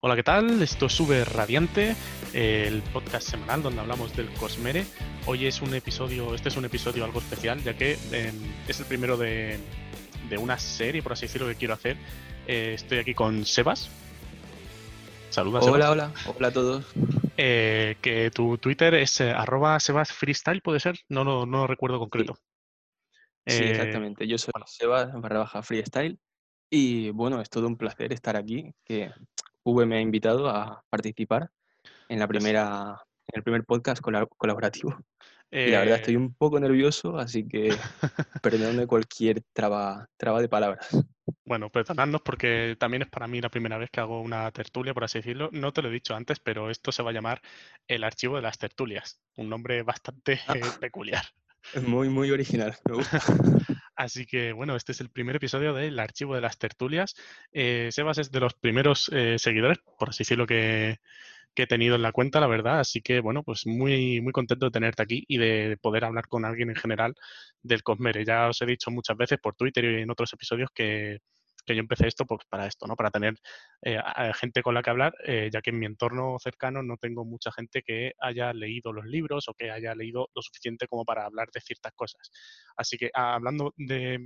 [0.00, 0.62] Hola, ¿qué tal?
[0.62, 1.96] Esto es Sube Radiante,
[2.32, 4.84] el podcast semanal donde hablamos del Cosmere.
[5.26, 8.32] Hoy es un episodio, este es un episodio algo especial, ya que eh,
[8.68, 9.58] es el primero de,
[10.30, 11.96] de, una serie, por así decirlo, que quiero hacer.
[12.46, 13.90] Eh, estoy aquí con Sebas.
[15.30, 15.74] Saluda, Sebas.
[15.74, 16.86] Hola, hola, hola a todos.
[17.36, 21.00] Eh, que tu Twitter es arroba Sebas Freestyle, ¿puede ser?
[21.08, 22.38] No, no, no recuerdo concreto.
[23.44, 24.28] Sí, exactamente.
[24.28, 26.20] Yo soy Sebas barra baja Freestyle.
[26.70, 29.10] Y bueno, es todo un placer estar aquí, que
[29.72, 31.50] V me ha invitado a participar
[32.08, 34.96] en la primera, en el primer podcast colaborativo.
[35.50, 37.70] Y la verdad estoy eh un poco nervioso, así que
[38.42, 40.88] perdóname cualquier traba, traba de palabras.
[41.42, 45.04] Bueno, perdonadnos porque también es para mí la primera vez que hago una tertulia, por
[45.04, 45.48] así decirlo.
[45.50, 47.40] No te lo he dicho antes, pero esto se va a llamar
[47.86, 49.22] el archivo de las tertulias.
[49.36, 50.54] Un nombre bastante ah.
[50.78, 51.24] peculiar.
[51.72, 52.76] Es muy, muy original.
[52.84, 53.18] Me gusta.
[53.98, 57.16] Así que bueno, este es el primer episodio del archivo de las tertulias.
[57.52, 60.98] Eh, Sebas es de los primeros eh, seguidores, por así decirlo, que,
[61.54, 62.80] que, he tenido en la cuenta, la verdad.
[62.80, 66.44] Así que bueno, pues muy, muy contento de tenerte aquí y de poder hablar con
[66.44, 67.16] alguien en general
[67.62, 68.24] del Cosmere.
[68.24, 71.18] Ya os he dicho muchas veces por Twitter y en otros episodios que
[71.68, 72.96] que yo empecé esto pues, para esto, ¿no?
[72.96, 73.34] Para tener
[73.82, 73.98] eh,
[74.34, 77.52] gente con la que hablar, eh, ya que en mi entorno cercano no tengo mucha
[77.52, 81.48] gente que haya leído los libros o que haya leído lo suficiente como para hablar
[81.52, 82.30] de ciertas cosas.
[82.76, 84.18] Así que ah, hablando de,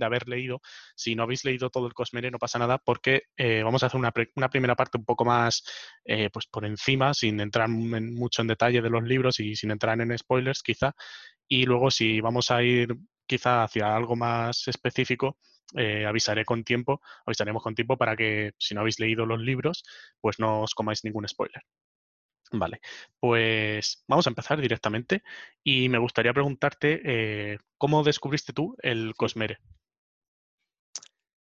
[0.00, 0.60] haber leído,
[0.94, 3.98] si no habéis leído todo el Cosmere no pasa nada porque eh, vamos a hacer
[3.98, 5.62] una, una, primera parte un poco más
[6.32, 10.16] pues por encima, sin entrar mucho en detalle de los libros y sin entrar en
[10.18, 10.92] spoilers quizá.
[11.48, 12.94] Y luego si vamos a ir
[13.26, 15.38] quizá hacia algo más específico,
[15.76, 19.84] eh, avisaré con tiempo, avisaremos con tiempo para que si no habéis leído los libros,
[20.20, 21.62] pues no os comáis ningún spoiler.
[22.52, 22.80] Vale,
[23.18, 25.22] pues vamos a empezar directamente
[25.64, 29.58] y me gustaría preguntarte eh, cómo descubriste tú el Cosmere.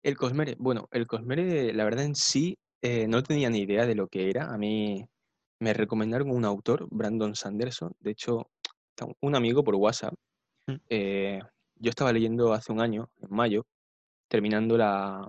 [0.03, 3.95] El Cosmere, bueno, el Cosmere, la verdad en sí, eh, no tenía ni idea de
[3.95, 4.53] lo que era.
[4.53, 5.07] A mí
[5.61, 7.95] me recomendaron un autor, Brandon Sanderson.
[8.01, 8.51] De hecho,
[9.21, 10.15] un amigo por WhatsApp.
[10.67, 10.77] Mm.
[11.77, 13.67] yo estaba leyendo hace un año, en mayo,
[14.29, 15.29] terminando la,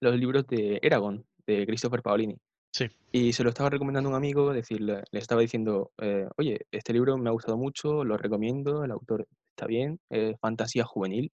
[0.00, 2.36] los libros de Eragon, de Christopher Paolini.
[2.72, 2.86] Sí.
[3.12, 6.92] Y se lo estaba recomendando a un amigo, decirle, le estaba diciendo, eh, oye, este
[6.92, 11.32] libro me ha gustado mucho, lo recomiendo, el autor está bien, es fantasía juvenil,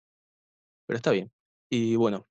[0.85, 1.31] pero está bien.
[1.69, 2.27] Y bueno,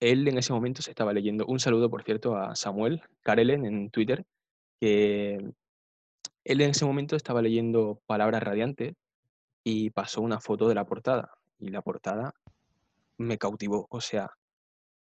[0.00, 3.90] él en ese momento se estaba leyendo, un saludo por cierto a Samuel Karelen en
[3.90, 4.24] Twitter,
[4.80, 5.52] que
[6.44, 8.94] él en ese momento estaba leyendo Palabras Radiantes
[9.64, 11.30] y pasó una foto de la portada.
[11.58, 12.34] Y la portada
[13.18, 13.86] me cautivó.
[13.90, 14.30] O sea,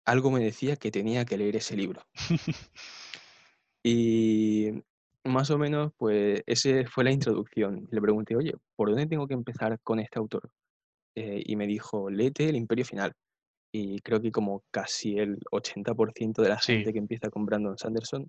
[0.05, 2.03] algo me decía que tenía que leer ese libro.
[3.85, 4.71] y
[5.25, 7.89] más o menos, pues, esa fue la introducción.
[7.91, 10.51] Le pregunté, oye, ¿por dónde tengo que empezar con este autor?
[11.15, 13.13] Eh, y me dijo, léete El Imperio Final.
[13.73, 18.29] Y creo que como casi el 80% de la gente que empieza con Brandon Sanderson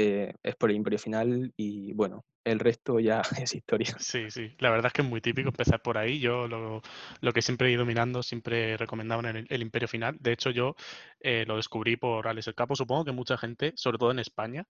[0.00, 3.96] eh, es por el Imperio Final y bueno, el resto ya es historia.
[3.98, 6.20] Sí, sí, la verdad es que es muy típico empezar por ahí.
[6.20, 6.80] Yo lo,
[7.20, 10.16] lo que siempre he ido mirando, siempre recomendaban el, el Imperio Final.
[10.20, 10.76] De hecho, yo
[11.18, 12.76] eh, lo descubrí por Alex el Capo.
[12.76, 14.68] Supongo que mucha gente, sobre todo en España,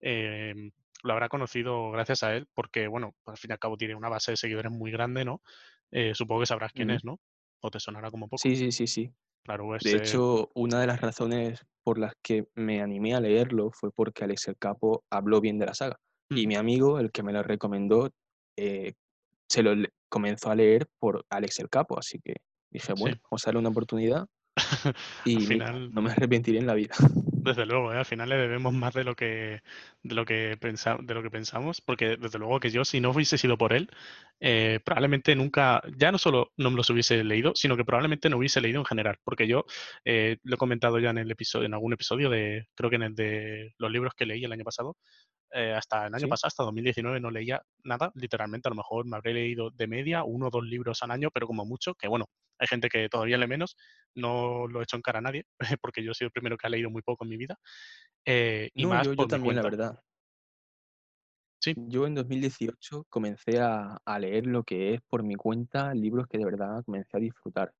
[0.00, 0.72] em,
[1.04, 4.08] lo habrá conocido gracias a él, porque bueno, al fin y al cabo tiene una
[4.08, 5.40] base de seguidores muy grande, ¿no?
[5.92, 7.20] Eh, supongo que sabrás quién es, ¿no?
[7.60, 8.38] O te sonará como poco.
[8.38, 9.10] Sí, sí, sí, sí.
[9.44, 13.90] Claro, de hecho, una de las razones por las que me animé a leerlo fue
[13.90, 16.00] porque Alex el Capo habló bien de la saga.
[16.30, 18.10] Y mi amigo, el que me lo recomendó,
[18.56, 18.94] eh,
[19.46, 19.74] se lo
[20.08, 21.98] comenzó a leer por Alex el Capo.
[21.98, 22.36] Así que
[22.70, 24.26] dije, bueno, vamos a darle una oportunidad
[25.24, 25.92] y final...
[25.92, 26.94] no me arrepentiré en la vida.
[27.44, 27.98] Desde luego, ¿eh?
[27.98, 29.60] al final le debemos más de lo que
[30.02, 33.10] de lo que pensa, de lo que pensamos, porque desde luego que yo si no
[33.10, 33.90] hubiese sido por él,
[34.40, 38.38] eh, probablemente nunca, ya no solo no me los hubiese leído, sino que probablemente no
[38.38, 39.66] hubiese leído en general, porque yo
[40.06, 43.02] eh, lo he comentado ya en el episodio, en algún episodio de, creo que en
[43.02, 44.96] el de los libros que leí el año pasado,
[45.54, 49.34] hasta el año pasado, hasta 2019, no leía nada, literalmente, a lo mejor me habré
[49.34, 52.26] leído de media uno o dos libros al año, pero como mucho, que bueno,
[52.58, 53.76] hay gente que todavía lee menos,
[54.14, 55.46] no lo he hecho en cara a nadie,
[55.80, 57.58] porque yo he sido el primero que ha leído muy poco en mi vida.
[58.24, 60.00] Eh, y más yo, también, la verdad.
[61.60, 61.74] Sí.
[61.76, 66.44] Yo en 2018 comencé a, leer lo que es por mi cuenta, libros que de
[66.44, 67.72] verdad comencé a disfrutar.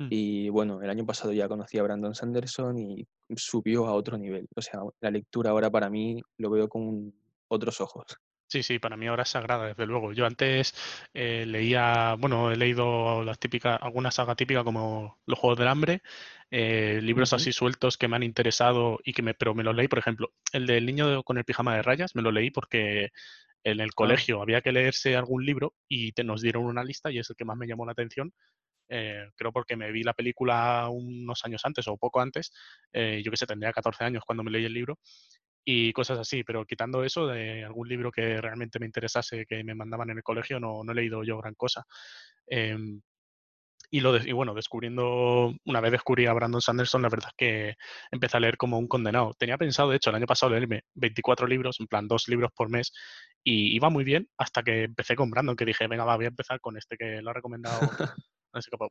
[0.00, 0.08] Mm.
[0.08, 3.06] Y bueno, el año pasado ya conocí a Brandon Sanderson y
[3.36, 4.48] subió a otro nivel.
[4.56, 7.12] O sea, la lectura ahora para mí lo veo con
[7.48, 8.06] otros ojos.
[8.48, 10.12] Sí, sí, para mí ahora es sagrada, desde luego.
[10.12, 10.74] Yo antes
[11.14, 16.02] eh, leía, bueno, he leído las típicas, alguna saga típica como Los Juegos del Hambre,
[16.50, 19.86] eh, libros así sueltos que me han interesado y que me, pero me los leí,
[19.86, 23.10] por ejemplo, el del niño con el pijama de rayas, me lo leí porque
[23.62, 23.94] en el ah.
[23.94, 27.36] colegio había que leerse algún libro y te, nos dieron una lista y es el
[27.36, 28.32] que más me llamó la atención
[28.90, 32.52] eh, creo porque me vi la película unos años antes o poco antes,
[32.92, 34.98] eh, yo que sé, tendría 14 años cuando me leí el libro
[35.64, 39.74] y cosas así, pero quitando eso de algún libro que realmente me interesase que me
[39.74, 41.84] mandaban en el colegio, no, no he leído yo gran cosa.
[42.46, 43.00] Em,
[43.92, 47.74] y, bueno, descubriendo, una vez descubrí a Brandon Sanderson, la verdad es que
[48.12, 49.34] empecé a leer como un condenado.
[49.36, 52.70] Tenía pensado, de hecho, el año pasado leerme 24 libros, en plan dos libros por
[52.70, 52.92] mes,
[53.42, 56.28] y iba muy bien hasta que empecé con Brandon, que dije, venga, va, voy a
[56.28, 57.80] empezar con este que lo ha recomendado.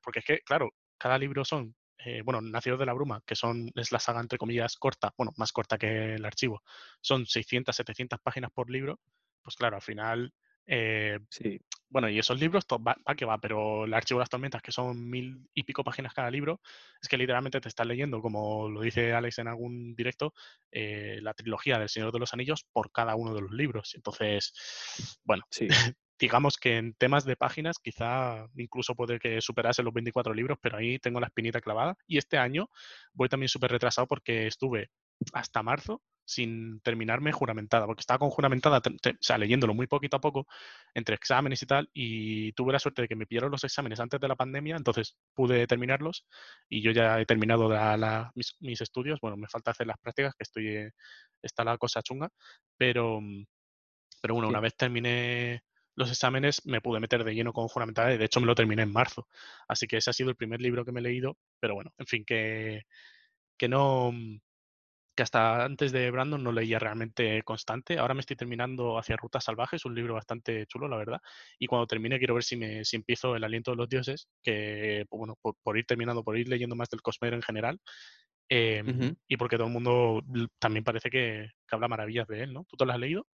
[0.02, 3.72] Porque es que, claro, cada libro son, eh, bueno, Nacidos de la Bruma, que son,
[3.76, 6.62] es la saga entre comillas corta, bueno, más corta que el archivo,
[7.02, 9.00] son 600, 700 páginas por libro,
[9.44, 10.34] pues claro, al final
[10.72, 11.60] eh, sí.
[11.90, 14.72] Bueno, y esos libros, va, va, que va, pero el archivo de las tormentas, que
[14.72, 16.62] son mil y pico páginas cada libro,
[17.02, 20.36] es que literalmente te estás leyendo, como lo dice Alex en algún directo,
[20.72, 23.96] eh, la trilogía del Señor de los Anillos por cada uno de los libros.
[23.96, 25.68] Entonces, bueno, sí.
[26.20, 30.78] digamos que en temas de páginas quizá incluso puede que superase los 24 libros, pero
[30.78, 31.96] ahí tengo la espinita clavada.
[32.08, 32.70] Y este año
[33.14, 34.90] voy también súper retrasado porque estuve
[35.34, 40.22] hasta marzo sin terminarme juramentada, porque estaba con juramentada, o sea, leyéndolo muy poquito a
[40.22, 40.46] poco,
[40.94, 44.20] entre exámenes y tal, y tuve la suerte de que me pillaron los exámenes antes
[44.20, 46.28] de la pandemia, entonces pude terminarlos
[46.70, 50.44] y yo ya he terminado la, mis, estudios, bueno, me falta hacer las prácticas, que
[50.44, 50.92] estoy, eh,
[51.42, 52.30] está la cosa chunga,
[52.78, 53.46] pero, mm,
[54.22, 55.64] pero bueno, una vez terminé
[56.00, 58.84] los exámenes me pude meter de lleno con juramentada y de hecho me lo terminé
[58.84, 59.28] en marzo,
[59.68, 62.08] así que ese ha sido el primer libro que me he leído, pero bueno, en
[62.08, 62.84] fin, que,
[63.58, 64.14] que no
[65.20, 67.98] que hasta antes de Brandon no leía realmente constante.
[67.98, 71.20] Ahora me estoy terminando Hacia Rutas Salvajes, un libro bastante chulo, la verdad.
[71.60, 75.04] Y cuando termine quiero ver si, me, si empiezo El Aliento de los Dioses, que,
[75.10, 77.82] pues bueno, por, ir terminando, por ir leyendo más del Cosmero en general.
[78.48, 80.24] Em, y porque todo el mundo
[80.58, 82.64] también parece que, habla maravillas de él, ¿no?
[82.70, 83.28] ¿Tú te lo has leído?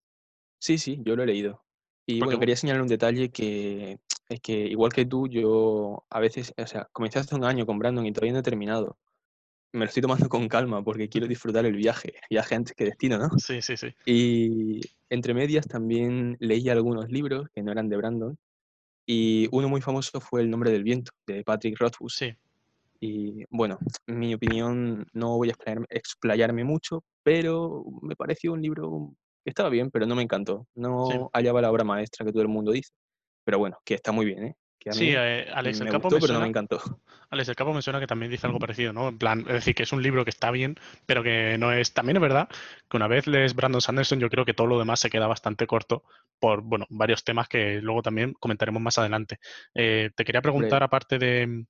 [0.58, 1.64] Sí, sí, yo lo he leído.
[2.06, 4.00] Y bueno, quería señalar un detalle que
[4.30, 7.80] es que igual que tú, yo a veces, o sea, comencé hace un año con
[7.80, 8.98] Brandon y todavía no he terminado
[9.76, 13.18] me lo estoy tomando con calma porque quiero disfrutar el viaje, viaje antes que destino,
[13.18, 13.30] ¿no?
[13.38, 13.94] Sí, sí, sí.
[14.06, 18.38] Y entre medias también leí algunos libros que no eran de Brandon
[19.06, 22.16] y uno muy famoso fue El nombre del viento, de Patrick Rothfuss.
[22.16, 22.34] Sí.
[23.02, 23.78] Y bueno,
[24.08, 25.56] en mi opinión no voy a
[25.90, 29.14] explayarme, mucho, pero me pareció un libro
[29.50, 30.68] estaba bien, pero no me encantó.
[30.76, 32.92] No hallaba la obra maestra que todo el mundo dice.
[33.44, 34.56] Pero bueno, que está muy bien, ¿eh?
[34.92, 36.80] sí, eh, Alex el Capo pero no me encantó.
[37.30, 39.10] Alex el Capo menciona que también dice algo parecido, ¿no?
[39.10, 40.76] En plan, es decir, que es un libro que está bien,
[41.06, 41.94] pero que no es.
[41.94, 42.50] También es verdad
[42.90, 45.66] que una vez lees Brandon Sanderson, yo creo que todo lo demás se queda bastante
[45.66, 46.04] corto
[46.40, 49.40] por, bueno, varios temas que luego también comentaremos más adelante.
[49.74, 51.66] Eh, te quería preguntar, aparte de,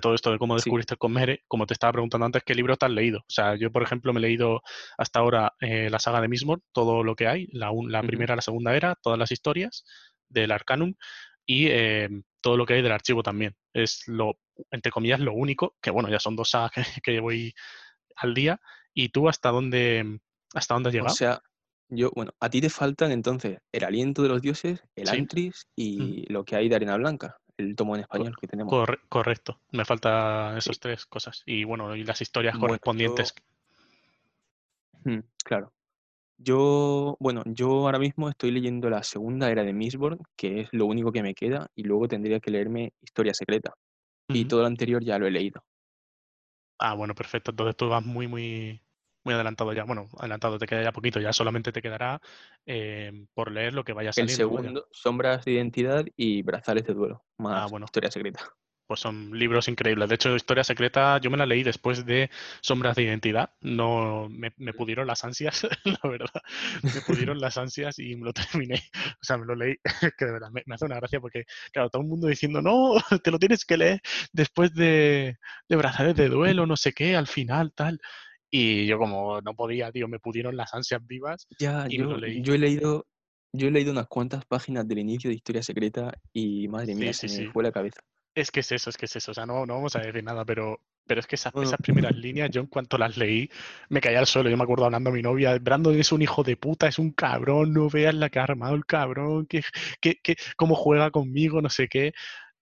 [0.00, 2.86] todo esto de cómo descubriste el Cosmere, como te estaba preguntando antes, ¿qué libros te
[2.86, 3.20] has leído?
[3.20, 4.62] O sea, yo, por ejemplo, me he leído
[4.98, 8.42] hasta ahora eh, la saga de Mismor, todo lo que hay, la, la primera, la
[8.42, 9.84] segunda era, todas las historias
[10.28, 10.94] del Arcanum,
[11.48, 13.56] y em, todo lo que hay del archivo también.
[13.72, 14.38] Es lo,
[14.70, 17.54] entre comillas, lo único, que bueno, ya son dos sagas que, voy
[18.16, 18.60] al día.
[18.94, 20.20] ¿Y tú hasta dónde,
[20.54, 21.12] hasta dónde has llegado?
[21.12, 21.42] O sea,
[21.88, 26.30] yo, bueno, a ti te faltan entonces el aliento de los dioses, el Antris y
[26.30, 28.72] lo que hay de Arena Blanca, el tomo en español que tenemos.
[29.08, 31.42] correcto, me faltan esas tres cosas.
[31.44, 33.34] Y bueno, y las historias correspondientes.
[35.04, 35.72] Mm, claro.
[36.38, 40.86] Yo, bueno, yo ahora mismo estoy leyendo la segunda era de Mistborn, que es lo
[40.86, 43.74] único que me queda, y luego tendría que leerme Historia Secreta.
[44.28, 45.64] Y todo lo anterior ya lo he leído.
[46.78, 47.50] Ah, bueno, perfecto.
[47.50, 48.80] Entonces tú vas muy, muy,
[49.28, 49.84] muy adelantado ya.
[49.84, 52.18] Bueno, adelantado te queda ya poquito, ya solamente te quedará
[52.64, 54.32] eh, por leer lo que vaya saliendo.
[54.32, 57.84] El segundo, Sombras de Identidad y Brazales de Duelo, ah, más bueno.
[57.84, 58.40] Historia Secreta
[58.88, 60.08] pues son libros increíbles.
[60.08, 62.30] De hecho, Historia Secreta yo me la leí después de
[62.62, 63.50] Sombras de Identidad.
[63.60, 66.42] No me, pudieron las ansias, la verdad.
[66.82, 68.82] Me pudieron las ansias y me lo terminé.
[69.20, 69.76] O sea, me lo leí,
[70.18, 73.30] que de verdad me, hace una gracia porque, claro, todo el mundo diciendo, no, te
[73.30, 74.00] lo tienes que leer
[74.32, 75.36] después de,
[75.68, 78.00] de Brazales de Duelo, no sé qué, al final, tal.
[78.50, 82.10] Y yo como no podía, tío, me pudieron las ansias vivas ya, y yo, me
[82.12, 82.42] lo leí.
[82.42, 83.06] Yo he leído
[83.52, 87.28] yo he leído unas cuantas páginas del inicio de Historia Secreta y madre mía, se
[87.28, 88.00] me fue la cabeza.
[88.34, 89.30] Es que es eso, es que es eso.
[89.30, 91.52] O sea, no, no vamos a decir nada, pero, pero es que esas,
[91.82, 93.50] primeras líneas, yo en cuanto las leí,
[93.88, 94.50] me caía al suelo.
[94.50, 97.10] Yo me acuerdo hablando a mi novia, Brandon es un hijo de puta, es un
[97.12, 99.62] cabrón, no veas la que ha armado el cabrón, que,
[100.00, 102.12] que, que cómo juega conmigo, no sé qué.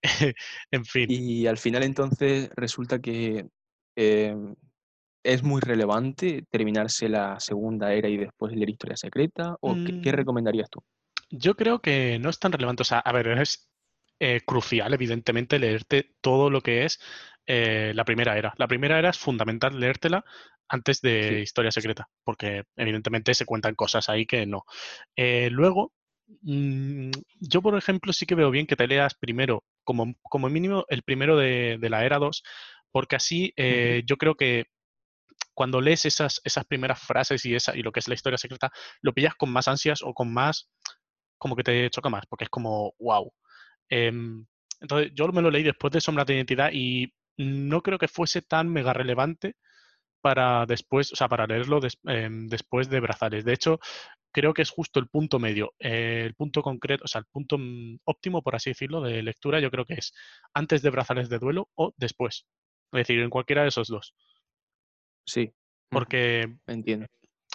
[0.70, 1.10] en fin.
[1.10, 3.46] Y al final entonces resulta que
[3.96, 4.54] em,
[5.26, 10.12] es muy relevante terminarse la segunda era y después leer Historia Secreta, ¿o qué, qué,
[10.12, 10.16] mm.
[10.16, 10.82] recomendarías tú?
[11.30, 12.82] Yo creo que no es tan relevante.
[12.82, 13.68] O sea, a ver, es,
[14.18, 16.98] eh, crucial, evidentemente, leerte todo lo que es
[17.46, 18.54] eh, la primera era.
[18.56, 20.24] La primera era es fundamental leértela
[20.68, 24.64] antes de Historia Secreta, porque evidentemente se cuentan cosas ahí que no.
[25.16, 25.92] Eh, luego,
[26.42, 30.84] Mm, yo, por ejemplo, sí que veo bien que te leas primero, como, como mínimo,
[30.88, 32.42] el primero de, de la era 2,
[32.90, 33.54] porque así
[34.06, 34.64] yo creo que
[35.56, 38.70] cuando lees esas, esas primeras frases y, esa, y lo que es la historia secreta,
[39.00, 40.68] lo pillas con más ansias o con más,
[41.38, 43.32] como que te choca más, porque es como, wow.
[43.88, 48.42] entonces, yo me lo leí después de Sombras de Identidad y no creo que fuese
[48.42, 49.56] tan mega relevante
[50.20, 53.44] para después, o sea, para leerlo em, después de Brazales.
[53.44, 53.78] De hecho,
[54.32, 57.56] creo que es justo el punto medio, eh, el punto concreto, o sea, el punto
[57.58, 60.12] mm, óptimo, por así decirlo, de lectura, yo creo que es
[60.52, 62.46] antes de Brazales de Duelo o después.
[62.92, 64.14] Es decir, en cualquiera de esos dos.
[65.26, 65.52] Sí.
[65.90, 67.06] Porque Entiendo.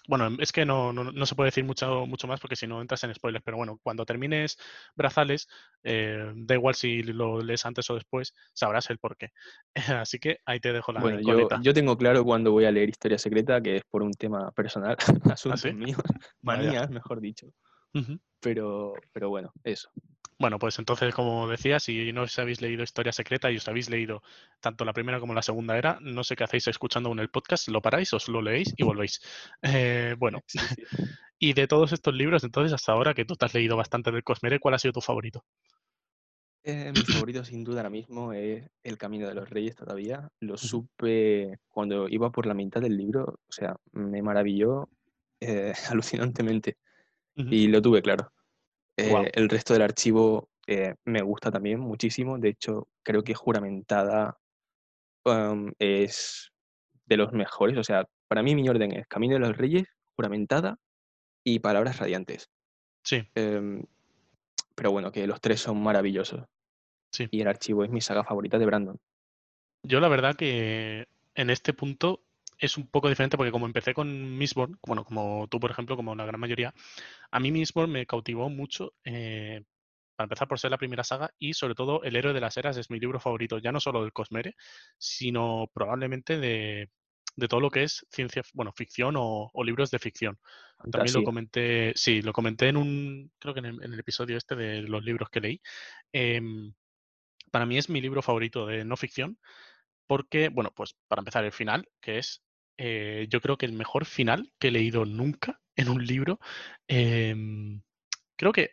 [0.07, 2.81] Bueno, es que no, no, no se puede decir mucho, mucho más porque si no
[2.81, 4.57] entras en spoilers, pero bueno, cuando termines
[4.95, 5.47] Brazales,
[5.83, 9.29] eh, da igual si lo lees antes o después, sabrás el porqué.
[10.01, 11.19] Así que ahí te dejo la Bueno,
[11.61, 14.97] yo, tengo claro cuándo voy a leer Historia Secreta, que es por un tema personal,
[15.33, 16.01] asuntos míos,
[16.41, 16.63] Vaya.
[16.63, 17.47] manías, mejor dicho.
[18.39, 19.91] Pero, pero bueno, eso.
[20.41, 23.91] Bueno, pues entonces, como decía, si no os habéis leído Historia Secreta y os habéis
[23.91, 24.23] leído
[24.59, 27.67] tanto la primera como la segunda era, no sé qué hacéis escuchando en el podcast,
[27.67, 29.21] lo paráis, os lo leéis y volvéis.
[29.61, 30.83] Eh, bueno, Sí, sí.
[31.37, 34.23] y de todos estos libros, entonces, hasta ahora que tú te has leído bastante del
[34.23, 35.45] Cosmere, ¿cuál ha sido tu favorito?
[36.63, 40.27] Eh, mi favorito sin duda ahora mismo es El Camino de los Reyes todavía.
[40.39, 44.89] Lo supe cuando iba por la mitad del libro, o sea, me maravilló
[45.39, 46.77] eh, alucinantemente
[47.35, 48.31] y lo tuve claro.
[49.01, 54.37] Eh, el resto del archivo eh, me gusta también muchísimo, de hecho creo que Juramentada
[55.25, 56.51] am, es
[57.05, 60.77] de los mejores, o sea, para mí mi orden es Camino de los Reyes, Juramentada
[61.43, 62.49] y Palabras Radiantes.
[63.03, 63.23] sí.
[63.35, 63.83] Em,
[64.75, 66.45] pero bueno, que los tres son maravillosos
[67.11, 68.97] Sí, y el archivo es mi saga favorita de Brandon.
[69.83, 72.23] yo la verdad que en este punto
[72.61, 76.15] es un poco diferente porque como empecé con Mistborn, bueno, como tú por ejemplo, como
[76.15, 76.73] la gran mayoría,
[77.31, 79.63] a mí Mistborn me cautivó mucho, eh,
[80.15, 82.77] para empezar por ser la primera saga y sobre todo El héroe de las eras
[82.77, 84.55] es mi libro favorito, ya no solo del Cosmere,
[84.99, 86.91] sino probablemente de,
[87.35, 90.37] de todo lo que es ciencia, bueno, ficción o, o libros de ficción.
[90.91, 94.37] También lo comenté, sí, lo comenté en un, creo que en el, en el episodio
[94.37, 95.61] este de los libros que leí.
[96.13, 96.73] Em,
[97.49, 99.39] para mí es mi libro favorito de no ficción
[100.05, 102.43] porque, bueno, pues para empezar el final, que es
[102.81, 106.39] eh, yo creo que el mejor final que he leído nunca en un libro.
[106.87, 107.81] Em,
[108.37, 108.71] creo que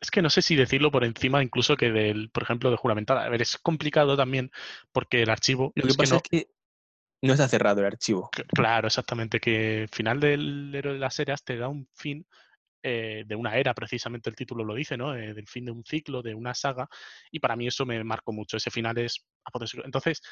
[0.00, 3.24] es que no sé si decirlo por encima incluso que del, por ejemplo, de juramentada.
[3.24, 4.50] A ver, es complicado también
[4.92, 6.48] porque el archivo Lo que es que pasa es que
[7.22, 8.30] no está cerrado el archivo.
[8.30, 12.26] cl- claro, exactamente, que el final del héroe de las eras te da un fin
[12.82, 15.16] eh, de una era, precisamente el título lo dice, ¿no?
[15.16, 16.88] Eh, del fin de un ciclo, de una saga,
[17.30, 18.56] y para mí eso me marcó mucho.
[18.58, 19.84] Ese final es apoteósico.
[19.84, 20.22] Entonces,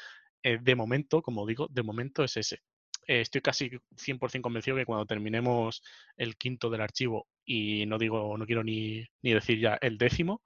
[0.43, 2.59] eh, de momento, como digo, de momento es ese.
[3.07, 5.83] Eh, estoy casi 100% convencido que cuando terminemos
[6.17, 10.41] el quinto del archivo, y no digo, no quiero ni, ni decir ya el décimo,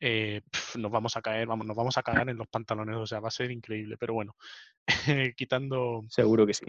[0.00, 3.06] eh, pf, nos vamos a caer, vamos, nos vamos a cagar en los pantalones, o
[3.06, 4.36] sea, va a ser increíble, pero bueno,
[5.36, 6.64] quitando, Seguro que sí.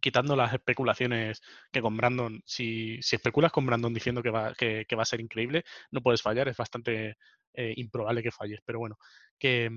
[0.00, 1.40] quitando las especulaciones
[1.70, 5.06] que con Brandon, si, si especulas con Brandon diciendo que va, que, que va a
[5.06, 7.16] ser increíble, no puedes fallar, es bastante
[7.54, 8.60] eh, improbable que falles.
[8.64, 8.98] Pero bueno,
[9.38, 9.70] que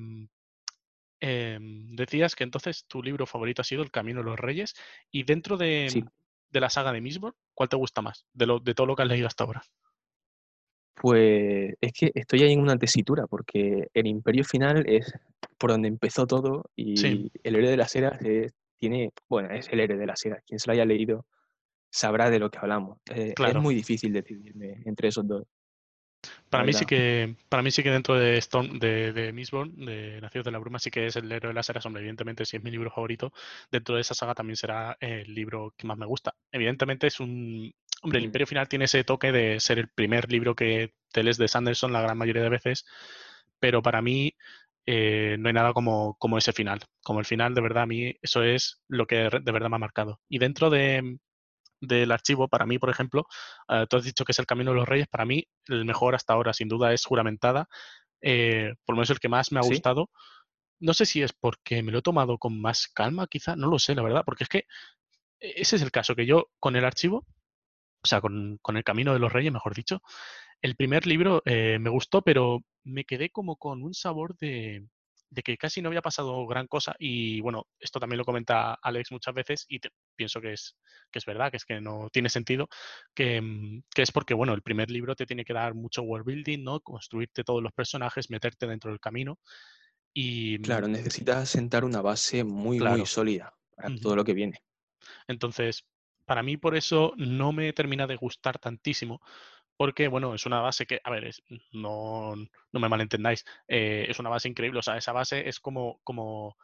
[1.19, 4.73] em, decías que entonces tu libro favorito ha sido El Camino de los Reyes
[5.11, 6.03] y dentro de, Sí.
[6.49, 8.25] de la saga de Mistborn, ¿cuál te gusta más?
[8.33, 9.63] De, lo, de todo lo que has leído hasta ahora.
[10.95, 15.11] Pues es que estoy ahí en una tesitura, porque el Imperio Final es
[15.57, 19.67] por donde empezó todo Sí, y el héroe de las eras es- tiene, bueno, es
[19.69, 20.43] el héroe de las eras.
[20.45, 21.25] Quien se lo haya leído
[21.91, 22.99] sabrá de lo que hablamos.
[23.13, 23.61] Eh, es claro.
[23.61, 25.43] muy difícil decidirme entre esos dos,
[26.49, 30.21] Para mí sí que, para mí sí que dentro de Storm, de, de Mistborn, de
[30.21, 32.57] Nacidos de la Bruma, sí que es el héroe de las eras, hombre, evidentemente si
[32.57, 33.33] es mi libro favorito,
[33.71, 36.33] dentro de esa saga también será el libro que más me gusta.
[36.51, 40.55] Evidentemente es un, hombre, el Imperio Final tiene ese toque de ser el primer libro
[40.55, 42.85] que te lees de Sanderson la gran mayoría de veces,
[43.59, 44.35] pero para mí
[44.85, 46.81] eh, no hay nada como, como ese final.
[47.03, 49.79] Como el final, de verdad, a mí eso es lo que de verdad me ha
[49.79, 50.21] marcado.
[50.29, 51.17] Y dentro de,
[51.81, 53.27] del archivo, para mí, por ejemplo,
[53.69, 56.15] eh, tú has dicho que es el Camino de los Reyes, para mí el mejor
[56.15, 57.67] hasta ahora, sin duda, es Juramentada,
[58.21, 59.69] eh, por lo menos el que más me ha ¿Sí?
[59.69, 60.09] gustado.
[60.79, 63.79] No sé si es porque me lo he tomado con más calma, quizá, no lo
[63.79, 64.65] sé, la verdad, porque es que
[65.39, 67.25] e, ese es el caso, que yo con el archivo,
[68.03, 70.01] o sea, con, con el Camino de los Reyes, mejor dicho,
[70.61, 74.85] el primer libro eh, me gustó, pero me quedé como con un sabor de,
[75.35, 76.95] de que casi no había pasado gran cosa.
[76.99, 80.77] Y bueno, esto también lo comenta Alex muchas veces y te- pienso que es,
[81.11, 82.67] que es verdad, que es que no tiene sentido,
[83.13, 86.25] que, mm, que es porque, bueno, el primer libro te tiene que dar mucho world
[86.25, 86.79] building, ¿no?
[86.81, 89.39] Construirte todos los personajes, meterte dentro del camino.
[90.13, 93.99] Y Claro, mm, necesitas sentar una base muy, muy claro, sólida para ujú.
[94.01, 94.59] todo lo que viene.
[95.27, 95.85] Entonces,
[96.25, 99.21] para mí por eso no me termina de gustar tantísimo,
[99.77, 101.29] porque, bueno, es una base que, a ver,
[101.73, 105.99] no, no me malentendáis, eh, es una base increíble, o sea, esa base es como,
[106.03, 106.55] como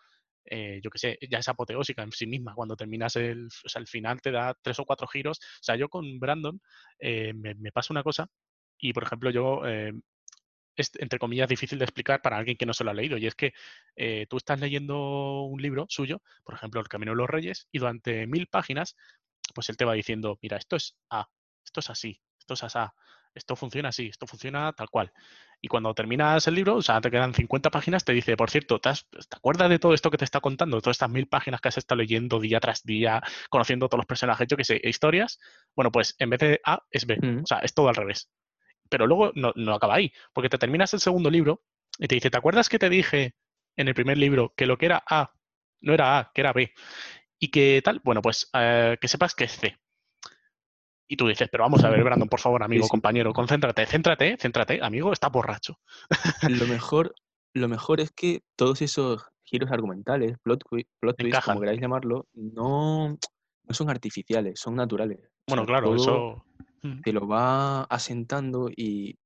[0.45, 2.55] eh, yo qué sé, ya es apoteósica en sí misma.
[2.55, 5.39] Cuando terminas el, o sea, el final te da tres o cuatro giros.
[5.39, 6.61] O sea, yo con Brandon
[6.99, 8.27] eh, me, me pasa una cosa
[8.79, 9.93] y, por ejemplo, yo eh,
[10.75, 13.17] es, entre comillas, difícil de explicar para alguien que no se lo ha leído.
[13.17, 13.53] Y es que
[14.29, 18.27] tú estás leyendo un libro suyo, por ejemplo, El Camino de los Reyes, y durante
[18.27, 18.95] mil páginas,
[19.53, 21.27] pues él te va diciendo, mira, esto es A,
[21.65, 22.21] esto es así,
[22.53, 22.75] esto es
[23.33, 25.13] esto funciona así, esto funciona tal cual.
[25.61, 28.79] Y cuando terminas el libro, o sea, te quedan 50 páginas, te dice, por cierto,
[28.79, 30.75] ¿te, ¿te acuerdas de todo esto que te está contando?
[30.75, 34.05] De todas estas mil páginas que has estado leyendo día tras día, conociendo todos los
[34.05, 35.39] personajes, yo qué sé, historias.
[35.75, 37.17] Bueno, pues en vez de A es B.
[37.21, 37.43] Mm.
[37.43, 38.29] O sea, es todo al revés
[38.91, 41.63] pero luego no, no, acaba ahí, porque te terminas el segundo libro
[41.97, 43.35] y te dice, ¿te acuerdas que te dije
[43.77, 45.31] en el primer libro que lo que era A
[45.79, 46.73] no era A, que era B?
[47.39, 49.77] Y que tal, bueno, pues eh, que sepas que es C.
[51.11, 52.89] Y tú dices, pero vamos a ver, Brandon, por favor, amigo, sí, sí.
[52.89, 55.77] compañero, concéntrate, céntrate, céntrate, amigo, está borracho.
[56.63, 57.13] Lo mejor,
[57.53, 60.63] lo mejor es que todos esos giros argumentales, plot,
[61.01, 65.19] plot twist, como queráis llamarlo, no, no son artificiales, son naturales.
[65.47, 66.45] Bueno, o sea, claro, eso.
[67.03, 69.17] Te lo va asentando y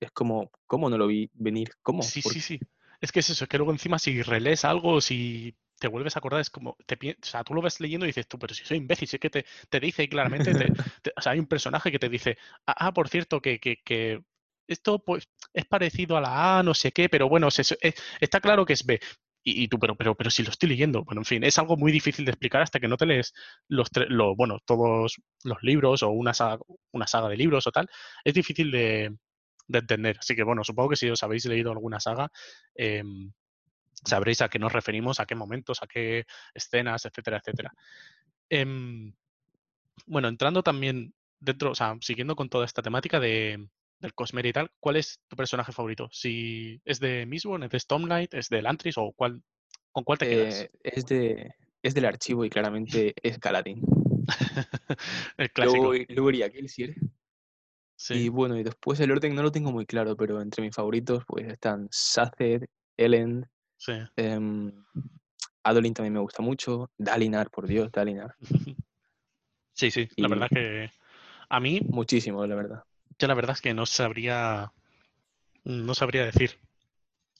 [0.00, 1.70] es como, ¿cómo no lo vi venir?
[1.80, 2.02] ¿Cómo?
[2.02, 2.58] Sí, ¿Por sí, sí.
[3.00, 6.20] Es que es eso, es que luego encima si relees algo, si te vuelves a
[6.20, 8.64] acordar, es como, te, o sea, tú lo ves leyendo y dices tú, pero si
[8.64, 10.66] soy imbécil, si es que te, te dice claramente, te,
[11.02, 13.78] te, o sea, hay un personaje que te dice, ah, ah por cierto, que, que,
[13.84, 14.22] que,
[14.68, 18.40] esto pues es parecido a la A, no sé qué, pero bueno, se, es, está
[18.40, 19.00] claro que es B.
[19.42, 21.02] Y, y, tú, pero, pero, pero si lo estoy leyendo.
[21.04, 23.32] Bueno, en fin, es algo muy difícil de explicar hasta que no te lees
[23.68, 26.58] los, lo, bueno, todos los libros o una saga,
[26.92, 27.88] una saga de libros o tal.
[28.22, 29.16] Es difícil de,
[29.70, 30.18] de entender.
[30.18, 32.30] Así que bueno, supongo que si os habéis leído alguna saga,
[32.74, 33.02] eh,
[34.04, 37.72] sabréis a qué nos referimos, a qué momentos, a qué escenas, etcétera, etcétera.
[38.48, 39.12] Eh,
[40.06, 43.68] bueno, entrando también dentro, o sea, siguiendo con toda esta temática de,
[44.00, 46.08] del Cosmere y tal, ¿cuál es tu personaje favorito?
[46.12, 49.42] Si es de Mistborn, es de Stormlight, es de Lantris o cuál,
[49.92, 50.60] con cuál te quedas?
[50.62, 53.82] Eh, es, de, es del archivo y claramente es Galadin.
[55.36, 55.92] el clásico.
[55.92, 56.94] Luego, luego iría Kelsier.
[57.96, 58.14] Sí.
[58.14, 61.24] Y bueno, y después el orden no lo tengo muy claro, pero entre mis favoritos
[61.26, 62.64] pues están Saced,
[62.96, 63.46] Ellen,
[63.80, 63.92] sí.
[64.16, 64.72] eh,
[65.64, 68.36] Adolin también me gusta mucho, Dalinar, por Dios, Dalinar.
[69.72, 70.90] Sí, sí, la verdad que
[71.48, 71.80] a mí...
[71.88, 72.84] Muchísimo, la verdad.
[73.18, 74.72] Yo la verdad es que no sabría,
[75.64, 76.58] no sabría decir.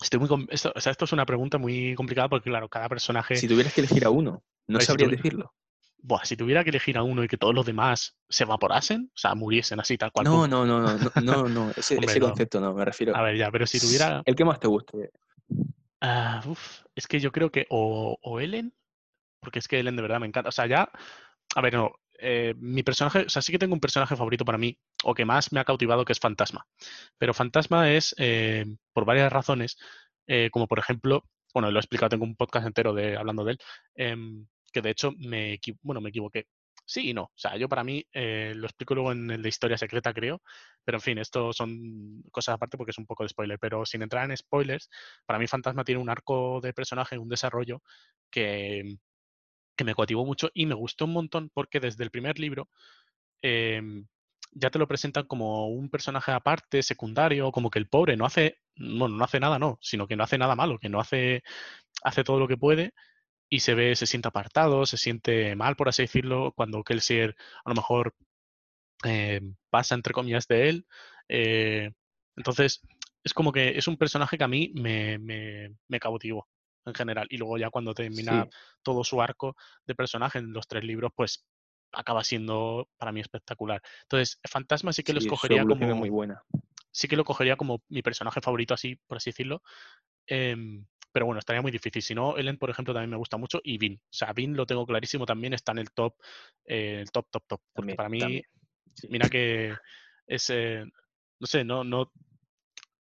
[0.01, 3.37] Estoy muy, esto, o sea, esto es una pregunta muy complicada porque, claro, cada personaje...
[3.37, 5.53] Si tuvieras que elegir a uno, no sabría si decirlo.
[5.99, 9.19] Buah, si tuviera que elegir a uno y que todos los demás se evaporasen, o
[9.19, 10.25] sea, muriesen así, tal cual.
[10.25, 12.29] No, no, no, no, no, no, no, ese, Hombre, ese no.
[12.29, 13.15] concepto no, me refiero.
[13.15, 14.23] A ver, ya, pero si tuviera...
[14.25, 15.11] El que más te guste.
[16.01, 16.43] Ah,
[16.95, 18.73] es que yo creo que o, o Ellen,
[19.41, 20.49] porque es que Ellen de verdad me encanta.
[20.51, 20.91] O sea, ya,
[21.57, 24.59] a ver, no, eh, mi personaje, o sea, sí que tengo un personaje favorito para
[24.59, 26.67] mí, o que más me ha cautivado, que es Fantasma.
[27.19, 29.79] Pero Fantasma es, eh, por varias razones,
[30.27, 33.53] eh, como por ejemplo, bueno, lo he explicado, tengo un podcast entero de, hablando de
[33.53, 33.59] él,
[33.97, 36.47] em, que de hecho me, bueno, me equivoqué.
[36.85, 37.25] Sí y no.
[37.25, 40.43] O sea, yo para mí, eh, lo explico luego en el de Historia Secreta, creo.
[40.85, 43.59] Pero en fin, esto son cosas aparte porque es un poco de spoiler.
[43.59, 44.89] Pero sin entrar en spoilers,
[45.27, 47.83] para mí Fantasma tiene un arco de personaje, un desarrollo
[48.31, 48.97] que,
[49.77, 52.69] que me cautivó mucho y me gustó un montón porque desde el primer libro
[53.43, 54.07] em,
[54.53, 58.59] ya te lo presentan como un personaje aparte, secundario, como que el pobre no hace,
[58.77, 61.43] bueno, no hace nada, no, sino que no hace nada malo, que no hace,
[62.03, 62.93] hace todo lo que puede
[63.51, 67.71] y se ve, se siente apartado, se siente mal, por así decirlo, cuando Kelsier a
[67.71, 68.15] lo mejor
[69.05, 70.87] eh, pasa entre comillas de él.
[71.29, 71.93] Eh,
[72.37, 72.83] entonces,
[73.25, 76.49] es como que es un personaje que a mí me, me, me cautivó
[76.87, 77.27] en general.
[77.31, 78.51] Y luego ya cuando termina Sí,
[78.83, 81.47] todo su arco de personaje en los tres libros, pues
[81.93, 83.83] acaba siendo para mí espectacular.
[84.03, 86.43] Entonces, Fantasma sí que lo sí, su escogería es muy como, buena.
[86.93, 89.63] sí que lo cogería como mi personaje favorito, así, por así decirlo.
[90.27, 92.03] Em, pero bueno, estaría muy difícil.
[92.03, 93.61] Si no, Ellen, por ejemplo, también me gusta mucho.
[93.65, 93.97] Y Vin.
[94.05, 96.15] O sea, Vin lo tengo clarísimo también, está en el top,
[96.65, 97.61] eh, el top, top, top.
[97.75, 98.45] Porque También, para mí, también.
[99.09, 99.75] Mira que
[100.27, 100.85] es, eh,
[101.41, 102.13] no sé, no, no,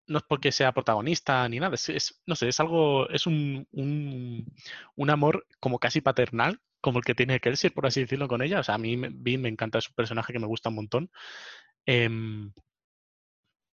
[0.07, 1.75] no es porque sea protagonista ni nada.
[1.75, 4.46] Es, es- no sé, es algo, es un, un,
[4.96, 8.61] un amor como casi paternal, como el que tiene Kelsier, por así decirlo, con ella.
[8.61, 11.11] O sea, a mí Vin me encanta, es un personaje que me gusta un montón.
[11.87, 12.53] Em,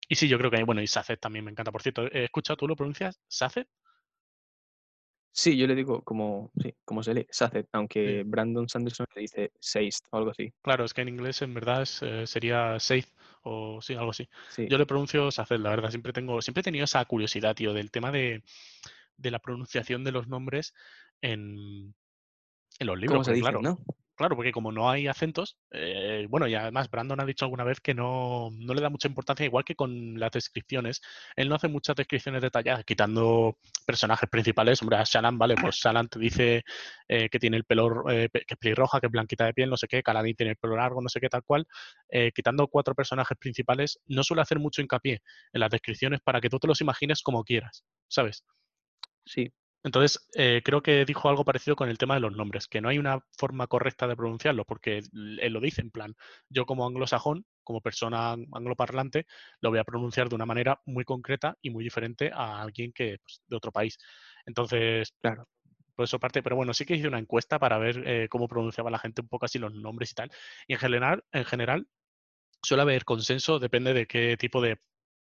[0.08, 1.72] y sí, yo creo que, bueno, y Saced también me encanta.
[1.72, 3.20] Por cierto, he escuchado, ¿tú lo pronuncias?
[3.28, 3.68] ¿Saced?
[5.36, 7.70] Sí, yo le digo como, sí, como se lee, Saced, Sí.
[7.74, 10.54] aunque Brandon Sanderson le dice Seist o algo así.
[10.62, 13.08] Claro, es que en inglés en verdad es, eh, sería Safe
[13.42, 14.30] o sí, algo así.
[14.52, 15.90] Sí, Yo le pronuncio Saced, la verdad.
[15.90, 18.44] Siempre tengo, siempre he tenido esa curiosidad, tío, del tema de,
[19.18, 20.76] de la pronunciación de los nombres
[21.20, 21.96] en,
[22.80, 23.96] en los libros, ¿cómo se porque dicen, claro, no?
[24.16, 27.80] Claro, porque como no hay acentos, eh, bueno, y además Brandon ha dicho alguna vez
[27.82, 31.02] que no, no le da mucha importancia, igual que con las descripciones.
[31.36, 34.82] Él no hace muchas descripciones detalladas, quitando personajes principales.
[34.84, 36.64] Hombre, a Shannon, vale, pues Shannon te dice
[37.08, 39.78] eh, que tiene el pelo, eh, que es pelirroja, que es blanquita de piel, no
[39.78, 41.66] sé qué, Kaladin tiene el pelo largo, no sé qué, tal cual.
[42.10, 45.22] Eh, quitando cuatro personajes principales, no suele hacer mucho hincapié
[45.54, 48.44] en las descripciones para que tú te los imagines como quieras, ¿sabes?
[49.26, 49.52] Sí,
[49.84, 52.90] Entonces, eh, creo que dijo algo parecido con el tema de los nombres, que no
[52.90, 56.16] hay una forma correcta de pronunciarlo, porque él lo dice en plan,
[56.50, 59.26] yo como anglosajón, como persona angloparlante,
[59.62, 63.18] lo voy a pronunciar de una manera muy concreta y muy diferente a alguien que
[63.24, 63.98] pues, de otro país.
[64.46, 65.48] Entonces, claro.
[65.96, 68.90] por eso parte, pero bueno, sí que hice una encuesta para ver eh, cómo pronunciaba
[68.92, 70.32] la gente un poco así los nombres y tal.
[70.68, 71.88] Y en general, en general,
[72.64, 74.80] suele haber consenso, depende de qué tipo de,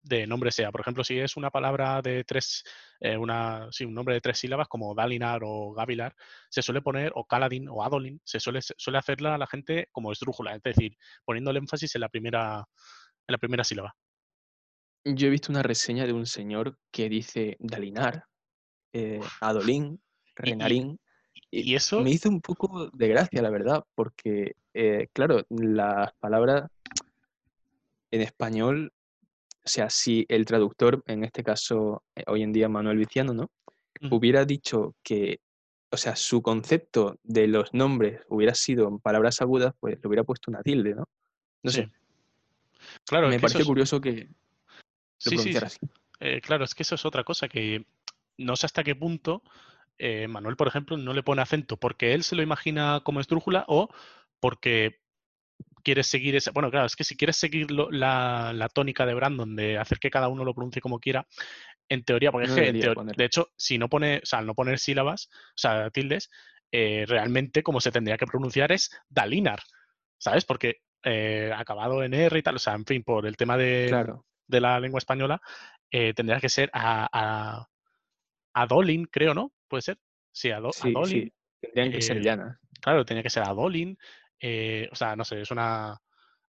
[0.02, 0.70] de nombre sea.
[0.70, 2.64] Por ejemplo, si es una palabra de tres,
[3.00, 6.14] eh, una, sí, un nombre de tres sílabas como Dalinar o Gavilar,
[6.48, 10.12] se suele poner, o Kaladin o Adolin, se suele, suele hacerla a la gente como
[10.12, 12.64] esdrújula, es decir, poniendo el énfasis en la primera,
[13.26, 13.94] en la primera sílaba.
[15.04, 18.24] Yo he visto una reseña de un señor que dice Dalinar,
[18.92, 20.00] eh, y,
[20.36, 21.00] Renarín,
[21.50, 26.12] y y eso, me hizo un poco de gracia, la verdad, porque, eh, claro, las
[26.14, 26.70] palabras
[28.10, 28.92] en español,
[29.64, 33.50] o sea, si el traductor, en este caso, eh, hoy en día Manuel Viciano, ¿no?
[34.10, 35.40] Hubiera dicho que,
[35.90, 40.24] o sea, su concepto de los nombres hubiera sido en palabras agudas, pues le hubiera
[40.24, 41.04] puesto una tilde, ¿no?
[41.62, 41.90] No sí, sé,
[43.06, 44.28] claro, me es, curioso que lo
[45.18, 45.78] sí, sí, así.
[46.18, 47.86] Eh, claro, es que eso es otra cosa que
[48.38, 49.44] no sé hasta qué punto
[49.98, 53.64] eh, Manuel, por ejemplo, no le pone acento porque él se lo imagina como esdrújula
[53.68, 53.88] o
[54.40, 55.00] porque
[55.82, 56.50] quieres seguir esa.
[56.52, 59.98] Bueno, claro, es que si quieres seguir lo- la, la tónica de Brandon de hacer
[59.98, 61.26] que cada uno lo pronuncie como quiera,
[61.88, 62.80] en teoría, porque es que, en
[63.16, 66.30] de hecho, si no pone, o sea, al no poner sílabas, o sea, tildes,
[66.70, 69.60] eh, realmente como se tendría que pronunciar es Dalinar,
[70.18, 70.44] ¿sabes?
[70.44, 73.86] Porque eh, acabado en R y tal, o sea, en fin, por el tema de,
[73.88, 75.42] Claro, de la lengua española,
[75.90, 77.68] eh, tendría que ser a, a-
[78.54, 79.52] Adolin, creo, ¿no?
[79.68, 79.98] Puede ser.
[80.32, 81.32] Sí, Ado- sí, sí, Adolin.
[81.60, 82.58] tendrían que ser llanas.
[82.80, 83.98] claro, tenía que ser Adolin.
[84.42, 85.98] Eh, o sea, no sé, es una.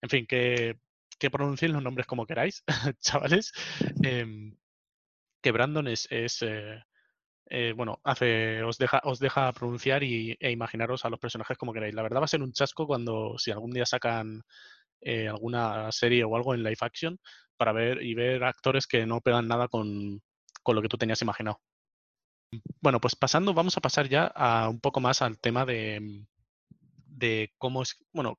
[0.02, 0.78] En fin, que,
[1.18, 2.64] que pronuncien los nombres como queráis,
[3.00, 3.52] chavales.
[4.02, 4.56] em,
[5.42, 6.82] que Brandon es, es, eh,
[7.50, 11.72] eh, bueno, hace, os deja, os deja pronunciar y, e imaginaros a los personajes como
[11.72, 11.94] queráis.
[11.94, 14.42] La verdad va a ser un chasco cuando, si algún día sacan
[15.00, 17.18] eh, alguna serie o algo en live action,
[17.56, 20.22] para ver y ver actores que no pegan nada con,
[20.62, 21.60] con lo que tú tenías imaginado.
[22.80, 26.26] Bueno, pues pasando, vamos a pasar ya a un poco más al tema de,
[27.12, 28.38] de cómo es, bueno,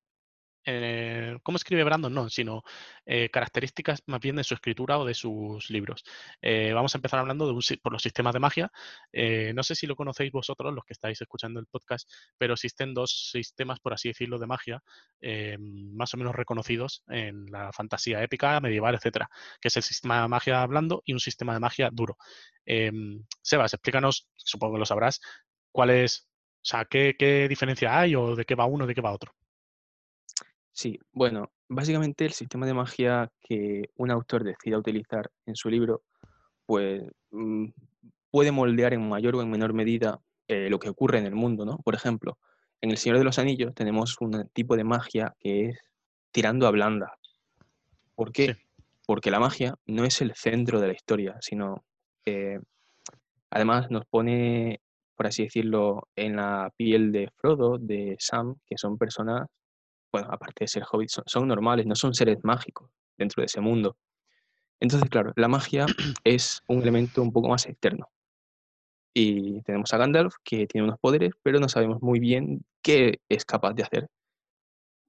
[0.65, 2.63] eh, cómo escribe Brandon, no, sino
[3.05, 6.03] eh, características más bien de su escritura o de sus libros.
[6.41, 8.71] Eh, vamos a empezar hablando de un, por los sistemas de magia.
[9.53, 13.29] No sé si lo conocéis vosotros, los que estáis escuchando el podcast, pero existen dos
[13.31, 14.81] sistemas, por así decirlo, de magia,
[15.59, 20.27] más o menos reconocidos en la fantasía épica, medieval, etcétera, que es el sistema de
[20.27, 22.17] magia blando y un sistema de magia duro.
[23.41, 25.19] Sebas, explícanos, supongo que lo sabrás,
[25.71, 26.29] cuál es,
[26.63, 29.33] o sea, qué, qué diferencia hay o de qué va uno, de qué va otro.
[30.71, 36.03] Sí, bueno, básicamente el sistema de magia que un autor decida utilizar en su libro,
[36.65, 37.65] pues mm,
[38.31, 41.65] puede moldear en mayor o en menor medida eh, lo que ocurre en el mundo,
[41.65, 41.77] ¿no?
[41.79, 42.39] Por ejemplo,
[42.81, 45.79] en El Señor de los Anillos tenemos un tipo de magia que es
[46.31, 47.13] tirando a blanda.
[48.15, 48.33] ¿Por Sí.
[48.33, 48.57] qué?
[49.05, 51.83] Porque la magia no es el centro de la historia, sino
[52.25, 52.59] eh,
[53.49, 54.81] además nos pone,
[55.15, 59.47] por así decirlo, en la piel de Frodo, de Sam, que son personas
[60.13, 63.59] bueno, aparte de ser hobbits, son, son normales, no son seres mágicos dentro de ese
[63.59, 63.97] mundo.
[64.79, 65.85] Entonces, claro, la magia
[66.23, 68.07] es un elemento un poco más externo.
[69.15, 73.43] Y tenemos a Gandalf, que tiene unos poderes, pero no sabemos muy bien qué es
[73.43, 74.07] capaz de hacer.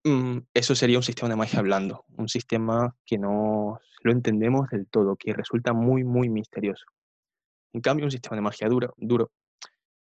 [0.05, 4.87] Mm, eso sería un sistema de magia blando, un sistema que no lo entendemos del
[4.87, 6.85] todo, que resulta muy, muy misterioso.
[7.73, 9.31] En cambio, un sistema de magia duro, duro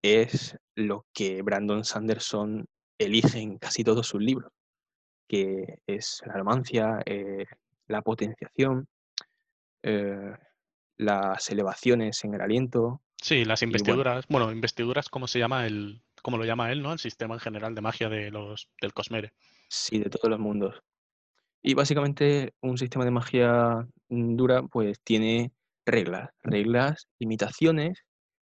[0.05, 2.67] es lo que Brandon Sanderson
[2.99, 4.53] elige en casi todos sus libros,
[5.29, 7.47] que es la romancia, eh,
[7.89, 8.87] la potenciación,
[9.83, 10.33] eh,
[10.97, 15.67] las elevaciones en el aliento Sí, las y bueno, investiduras, bueno, investiduras, ¿cómo se llama
[15.67, 16.93] el, cómo lo llama él, ¿no?
[16.93, 19.33] El sistema en general de magia de los, del Cosmere.
[19.67, 20.83] sí, de todos los mundos.
[21.63, 25.53] Y básicamente un sistema de magia dura pues tiene
[25.87, 28.05] reglas, reglas, limitaciones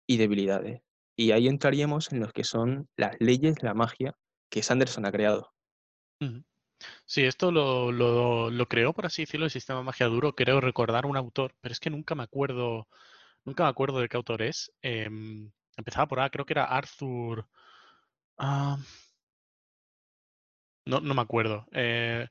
[0.07, 0.83] y debilidades.
[1.20, 4.14] Y ahí entraríamos en los que son las leyes de la magia
[4.48, 5.52] que Sanderson ha creado.
[7.04, 11.04] Sí, esto lo, lo, lo creó, por así decirlo, el sistema magia duro, creo recordar
[11.04, 12.88] un autor, pero es que nunca me acuerdo,
[13.44, 14.72] nunca me acuerdo de qué autor es.
[14.80, 17.46] Em, empezaba por A, creo que era Arthur.
[18.38, 18.78] ah,
[20.87, 21.66] No, no me acuerdo.
[21.72, 22.26] Eh,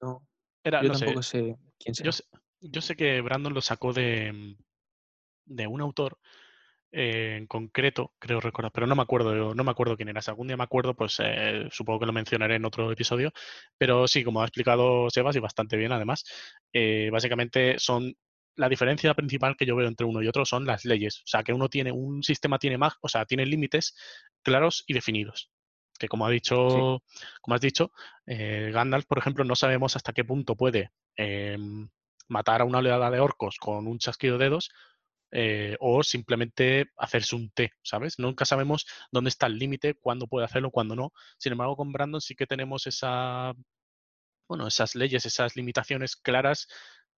[0.00, 0.26] No,
[0.64, 2.12] era, yo no tampoco sé quién yo será.
[2.12, 2.24] sé,
[2.62, 4.56] yo sé que Brandon lo sacó de, mm,
[5.44, 6.18] de un autor
[6.92, 10.22] eh, en concreto, creo recordar, pero no me acuerdo, no me acuerdo quién era.
[10.22, 13.32] Si algún día me acuerdo, pues eh, supongo que lo mencionaré en otro episodio.
[13.76, 16.24] Pero sí, como ha explicado Sebas y bastante bien, además,
[16.72, 18.14] eh, básicamente son
[18.56, 21.18] la diferencia principal que yo veo entre uno y otro son las leyes.
[21.20, 23.94] O sea, que uno tiene, un sistema tiene más, o sea, tiene límites
[24.42, 25.50] claros y definidos.
[25.98, 26.34] Que como ha Sí.
[26.34, 27.02] dicho,
[27.40, 27.92] como has dicho,
[28.26, 31.88] Gandalf, por ejemplo, no sabemos hasta qué punto puede em,
[32.28, 34.70] matar a una oleada de orcos con un chasquido de dedos
[35.30, 38.18] eh, o simplemente hacerse un té, ¿sabes?
[38.18, 41.12] Nunca sabemos dónde está el límite, cuándo puede hacerlo, cuándo no.
[41.38, 43.54] Sin embargo, con Brandon sí que tenemos esa,
[44.48, 46.68] bueno, esas leyes, esas limitaciones claras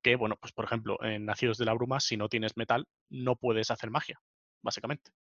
[0.03, 3.37] que, bueno, pues por ejemplo, en Nacidos de la Bruma, si no tienes metal, no
[3.37, 4.21] puedes hacer magia,
[4.63, 5.13] básicamente.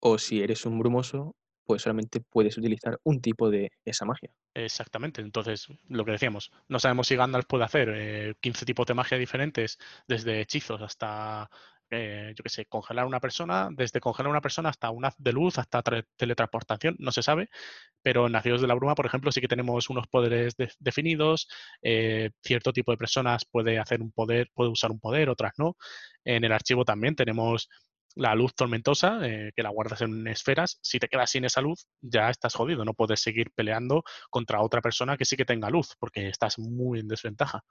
[0.00, 1.36] O si eres un brumoso,
[1.68, 4.30] pues solamente puedes utilizar un tipo de esa magia.
[4.54, 5.20] Exactamente.
[5.20, 9.18] Entonces, lo que decíamos, no sabemos si Gandalf puede hacer eh, 15 tipos de magia
[9.18, 11.50] diferentes, desde hechizos hasta,
[11.90, 15.04] eh, yo qué sé, congelar a una persona, desde congelar a una persona hasta un
[15.04, 17.48] haz de luz, hasta tra- teletransportación, no se sabe.
[18.02, 21.48] Pero en Nacidos de la Bruma, por ejemplo, sí que tenemos unos poderes de- definidos.
[21.82, 25.76] eh, cierto tipo de personas puede hacer un poder, puede usar un poder, otras no.
[26.24, 27.68] En el archivo también tenemos
[28.14, 30.78] la luz tormentosa, eh, que la guardas en esferas.
[30.82, 32.84] Si te quedas sin esa luz, ya estás jodido.
[32.84, 36.98] No puedes seguir peleando contra otra persona que sí que tenga luz, porque estás muy
[37.00, 37.64] en desventaja.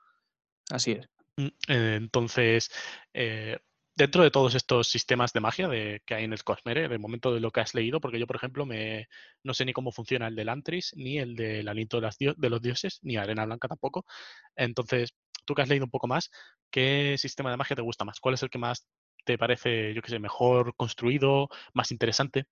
[0.70, 1.10] Así es.
[1.38, 2.72] Mm, Entonces,
[3.14, 3.58] eh,
[3.98, 7.34] dentro de todos estos sistemas de magia de, que hay en el Cosmere, de momento
[7.34, 9.08] de lo que has leído, porque yo, por ejemplo, me,
[9.44, 12.36] no sé ni cómo funciona el del Antris, ni el del aliento de, las dio-
[12.38, 14.06] de los dioses, ni Arena Blanca tampoco.
[14.56, 15.14] Entonces,
[15.46, 16.32] tú que has leído un poco más,
[16.72, 18.20] ¿qué sistema de magia te gusta más?
[18.20, 18.88] ¿Cuál es el que más
[19.26, 22.46] te parece, yo qué sé, mejor construido, más interesante?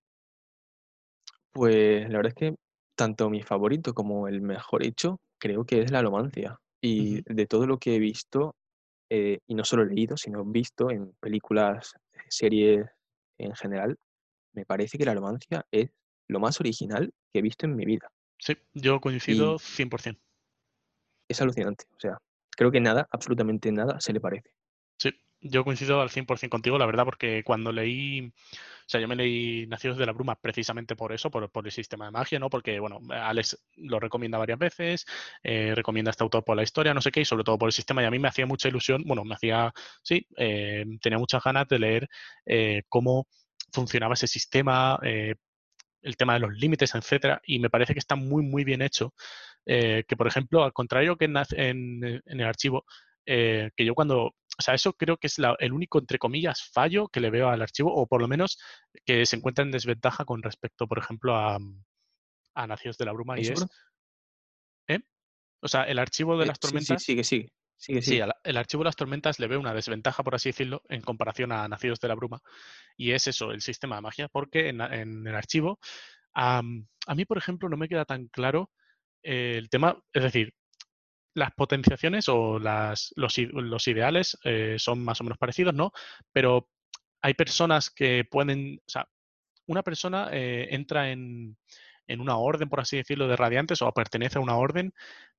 [1.51, 2.55] Pues la verdad es que
[2.95, 6.59] tanto mi favorito como el mejor hecho creo que es la alomancia.
[6.81, 8.55] Y de todo lo que he visto,
[9.09, 12.85] eh, y no solo leído, sino visto en películas, eh, series
[13.37, 13.97] en general,
[14.53, 15.91] me parece que la alomancia es
[16.27, 18.11] lo más original que he visto en mi vida.
[18.39, 20.19] Sí, yo Y coincido 100%.
[21.29, 21.85] es alucinante.
[21.95, 22.17] O sea,
[22.55, 24.49] creo que nada, absolutamente nada, se le parece.
[24.97, 25.11] Sí,
[25.45, 28.31] yo coincido al 100% contigo, la verdad, porque cuando leí, o
[28.87, 32.05] sea, yo me leí Nacidos de la Bruma precisamente por eso, por, por el sistema
[32.05, 32.49] de magia, ¿no?
[32.49, 35.05] Porque, bueno, Alex lo recomienda varias veces,
[35.43, 37.73] eh, recomienda este autor por la historia, no sé qué, y sobre todo por el
[37.73, 41.43] sistema, y a mí me hacía mucha ilusión, bueno, me hacía, sí, eh, tenía muchas
[41.43, 42.09] ganas de leer
[42.45, 43.27] eh, cómo
[43.73, 44.99] funcionaba ese sistema,
[46.01, 49.13] el tema de los límites, etcétera, y me parece que está muy, muy bien hecho.
[49.65, 52.85] que, por ejemplo, al contrario que en, en- el archivo,
[53.25, 57.07] que yo cuando, o sea, eso creo que es la- el único, entre comillas, fallo
[57.07, 58.57] que le veo al archivo, o por lo menos
[59.05, 61.57] que se encuentra en desventaja con respecto, por ejemplo, a,
[62.55, 63.35] a Nacidos de la Bruma.
[64.87, 64.99] ¿eh?
[65.61, 67.51] O sea, el archivo de Eh, las sí, sí, tormentas, sigue, sigue.
[67.77, 68.23] Sigue, sí, sigue.
[68.23, 71.51] al- el archivo de las tormentas le veo una desventaja, por así decirlo, en comparación
[71.51, 72.39] a Nacidos de la Bruma,
[72.95, 75.79] y es eso, el sistema de magia, porque en, en el archivo
[76.37, 78.69] Am, a mí, por ejemplo, no me queda tan claro
[79.23, 80.53] eh, el tema, es decir,
[81.35, 85.91] las potenciaciones o las, los, los ideales eh, son más o menos parecidos, ¿no?
[86.33, 86.69] Pero
[87.21, 89.07] hay personas que pueden, o sea,
[89.67, 91.57] una persona eh, entra en,
[92.07, 94.93] en una orden, por así decirlo, de radiantes o pertenece a una orden,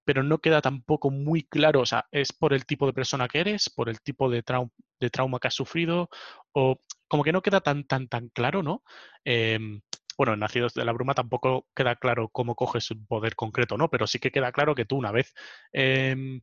[0.04, 3.40] pero no queda tampoco muy claro, o sea, es por el tipo de persona que
[3.40, 6.08] eres, por el tipo de, trau- de trauma que has sufrido,
[6.52, 8.82] o como que no queda tan, tan, tan claro, ¿no?
[9.24, 9.80] Em,
[10.16, 13.90] bueno, en Nacidos de la Bruma tampoco queda claro cómo coges un poder concreto, ¿no?
[13.90, 15.34] Pero sí que queda claro que tú una vez
[15.72, 16.40] em,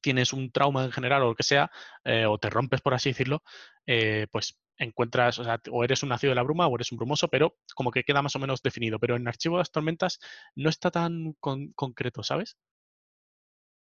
[0.00, 1.70] tienes un trauma en general o lo que sea,
[2.04, 3.42] eh, o te rompes, por así decirlo,
[3.86, 6.98] eh, pues encuentras, o sea, o eres un nacido de la bruma o eres un
[6.98, 8.98] brumoso, pero como que queda más o menos definido.
[9.00, 10.20] Pero en Archivo de las Tormentas
[10.54, 12.56] no está tan con- concreto, ¿sabes?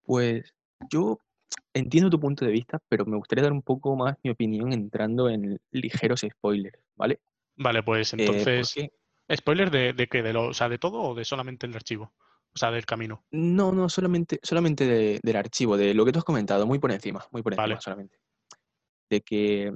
[0.02, 0.54] Pues
[0.90, 1.20] yo
[1.74, 5.28] entiendo tu punto de vista, pero me gustaría dar un poco más mi opinión entrando
[5.30, 7.20] en ligeros spoilers, ¿vale?
[7.58, 8.92] Vale, pues Eh, entonces, porque
[9.34, 10.22] ¿spoiler de, de qué?
[10.22, 12.14] De lo, o sea, ¿de todo o de solamente el archivo?
[12.54, 13.24] O sea, del camino.
[13.30, 16.92] no, no, solamente, solamente de- del archivo, de lo que tú has comentado, muy por
[16.92, 18.18] encima, muy por encima Vale, solamente.
[19.10, 19.74] De que eh,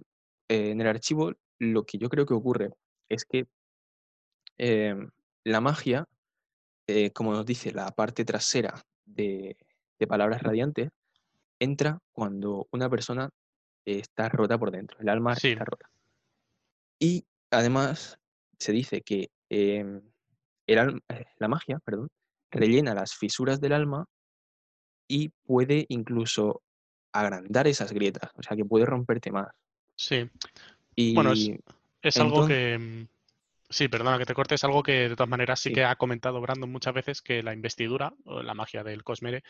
[0.49, 2.71] en el archivo lo que yo creo que ocurre
[3.09, 3.47] es que
[4.59, 5.11] em,
[5.45, 6.07] la magia,
[6.87, 9.57] eh, como nos dice la parte trasera de,
[9.99, 10.91] de palabras radiantes,
[11.61, 13.31] entra cuando una persona
[13.85, 15.89] está rota por dentro, el alma sí, está rota.
[16.99, 18.19] Y además
[18.59, 20.03] se dice que em,
[20.67, 22.09] el eh, la magia, perdón,
[22.51, 24.07] rellena las fisuras del alma
[25.09, 26.63] y puede incluso
[27.13, 29.49] agrandar esas grietas, o sea que puede romperte más.
[29.97, 30.29] sí.
[31.15, 31.59] Bueno, es, Y
[32.03, 33.09] es algo que, mm,
[33.71, 35.97] Sí, perdona que te corte, es algo que de todas maneras sí Sí, que ha
[35.97, 39.43] comentado Brandon muchas veces, que la investidura o la magia del Cosmere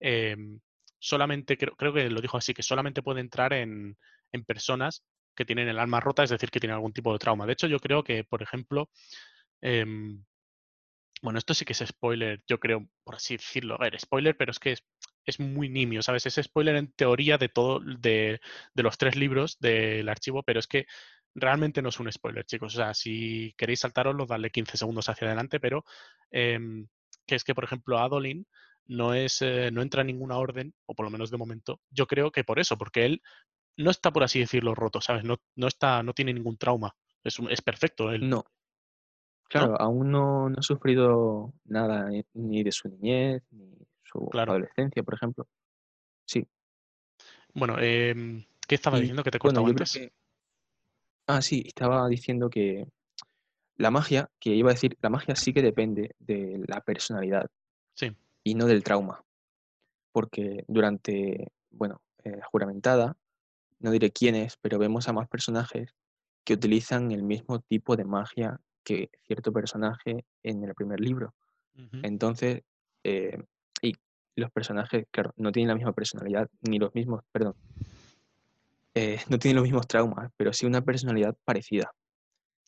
[0.00, 0.60] em,
[0.98, 3.98] solamente, creo, creo que lo dijo así, que solamente puede entrar en,
[4.32, 5.04] en personas
[5.38, 7.46] que tienen el alma rota, es decir, que tienen algún tipo de trauma.
[7.46, 8.90] De hecho, yo creo que, por ejemplo,
[9.62, 10.24] em,
[11.22, 13.74] bueno, esto sí que es spoiler, yo creo, por así decirlo.
[13.76, 14.84] A ver, spoiler, pero es que es,
[15.24, 16.26] es muy nimio, ¿sabes?
[16.26, 18.40] Es spoiler en teoría de todo, de,
[18.74, 20.86] de los tres libros del archivo, pero es que
[21.34, 22.74] realmente no es un spoiler, chicos.
[22.74, 25.84] O sea, si queréis saltaroslo, dadle 15 segundos hacia adelante, pero
[26.30, 26.88] em,
[27.26, 28.46] que es que, por ejemplo, Adolin
[28.86, 31.80] no es, eh, no entra en ninguna orden, o por lo menos de momento.
[31.90, 33.22] Yo creo que por eso, porque él
[33.78, 35.24] no está, por así decirlo, roto, ¿sabes?
[35.24, 36.94] No, no está, no tiene ningún trauma.
[37.24, 38.44] Es, es perfecto él, no, ¿no?
[39.48, 43.72] claro, aún no, no ha sufrido nada ni ni de su niñez, ni
[44.04, 44.52] su Claro.
[44.52, 45.46] adolescencia, por ejemplo.
[46.26, 46.46] Sí,
[47.54, 49.92] Bueno, em, ¿qué estaba y diciendo que te he bueno, antes?
[49.94, 50.12] que...
[51.26, 52.86] Ah, sí, estaba diciendo que
[53.76, 57.50] la magia, que iba a decir, la magia sí que depende de la personalidad
[57.94, 58.12] Sí.
[58.44, 59.24] y no del trauma,
[60.12, 63.16] porque durante, bueno, eh, juramentada,
[63.80, 65.94] no diré quiénes, pero vemos a más personajes
[66.44, 71.34] que utilizan el mismo tipo de magia que cierto personaje en el primer libro.
[72.02, 72.62] Entonces,
[73.04, 73.38] eh,
[73.82, 73.92] y
[74.34, 77.54] los personajes, claro, no tienen la misma personalidad, ni los mismos, perdón,
[78.94, 81.92] eh, no tienen los mismos traumas, pero sí una personalidad parecida.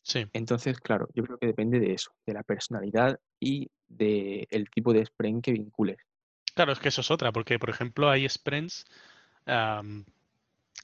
[0.03, 0.25] Sí.
[0.33, 5.05] Entonces, claro, yo creo que depende de eso, de la personalidad y del tipo de
[5.05, 5.97] spren que vincules.
[6.55, 8.85] Claro, es que eso es otra, porque por ejemplo hay sprints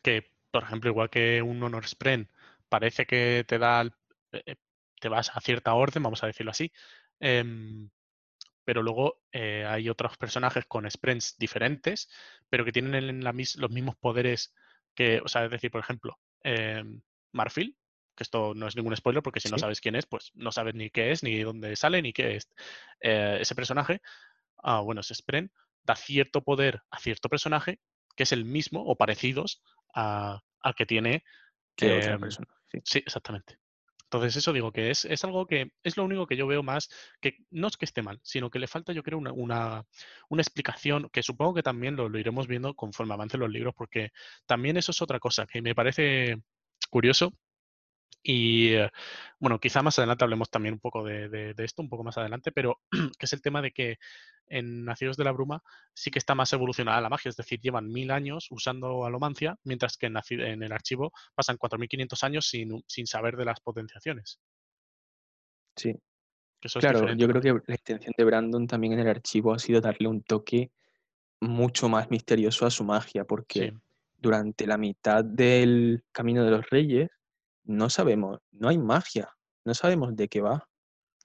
[0.07, 2.29] que, por ejemplo, igual que un honor sprint
[2.69, 3.83] parece que te da,
[4.31, 4.55] eh, eh,
[4.99, 6.71] te vas a cierta orden, vamos a decirlo así,
[7.19, 7.89] em,
[8.65, 12.09] pero luego eh, hay otros personajes con sprints diferentes,
[12.49, 14.53] pero que tienen el- la mis- los mismos poderes
[14.95, 17.01] que, o sea, es decir, por ejemplo, em,
[17.33, 17.77] Marfil,
[18.15, 20.75] que esto no es ningún spoiler porque si no sabes quién es, pues no sabes
[20.75, 22.49] ni qué es, ni dónde sale, ni qué es
[23.01, 24.01] ese personaje.
[24.63, 25.51] Ah, bueno, ese Spren
[25.83, 27.79] da cierto poder a cierto personaje
[28.15, 29.61] que es el mismo o parecidos
[29.93, 31.23] a- al que tiene.
[31.75, 32.79] Que persona, sí.
[32.83, 33.59] sí, exactamente.
[34.03, 36.89] Entonces, eso digo que es, es algo que es lo único que yo veo más
[37.19, 39.85] que no es que esté mal, sino que le falta, yo creo, una, una,
[40.29, 44.11] una explicación que supongo que también lo, lo iremos viendo conforme avancen los libros, porque
[44.45, 46.37] también eso es otra cosa que me parece
[46.89, 47.33] curioso
[48.23, 48.89] y eh,
[49.39, 52.17] bueno, quizá más adelante hablemos también un poco de, de- de esto, un poco más
[52.17, 52.81] adelante, pero
[53.17, 53.97] que es el tema de que
[54.47, 55.61] en Nacidos de la Bruma
[55.93, 59.97] sí que está más evolucionada la magia, es decir, llevan mil años usando alomancia, mientras
[59.97, 64.39] que en, el archivo pasan 4.500 años sin, sin saber de las potenciaciones,
[65.75, 65.93] Sí.
[66.59, 69.53] que eso es Claro, yo creo que la intención de Brandon también en el archivo
[69.53, 70.71] ha sido darle un toque
[71.39, 73.73] mucho más misterioso a su magia, Sí, porque
[74.17, 77.09] durante la mitad del Camino de los Reyes
[77.67, 79.29] no sabemos, no hay magia,
[79.65, 80.67] no sabemos de qué va.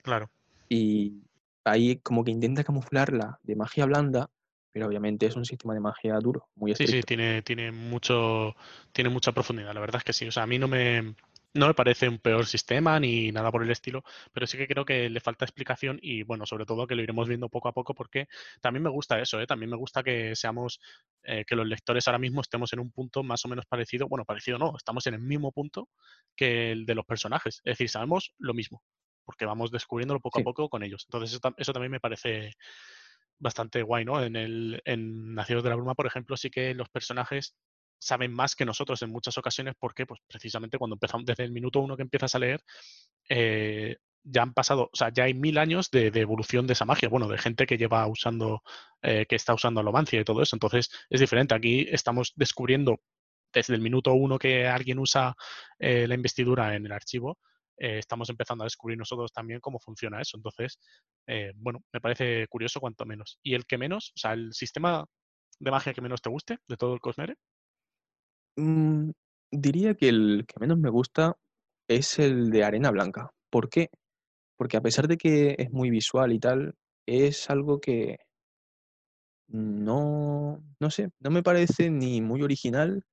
[0.03, 0.31] claro.
[0.69, 1.23] Y
[1.65, 4.31] ahí como que intenta camuflarla de magia blanda,
[4.73, 7.07] pero obviamente es un sistema de magia duro, muy Sí, sí, estricto.
[7.09, 8.55] tiene, tiene mucho,
[8.93, 10.27] tiene mucha profundidad, la verdad es que sí.
[10.29, 11.15] O sea, a mí no me,
[11.55, 14.85] no me parece un peor sistema ni nada por el estilo, pero sí que creo
[14.85, 17.95] que le falta explicación y bueno, sobre todo que lo iremos viendo poco a poco
[17.95, 18.29] porque
[18.61, 19.47] también me gusta eso, ¿eh?
[19.47, 20.81] También me gusta que seamos,
[21.25, 24.25] eh, que los lectores ahora mismo estemos en un punto más o menos parecido, bueno,
[24.25, 25.89] parecido no, estamos en el mismo punto
[26.35, 28.83] que el de los personajes, es decir, sabemos lo mismo,
[29.25, 31.05] porque vamos descubriéndolo poco a poco con ellos.
[31.07, 32.53] Entonces eso, eso también me parece
[33.39, 34.23] bastante guay, ¿no?
[34.23, 37.57] En el en Nacidos de la Bruma, por ejemplo, sí que los personajes
[38.03, 41.81] saben más que nosotros en muchas ocasiones porque, pues precisamente cuando empezamos, desde el minuto
[41.81, 42.61] uno que empiezas a leer,
[43.29, 47.09] eh, ya han pasado, o sea, ya hay mil años de, evolución de esa magia,
[47.09, 48.63] bueno, de gente que lleva usando,
[49.03, 50.57] eh, que está usando alomancia y todo eso.
[50.57, 51.55] Entonces, es diferente.
[51.55, 53.01] Aquí estamos descubriendo
[53.53, 55.35] desde el minuto uno que alguien usa
[55.79, 57.39] eh, la investidura en el archivo,
[57.83, 60.37] eh, estamos empezando a descubrir nosotros también cómo funciona eso.
[60.37, 60.79] Entonces,
[61.27, 63.39] eh, bueno, me parece curioso cuanto menos.
[63.43, 64.13] ¿Y el que menos?
[64.15, 65.05] O sea, el sistema
[65.59, 67.37] de magia que menos te guste de todo el Cosmere.
[68.57, 69.11] Mm,
[69.51, 71.37] diría que el que menos me gusta
[71.89, 73.31] es el de arena blanca.
[73.51, 73.91] ¿Por qué?
[74.57, 76.75] Porque a pesar de que es muy visual y tal,
[77.07, 78.19] es algo que
[79.49, 83.05] no, no sé, no me parece ni muy original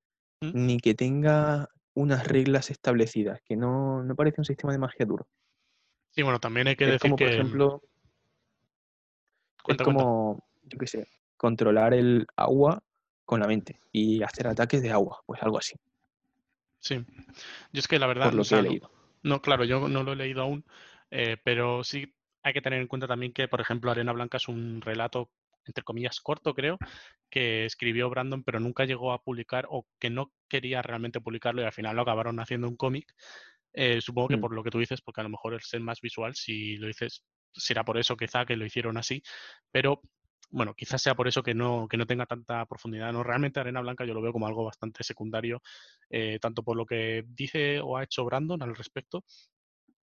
[0.42, 0.52] ¿Mm?
[0.54, 5.28] ni que tenga unas reglas establecidas, que no, no parece un sistema de magia duro.
[6.12, 7.34] Sí, bueno, también hay que Es decir como, por que...
[7.34, 7.82] ejemplo,
[9.58, 9.84] es cuenta.
[9.84, 12.82] como, yo qué sé, controlar el agua
[13.30, 15.76] con la mente y hacer ataques de agua, pues algo así,
[16.80, 17.06] Sí.
[17.72, 18.92] Yo es que la verdad, por o lo que he no, leído.
[19.22, 20.66] no, claro, yo no lo he leído aún,
[21.12, 22.12] eh, pero sí
[22.42, 25.30] hay que tener en cuenta también que, por ejemplo, Arena Blanca es un relato,
[25.64, 26.80] entre comillas, corto, creo,
[27.30, 31.66] que escribió Brandon, pero nunca llegó a publicar o que no quería realmente publicarlo y
[31.66, 33.14] al final lo acabaron haciendo un cómic.
[33.74, 34.42] Eh, supongo que Mm.
[34.42, 36.88] por lo que tú dices, porque a lo mejor el ser más visual, si lo
[36.88, 37.24] dices,
[37.54, 39.22] será por eso quizá que lo hicieron así,
[39.72, 40.02] pero
[40.52, 43.12] bueno, quizás sea por eso que no, que no tenga tanta profundidad.
[43.14, 43.24] ¿no?
[43.24, 45.62] Realmente Arena Blanca yo lo veo como algo bastante secundario,
[46.10, 49.24] eh, tanto por lo que dice o ha hecho Brandon al respecto,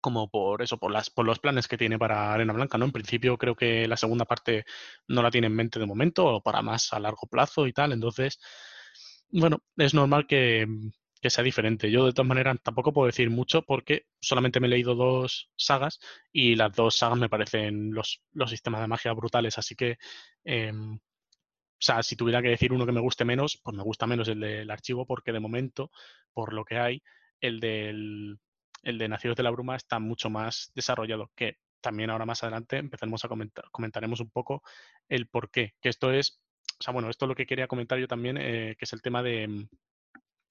[0.01, 2.85] como por eso, por, las, por los planes que tiene para Arena Blanca, ¿no?
[2.85, 4.65] En principio creo que la segunda parte
[5.09, 7.93] no la tiene en mente de momento, o para más a largo plazo y tal,
[7.93, 8.39] entonces,
[9.31, 10.67] bueno, es normal que,
[11.25, 11.91] que sea diferente.
[11.91, 15.99] Yo de todas maneras tampoco puedo decir mucho porque solamente me he leído dos sagas
[16.31, 19.97] y las dos sagas me parecen los, los sistemas de magia brutales, así que...
[20.45, 24.07] em, o sea, si tuviera que decir uno que me guste menos, pues me gusta
[24.07, 25.91] menos el del archivo porque de momento,
[26.35, 27.03] por lo que hay,
[27.41, 28.39] el del
[28.83, 32.77] el de Nacidos de la Bruma está mucho más desarrollado, que también ahora más adelante
[32.77, 34.63] empezaremos a comentar, comentaremos un poco
[35.09, 35.73] el por qué.
[35.81, 36.41] Que esto es,
[36.79, 39.03] o sea, bueno, esto es lo que quería comentar yo también, eh, que es el
[39.03, 39.67] tema de,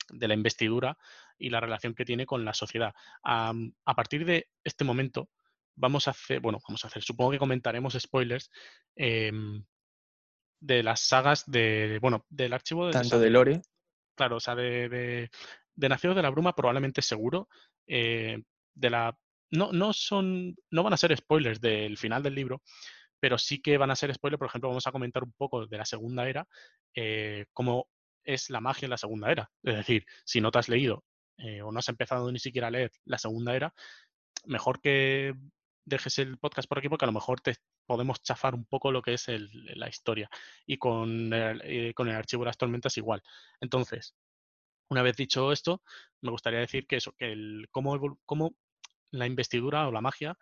[0.10, 0.98] de, la investidura
[1.38, 2.94] y la relación que tiene con la sociedad.
[3.24, 5.30] Um, a partir de este momento,
[5.76, 8.50] vamos a hacer, bueno, vamos a hacer, supongo que comentaremos spoilers.
[8.96, 9.32] Eh,
[10.64, 13.62] de las sagas de, bueno, del archivo de, Tanto de Lore.
[14.16, 15.30] Claro, o sea, de, de,
[15.76, 17.50] de Nacidos de la Bruma probablemente seguro.
[17.86, 18.42] Eh,
[18.74, 19.18] de la.
[19.52, 20.56] No, no son.
[20.72, 22.62] No van a ser spoilers del final del libro,
[23.20, 24.40] pero sí que van a ser spoilers.
[24.40, 26.48] Por ejemplo, vamos a comentar un poco de la segunda era,
[26.96, 27.90] eh, cómo
[28.24, 29.52] es la magia en la segunda era.
[29.64, 31.04] Es decir, si no te has leído
[31.38, 33.74] eh, o no has empezado ni siquiera a leer la segunda era,
[34.46, 35.34] mejor que
[35.86, 37.56] dejes el podcast por aquí porque a lo mejor te
[37.86, 40.30] podemos chafar un poco lo que es la historia.
[40.66, 43.22] Y con el, eh, con el archivo de las tormentas igual.
[43.60, 44.16] Entonces,
[44.90, 45.82] una vez dicho esto,
[46.22, 48.56] me gustaría decir que eso, que el cómo, cómo
[49.12, 50.38] la investidura o la magia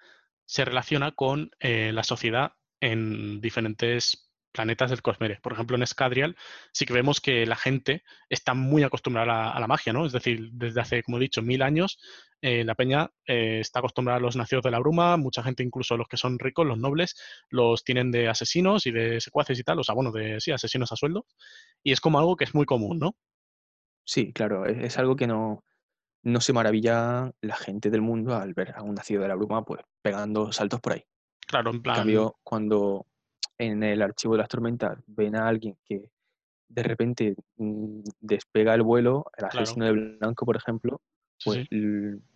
[0.45, 5.39] se relaciona con eh, la sociedad en diferentes planetas del Cosmere.
[5.41, 6.35] Por ejemplo, en Escadrial
[6.73, 10.05] sí que vemos que la gente está muy acostumbrada a la, a la magia, ¿no?
[10.05, 11.99] Es decir, desde hace, como he dicho, mil años,
[12.41, 15.97] eh, la peña eh, está acostumbrada a los nacidos de la bruma, mucha gente, incluso
[15.97, 17.15] los que son ricos, los nobles,
[17.49, 20.91] los tienen de asesinos y de secuaces y tal, o sea, bueno, de sí, asesinos
[20.91, 21.25] a sueldo,
[21.83, 23.15] y es como algo que es muy común, ¿no?
[24.05, 25.63] Sí, claro, es, es algo que no,
[26.23, 29.63] no se maravilla la gente del mundo al ver a un nacido de la bruma
[29.63, 31.03] pues pegando saltos por ahí.
[31.47, 33.07] Claro, en En plan, cambio, cuando
[33.61, 36.09] en el archivo de las tormentas ven a alguien que
[36.67, 39.63] de repente mm, despega el vuelo, el Claro.
[39.63, 41.01] asesino de blanco, por ejemplo,
[41.43, 41.77] pues sí,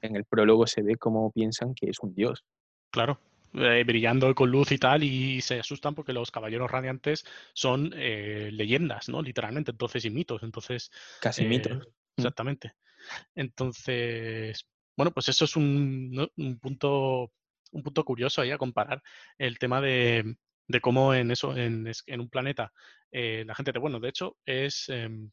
[0.02, 2.44] en el prólogo se ve cómo piensan que es un dios.
[2.92, 3.20] claro.
[3.58, 7.24] Eh, brillando con luz y tal, y se asustan porque los caballeros radiantes
[7.54, 9.22] son eh, leyendas, ¿no?
[9.22, 10.44] Literalmente, entonces, y mitos.
[10.44, 11.78] Entonces, Casi eh, mitos.
[11.78, 11.82] Mm.
[12.18, 12.74] Exactamente.
[13.34, 14.68] Entonces,
[14.98, 16.30] bueno, pues eso es un
[16.62, 17.32] punto
[17.76, 19.02] un punto curioso ahí a comparar
[19.38, 20.36] el tema de,
[20.68, 22.74] de cómo en eso, en, en un planeta,
[23.12, 25.32] eh, la gente, te- bueno, de hecho, es, em,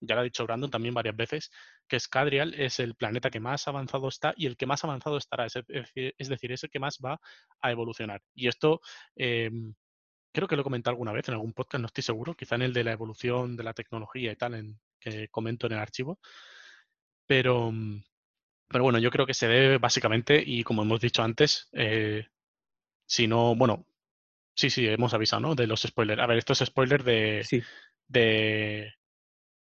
[0.00, 1.50] ya lo ha dicho Brandon también varias veces,
[1.88, 5.46] que Scadrial es el planeta que más avanzado está y el que más avanzado estará,
[5.46, 7.20] es, decir- es decir, es el que más va
[7.60, 8.22] a evolucionar.
[8.34, 8.80] Y esto
[9.16, 9.74] em,
[10.32, 12.62] creo que lo he comentado alguna vez en algún podcast, no estoy seguro, quizá en
[12.62, 16.20] el de la evolución de la tecnología y tal, en, que comento en el archivo,
[17.26, 18.02] pero, mm,
[18.68, 22.26] pero bueno, yo creo que se debe básicamente, y como hemos dicho antes, eh,
[23.06, 23.86] si no, bueno,
[24.54, 25.54] sí, sí, hemos avisado, ¿no?
[25.54, 26.20] De los spoilers.
[26.20, 27.62] A ver, esto es spoiler de, Sí,
[28.08, 28.92] de,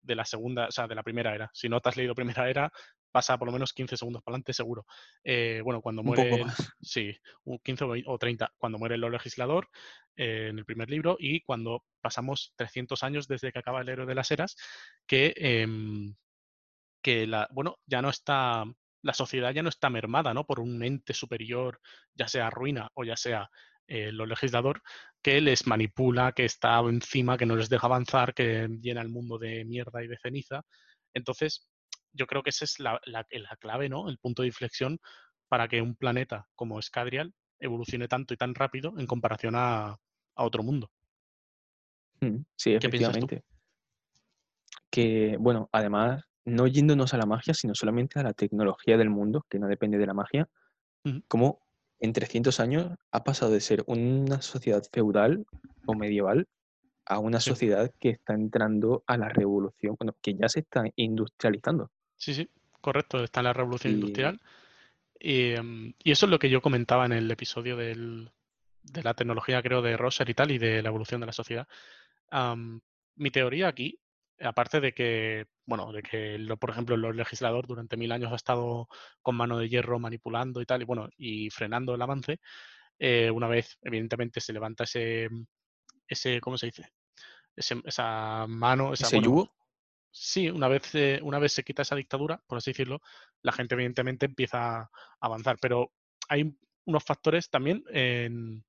[0.01, 1.49] de la segunda, o sea, de la primera era.
[1.53, 2.71] Si no te has leído primera era,
[3.11, 4.85] pasa por lo menos 15 segundos para adelante, seguro.
[5.23, 6.55] Eh, bueno, cuando un muere, poco más.
[6.81, 9.69] sí, un 15 o 20 o 30, cuando muere el legislador
[10.15, 14.05] eh, en el primer libro y cuando pasamos 300 años desde que acaba el héroe
[14.05, 14.55] de las eras,
[15.05, 16.15] que, em,
[17.01, 18.63] que la, bueno, ya no está,
[19.01, 20.45] la sociedad ya no está mermada, ¿no?
[20.45, 21.79] Por un ente superior,
[22.15, 23.49] ya sea ruina o ya sea
[23.93, 24.81] eh, lo legislador,
[25.21, 29.37] que les manipula, que está encima, que no les deja avanzar, que llena el mundo
[29.37, 30.61] de mierda y de ceniza.
[31.13, 31.67] Entonces,
[32.13, 34.09] yo creo que esa es la, la- la clave, ¿no?
[34.09, 34.97] El punto de inflexión
[35.49, 39.89] para que un planeta como Scadrial evolucione tanto y tan rápido en comparación a,
[40.35, 40.89] a otro mundo.
[42.21, 43.25] Mm, Sí, ¿Qué piensas tú?
[43.25, 43.43] efectivamente.
[44.89, 49.45] Que, bueno, además, no yéndonos a la magia, sino solamente a la tecnología del mundo,
[49.49, 50.47] que no depende de la magia,
[51.27, 51.61] como
[52.01, 55.45] en 300 años ha pasado de ser una sociedad feudal
[55.85, 56.47] o medieval
[57.05, 57.49] a una Sí.
[57.51, 61.91] sociedad que está entrando a la revolución, bueno, que ya se está industrializando.
[62.15, 62.49] Sí, sí,
[62.81, 64.39] correcto, está en la revolución Y industrial.
[65.19, 68.31] Y, em, y eso es lo que yo comentaba en el episodio del-
[68.83, 71.67] de la tecnología, creo, de Rosser y tal, y de la evolución de la sociedad.
[73.15, 73.99] Mi teoría aquí,
[74.43, 78.87] aparte de que, bueno, de que, por ejemplo, el legislador durante mil años ha estado
[79.21, 82.39] con mano de hierro manipulando y tal, y bueno, y frenando el avance,
[82.99, 85.29] eh, una vez, evidentemente, se levanta ese,
[86.07, 86.91] ese, ¿cómo se dice?
[87.55, 89.55] Ese- esa mano, esa, ese bueno, yugo,
[90.11, 93.01] sí, una vez, eh, una vez se quita esa dictadura, por así decirlo,
[93.41, 94.89] la gente evidentemente empieza a
[95.19, 95.57] avanzar.
[95.61, 95.91] Pero
[96.29, 98.63] hay unos factores también en,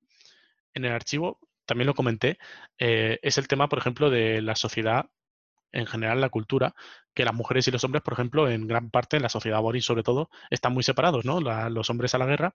[0.74, 2.38] en el archivo, también lo comenté,
[2.78, 5.10] eh, es el tema, por ejemplo, de la sociedad
[5.72, 6.74] en general la cultura,
[7.14, 9.84] que las mujeres y los hombres, por ejemplo, en gran parte, en la sociedad boris
[9.84, 11.40] sobre todo, están muy separados, ¿no?
[11.40, 12.54] los hombres a la guerra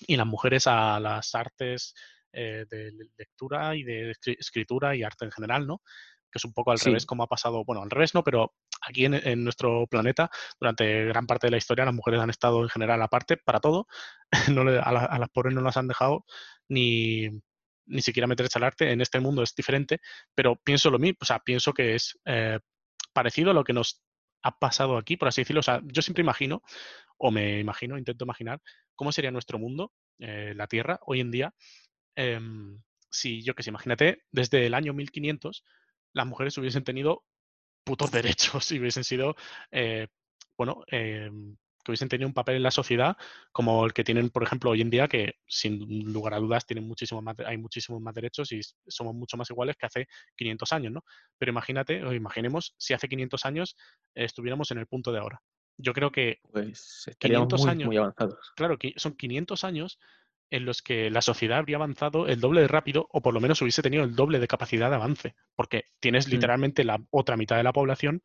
[0.00, 1.94] y las mujeres a las artes
[2.32, 5.82] eh, de lectura y de escritura y arte en general, ¿no?
[6.30, 9.04] Que es un poco al revés como ha pasado, bueno, al revés no, pero aquí
[9.04, 13.02] en, nuestro planeta, durante gran parte de la historia, las mujeres han estado en general
[13.02, 13.86] aparte para todo.
[14.50, 16.24] no a, a, las pobres no las han dejado
[16.68, 17.28] ni,
[17.86, 18.90] ni siquiera meterse al arte.
[18.90, 20.00] En este mundo es diferente,
[20.34, 22.58] pero pienso lo mismo, o sea, pienso que es eh,
[23.12, 24.02] parecido a lo que nos
[24.42, 25.60] ha pasado aquí, por así decirlo.
[25.60, 26.62] O sea, yo siempre imagino,
[27.18, 28.60] o me imagino, intento imaginar,
[28.94, 31.54] cómo sería nuestro mundo, eh, la Tierra, hoy en día,
[32.16, 32.80] em,
[33.10, 35.64] si yo que sé, imagínate, desde el año 1500
[36.14, 37.24] las mujeres hubiesen tenido
[37.84, 39.36] putos derechos y hubiesen sido,
[39.70, 40.08] eh,
[40.56, 43.16] bueno, em, que hubiesen tenido un papel en la sociedad
[43.50, 46.86] como el que tienen, por ejemplo, hoy en día, que sin lugar a dudas tienen
[46.86, 50.92] muchísimo más, hay muchísimos más derechos y somos mucho más iguales que hace 500 años,
[50.92, 51.04] ¿no?
[51.38, 53.76] Pero imagínate, o imaginemos si hace 500 años
[54.14, 55.42] estuviéramos en el punto de ahora.
[55.78, 58.52] Yo creo que pues 500 años, muy avanzados.
[58.56, 59.98] Claro, que son 500 años
[60.52, 63.62] en los que la sociedad habría avanzado el doble de rápido o por lo menos
[63.62, 66.30] hubiese tenido el doble de capacidad de avance, porque tienes mm.
[66.30, 68.22] literalmente la otra mitad de la población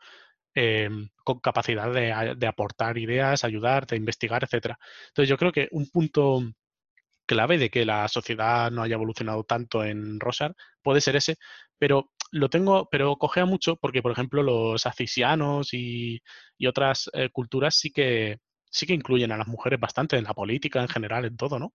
[0.60, 4.80] Em, con capacidad de, aportar ideas, ayudar, de investigar, etcétera.
[5.10, 6.42] Entonces yo creo que un punto
[7.28, 11.36] clave de que la sociedad no haya evolucionado tanto en Rosar puede ser ese,
[11.78, 16.22] pero lo tengo, pero cogea mucho porque, por ejemplo, los acisianos y,
[16.68, 18.40] otras eh, culturas sí que
[18.72, 21.74] sí que incluyen a las mujeres bastante en la política en general, en todo, ¿no?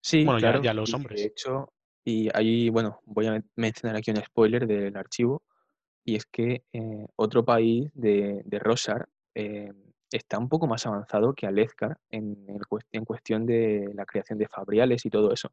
[0.00, 0.62] Sí, bueno, claro.
[0.62, 1.20] ya, los hombres.
[1.20, 1.72] De hecho,
[2.04, 5.42] y ahí, bueno, voy a mencionar aquí un spoiler del archivo
[6.04, 9.72] y es que eh, otro país de, de Rosar eh,
[10.10, 12.46] está un poco más avanzado que Alezcar en,
[12.92, 15.50] en, cuestión de la creación de fabriales y todo eso.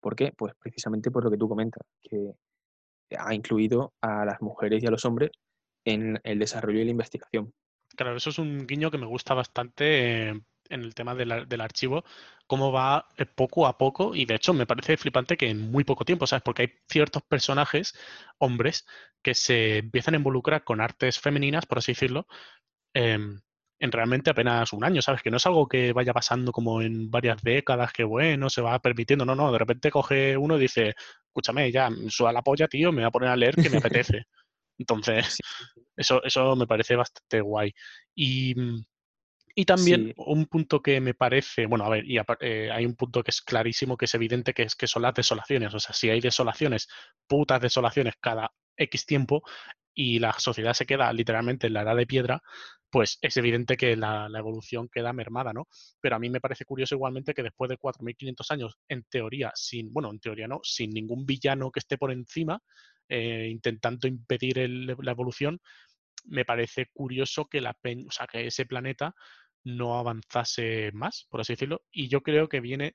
[0.00, 0.32] ¿Por qué?
[0.36, 2.34] Pues precisamente por lo que tú comentas, que
[3.16, 5.30] ha incluido a las mujeres y a los hombres
[5.84, 7.52] en el desarrollo y la investigación.
[7.96, 10.40] Claro, eso es un guiño que me gusta bastante eh,
[10.72, 12.04] en el tema del archivo,
[12.46, 15.84] cómo va eh, poco a poco, y de hecho me parece flipante que en muy
[15.84, 16.42] poco tiempo, ¿sabes?
[16.42, 17.94] Porque hay ciertos personajes,
[18.38, 18.86] hombres,
[19.22, 22.26] que se empiezan a involucrar con artes femeninas, por así decirlo,
[22.94, 23.40] em,
[23.80, 25.22] en realmente apenas un año, ¿sabes?
[25.22, 28.78] Que no es algo que vaya pasando como en varias décadas, que bueno, se va
[28.80, 30.94] permitiendo, no, no, de repente coge uno y dice,
[31.26, 34.26] escúchame, ya, suba la polla, tío, me voy a poner a leer que me apetece.
[34.78, 35.38] Entonces,
[35.96, 37.72] eso, eso me parece bastante guay.
[38.14, 38.84] Y mm,
[39.54, 43.22] y también un punto que me parece, bueno, a ver, y eh, hay un punto
[43.22, 45.74] que es clarísimo, que es evidente, que es que son las desolaciones.
[45.74, 46.88] O sea, si hay desolaciones,
[47.26, 49.42] putas desolaciones cada X tiempo
[49.94, 52.42] y la sociedad se queda literalmente en la edad de piedra,
[52.90, 55.68] pues es evidente que la, evolución queda mermada, ¿no?
[56.00, 59.92] Pero a mí me parece curioso igualmente que después de 4.500 años, en teoría, sin,
[59.92, 62.60] bueno, en teoría no, sin ningún villano que esté por encima,
[63.08, 65.60] eh, intentando impedir la evolución,
[66.24, 67.76] me parece curioso que, la,
[68.06, 69.14] o sea, que ese planeta
[69.64, 71.82] no avanzase más, por así decirlo.
[71.90, 72.94] Y yo creo que viene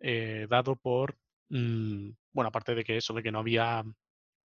[0.00, 1.16] eh, dado por,
[1.50, 3.84] mm, bueno, aparte de que eso, de que no había,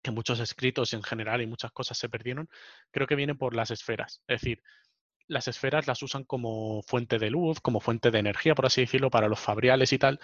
[0.03, 2.49] que muchos escritos en general y muchas cosas se perdieron,
[2.91, 4.21] creo que viene por las esferas.
[4.27, 4.61] Es decir,
[5.27, 9.09] las esferas las usan como fuente de luz, como fuente de energía, por así decirlo,
[9.09, 10.19] para los fabriales y tal.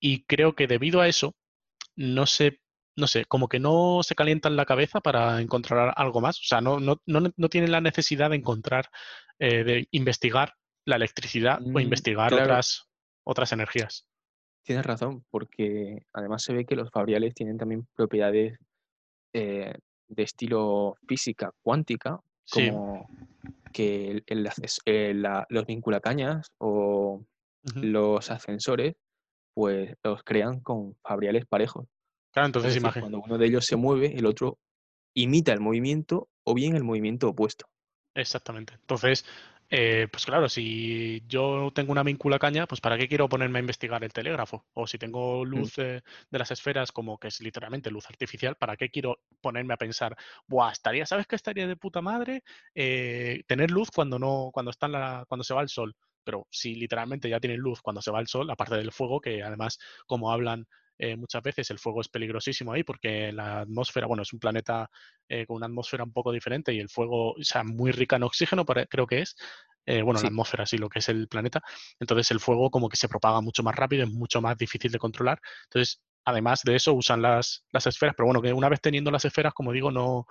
[0.00, 1.36] Y creo que debido a eso,
[1.96, 2.60] no se
[2.96, 6.38] no sé, como que no se calientan la cabeza para encontrar algo más.
[6.38, 8.88] O sea, no, no, no, tienen la necesidad de encontrar,
[9.38, 10.54] eh, de investigar
[10.84, 12.86] la electricidad o mm, investigar otras,
[13.24, 14.06] otras energías.
[14.62, 18.58] Tienes razón, porque además se ve que los fabriales tienen también propiedades
[19.32, 19.74] eh,
[20.08, 22.20] de estilo física cuántica,
[22.50, 23.08] como
[23.72, 24.50] que el,
[24.86, 25.14] eh,
[25.48, 27.24] los vinculacañas o
[27.74, 28.94] los ascensores,
[29.54, 31.86] pues los crean con fabriales parejos.
[32.32, 33.00] Claro, entonces imagínate.
[33.00, 34.58] Cuando uno de ellos se mueve, el otro
[35.14, 37.66] imita el movimiento o bien el movimiento opuesto.
[38.14, 38.74] Exactamente.
[38.74, 39.24] Entonces,
[39.76, 43.60] eh, pues claro, si yo tengo una víncula caña, pues ¿para qué quiero ponerme a
[43.60, 44.64] investigar el telégrafo?
[44.72, 45.48] O si tengo mm.
[45.48, 49.76] luz de las esferas, como que es literalmente luz artificial, ¿para qué quiero ponerme a
[49.76, 50.16] pensar,
[50.46, 52.44] buah, estaría, ¿sabes qué estaría de puta madre?
[52.72, 55.96] Eh, tener luz cuando no, cuando está la, cuando se va el sol.
[56.22, 59.42] Pero si literalmente ya tienen luz cuando se va el sol, aparte del fuego, que
[59.42, 60.68] además, como hablan
[60.98, 64.88] eh, muchas veces el fuego es peligrosísimo ahí porque la atmósfera, bueno, es un planeta
[65.28, 68.22] eh, con una atmósfera un poco diferente y el fuego, o sea, muy rica en
[68.24, 69.36] oxígeno, creo que es.
[69.86, 71.62] Eh, bueno, la atmósfera, sí, lo que es el planeta.
[72.00, 74.98] Entonces el fuego como que se propaga mucho más rápido, es mucho más difícil de
[74.98, 75.40] controlar.
[75.64, 79.24] Entonces, además de eso, usan las, las esferas, pero bueno, que una vez teniendo las
[79.24, 80.26] esferas, como digo, no,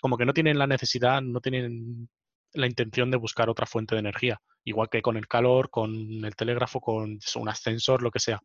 [0.00, 2.08] como que no tienen la necesidad, no tienen
[2.52, 5.92] la intención de buscar otra fuente de energía, igual que con el calor, con
[6.24, 8.40] el telégrafo, con un ascensor, lo que sea.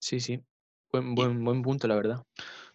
[0.00, 0.42] Sí, sí.
[0.90, 2.24] Buen, buen, buen punto, la verdad.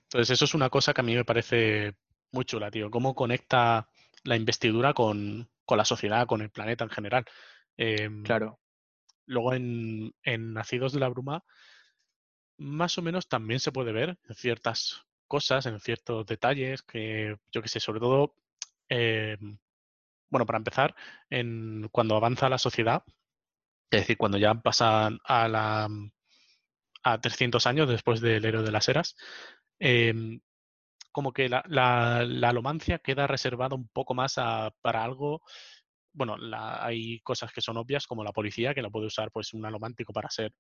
[0.04, 1.96] Entonces, eso es una cosa que a mí me parece
[2.32, 2.90] muy chula, tío.
[2.90, 3.90] Cómo conecta
[4.24, 7.26] la investidura con, con la sociedad, con el planeta en general.
[7.76, 8.60] Em, Claro.
[9.26, 11.44] Luego en, en Nacidos de la Bruma,
[12.58, 17.62] más o menos también se puede ver en ciertas cosas, en ciertos detalles, que yo
[17.62, 18.36] que sé, sobre todo,
[18.88, 19.58] em,
[20.30, 20.96] bueno, para empezar,
[21.30, 23.04] en, cuando avanza la sociedad,
[23.90, 25.90] es decir, cuando ya pasan a la
[27.06, 29.16] a 300 años después del héroe de las eras,
[29.80, 30.42] em,
[31.12, 35.42] como que la, la, la alomancia queda reservada un poco más a- para algo.
[36.14, 39.66] Bueno, hay cosas que son obvias, como la policía, que la puede usar pues un
[39.66, 40.54] alomántico para ser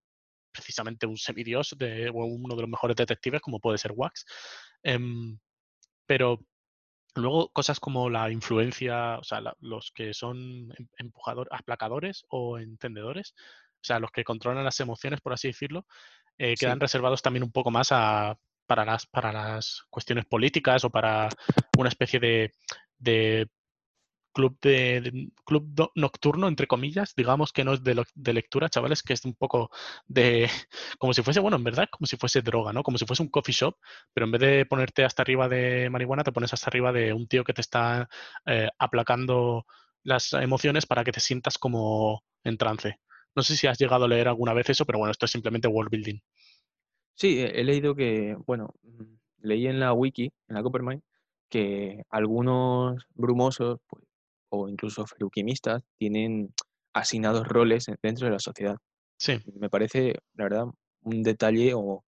[0.51, 4.25] precisamente un semidios o uno de los mejores detectives, como puede ser Wax.
[4.83, 5.39] Em,
[6.05, 6.39] pero
[7.15, 10.37] luego cosas como la influencia, o sea, los que son
[10.77, 15.85] em- empujadores, aplacadores o encendedores, o sea, los que controlan las emociones, por así decirlo,
[16.37, 16.79] eh, quedan Sí.
[16.79, 21.29] reservados también un poco más a, para, las, para las cuestiones políticas o para
[21.77, 22.51] una especie de,
[22.97, 23.47] de
[24.33, 28.69] club de, de- club nocturno, entre comillas, digamos que no es de, lo- de lectura,
[28.69, 29.69] chavales, que es un poco
[30.07, 30.49] de,
[30.99, 32.83] como si fuese, bueno, en verdad, como si fuese droga, ¿no?
[32.83, 33.77] Como si fuese un coffee shop,
[34.13, 37.27] pero en vez de ponerte hasta arriba de marihuana, te pones hasta arriba de un
[37.27, 38.09] tío que te está
[38.45, 39.65] eh, aplacando
[40.03, 42.99] las emociones para que te sientas como en trance.
[43.35, 45.67] No sé si has llegado a leer alguna vez eso, pero bueno, esto es simplemente
[45.67, 46.19] world building.
[47.15, 49.03] Sí, he leído que, bueno, mm,
[49.41, 51.01] leí en la wiki, en la Coppermine,
[51.49, 54.03] que algunos brumosos, pues,
[54.49, 56.53] o incluso feruquimistas, tienen
[56.93, 58.77] asignados roles en- dentro de la sociedad.
[59.17, 60.65] Sí, Me parece, la verdad,
[61.01, 62.03] un detalle o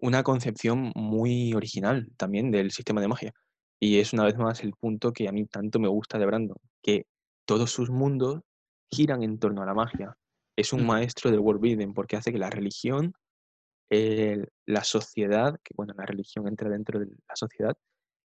[0.00, 3.32] una concepción muy original también del sistema de magia.
[3.80, 6.56] Y es una vez más el punto que a mí tanto me gusta de Brandon,
[6.82, 7.06] que
[7.46, 8.40] todos sus mundos
[8.90, 10.16] giran en torno a la magia.
[10.58, 13.12] Es un maestro del world building porque hace que la religión
[13.90, 17.76] el- la sociedad, que bueno, la religión entra dentro de la sociedad,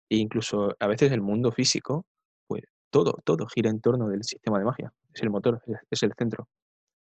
[0.10, 2.06] e incluso a veces el mundo físico,
[2.48, 4.94] pues todo, todo gira en torno del sistema de magia.
[5.14, 6.50] Es el motor, es, es el centro.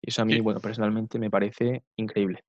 [0.02, 0.40] Y eso a mí, sí.
[0.42, 2.44] bueno, personalmente me parece increíble.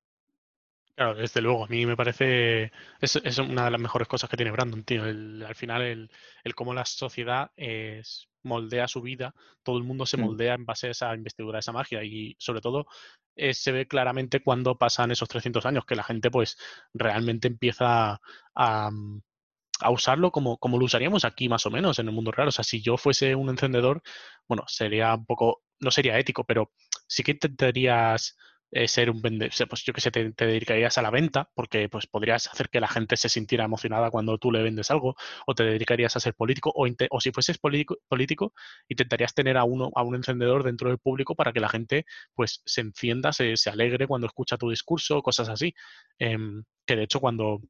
[0.94, 2.70] Claro, desde luego, a mí me parece,
[3.00, 5.06] es, es una de las mejores cosas que tiene Brandon, tío.
[5.06, 6.10] El- al final, el,
[6.44, 10.66] el cómo la sociedad es- moldea su vida, todo el mundo se Mm, moldea en
[10.66, 12.86] base a esa investidura, a esa magia, y sobre todo
[13.36, 16.58] eh, se ve claramente cuando pasan esos 300 años, que la gente pues
[16.92, 18.20] realmente empieza
[18.54, 19.22] a, mm,
[19.80, 22.48] a usarlo como, como lo usaríamos aquí más o menos en el mundo real.
[22.48, 24.02] O sea, si yo fuese un encendedor,
[24.48, 26.70] bueno, sería un poco, no sería ético, pero
[27.06, 28.36] sí que intentarías
[28.72, 32.06] eh, ser un vendedor, pues yo que sé, te, dedicarías a la venta, porque pues
[32.06, 35.14] podrías hacer que la gente se sintiera emocionada cuando tú le vendes algo,
[35.46, 38.54] o te dedicarías a ser político, o, o si fueses político, político,
[38.88, 42.62] intentarías tener a uno, a un encendedor dentro del público para que la gente pues
[42.64, 45.74] se encienda, se, se alegre cuando escucha tu discurso, cosas así.
[46.18, 47.60] Em, que de hecho cuando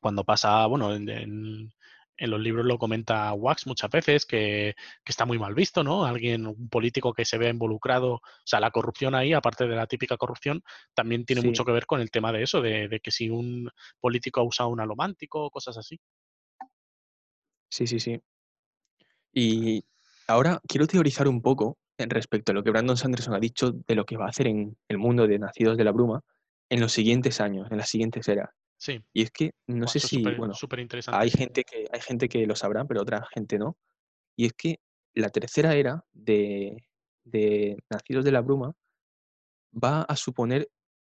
[0.00, 1.72] cuando pasa, bueno, en, en-
[2.18, 6.04] en los libros lo comenta Wax muchas veces, que, que está muy mal visto, ¿no?
[6.04, 9.86] Alguien, un político que se vea involucrado, o sea, la corrupción ahí, aparte de la
[9.86, 10.62] típica corrupción,
[10.94, 13.70] también tiene mucho que ver con el tema de eso, de, de que si un
[14.00, 15.98] político ha usado un alomántico, cosas así.
[17.70, 18.20] sí, sí, sí.
[19.32, 19.84] Y
[20.26, 23.94] ahora quiero teorizar un poco en respecto a lo que Brandon Sanderson ha dicho de
[23.94, 26.22] lo que va a hacer en el mundo de Nacidos de la Bruma
[26.70, 28.50] en los siguientes años, en las siguientes eras.
[28.78, 31.20] Sí, Y es que no Buah, sé si, bueno, interesante.
[31.20, 33.76] hay gente que, hay gente que lo sabrá, pero otra gente no.
[34.36, 34.80] Y es que
[35.14, 36.86] la tercera era de,
[37.24, 38.72] de Nacidos de la Bruma
[39.72, 40.70] va a suponer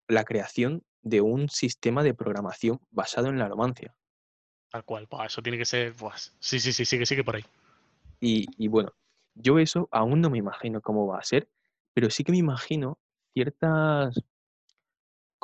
[0.09, 3.97] la creación de un sistema de programación basado en la alomancia.
[4.71, 5.07] Tal cual.
[5.11, 5.93] Buah, eso tiene que ser.
[5.93, 7.45] buah, sí, sí, sí, sigue, sigue por ahí.
[8.21, 8.93] Y, y bueno,
[9.35, 11.49] yo eso aún no me imagino cómo va a ser,
[11.93, 12.99] pero sí que me imagino
[13.35, 14.15] ciertas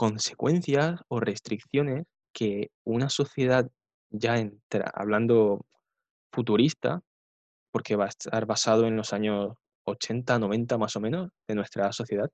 [0.02, 3.70] consecuencias o restricciones que una sociedad
[4.10, 5.64] ya entra, hablando
[6.32, 7.02] futurista,
[7.70, 11.92] porque va a estar basado en los años 80, 90 más o menos de nuestra
[11.92, 12.28] sociedad,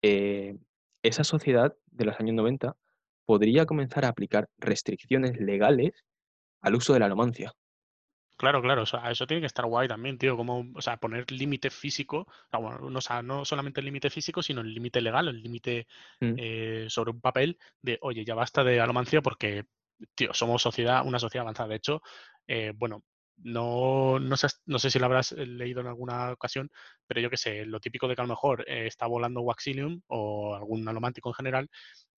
[0.00, 0.56] eh,
[1.02, 2.76] esa sociedad de los años 90
[3.24, 5.90] podría comenzar a aplicar restricciones legales
[6.60, 7.52] al uso de la alomancia.
[8.36, 11.30] Claro, claro, o sea, eso tiene que estar guay también, tío, como, o sea, poner
[11.32, 14.74] límite físico, o sea, bueno, no, o sea, no solamente el límite físico, sino el
[14.74, 15.86] límite legal, el límite
[16.20, 19.64] Mm, eh, sobre un papel de, oye, ya basta de alomancia porque,
[20.14, 21.70] tío, somos sociedad, una sociedad avanzada.
[21.70, 22.02] De hecho,
[22.46, 23.04] eh, bueno,
[23.38, 26.70] no, no sé, no sé si lo habrás eh, leído en alguna ocasión,
[27.06, 30.02] pero yo qué sé, lo típico de que a lo mejor eh, está volando Waxilium
[30.08, 31.70] o algún alomántico en general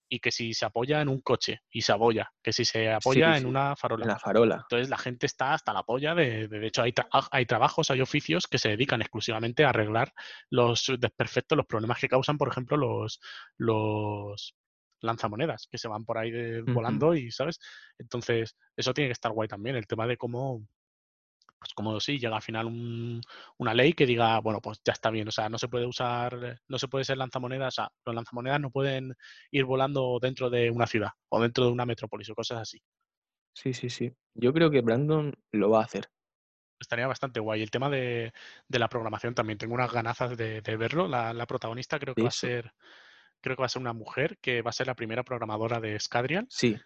[0.09, 3.37] y que si se apoya en un coche y se apoya, que si se apoya
[3.37, 4.05] en sí, una farola.
[4.05, 4.55] En la farola.
[4.57, 7.91] Entonces la gente está hasta la polla de, de, de hecho hay, tra- hay trabajos,
[7.91, 10.13] hay oficios que se dedican exclusivamente a arreglar
[10.51, 13.21] los desperfectos, los problemas que causan, por ejemplo, los,
[13.57, 14.57] los
[15.01, 17.61] lanzamonedas que se van por ahí de- volando y, ¿sabes?
[17.99, 20.67] Entonces eso tiene que estar guay también, el tema de cómo,
[21.59, 23.21] pues como si llega al final un-
[23.59, 26.61] una ley que diga, bueno, pues ya está bien, o sea, no se puede usar,
[26.69, 29.15] no se puede ser lanzamonedas, o sea, los lanzamonedas no pueden
[29.51, 32.81] ir volando dentro de una ciudad o dentro de una metrópolis o cosas así.
[33.55, 34.13] Sí, sí, sí.
[34.35, 36.09] Yo creo que Brandon lo va a hacer.
[36.81, 37.61] Estaría bastante guay.
[37.61, 38.33] El tema de,
[38.69, 41.09] de la programación también, tengo unas ganazas de, de verlo.
[41.09, 42.73] La, la protagonista creo que va a ser,
[43.41, 45.99] creo que va a ser una mujer que va a ser la primera programadora de
[45.99, 46.47] Scadrial.
[46.49, 46.77] Sí.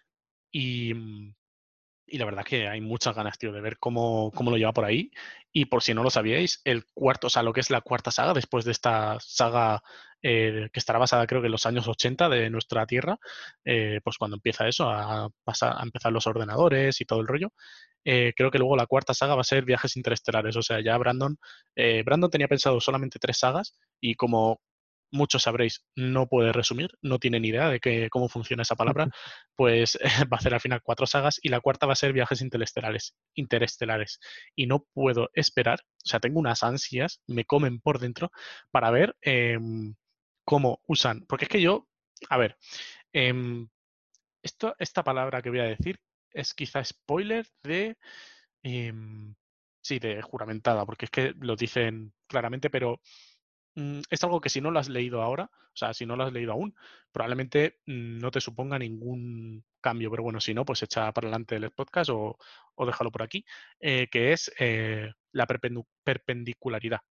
[0.51, 1.35] Y, mm,
[2.05, 4.85] y la verdad que hay muchas ganas, tío, de ver cómo, cómo lo lleva por
[4.85, 5.11] ahí.
[5.51, 8.11] Y por si no lo sabíais, el cuarto, o sea, lo que es la cuarta
[8.11, 9.83] saga, después de esta saga
[10.21, 13.19] eh, que estará basada creo que en los años 80 de nuestra Tierra,
[13.65, 17.51] eh, pues cuando empieza eso, a, pasar, a empezar los ordenadores y todo el rollo,
[18.05, 20.55] eh, creo que luego la cuarta saga va a ser Viajes Interestelares.
[20.55, 21.37] O sea, ya Brandon,
[22.05, 24.61] Brandon tenía pensado solamente tres sagas y como
[25.13, 29.07] muchos sabréis, no puede resumir, no tiene ni idea de que, cómo funciona esa palabra,
[29.55, 29.97] pues
[30.31, 33.15] va a hacer al final cuatro sagas y la cuarta va a ser Viajes Interestelares.
[33.35, 34.19] interestelares.
[34.55, 38.31] Y no puedo esperar, o sea, tengo unas ansias, me comen por dentro
[38.71, 39.57] para ver eh,
[40.43, 41.87] cómo usan, porque es que yo,
[42.29, 42.57] a ver,
[43.13, 43.33] eh,
[44.41, 45.99] esto, esta palabra que voy a decir
[46.31, 47.95] es quizá spoiler de...
[48.63, 48.93] Eh,
[49.83, 53.01] sí, de juramentada, porque es que lo dicen claramente, pero
[53.75, 56.33] es algo que si no lo has leído ahora, o sea, si no lo has
[56.33, 56.75] leído aún,
[57.11, 61.55] probablemente mm, no te suponga ningún cambio, pero bueno, si no, pues echa para adelante
[61.55, 62.37] el podcast o,
[62.75, 63.45] o déjalo por aquí,
[63.79, 67.01] eh, que es eh, la perpendicularidad.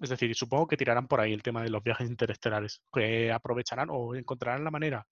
[0.00, 3.88] Es decir, supongo que tirarán por ahí el tema de los viajes interestelares, que aprovecharán
[3.90, 5.06] o encontrarán la manera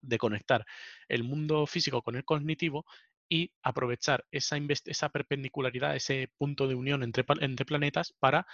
[0.00, 0.66] de conectar
[1.08, 2.84] el mundo físico con el cognitivo
[3.28, 8.46] y aprovechar esa, esa perpendicularidad, ese punto de unión entre, entre planetas para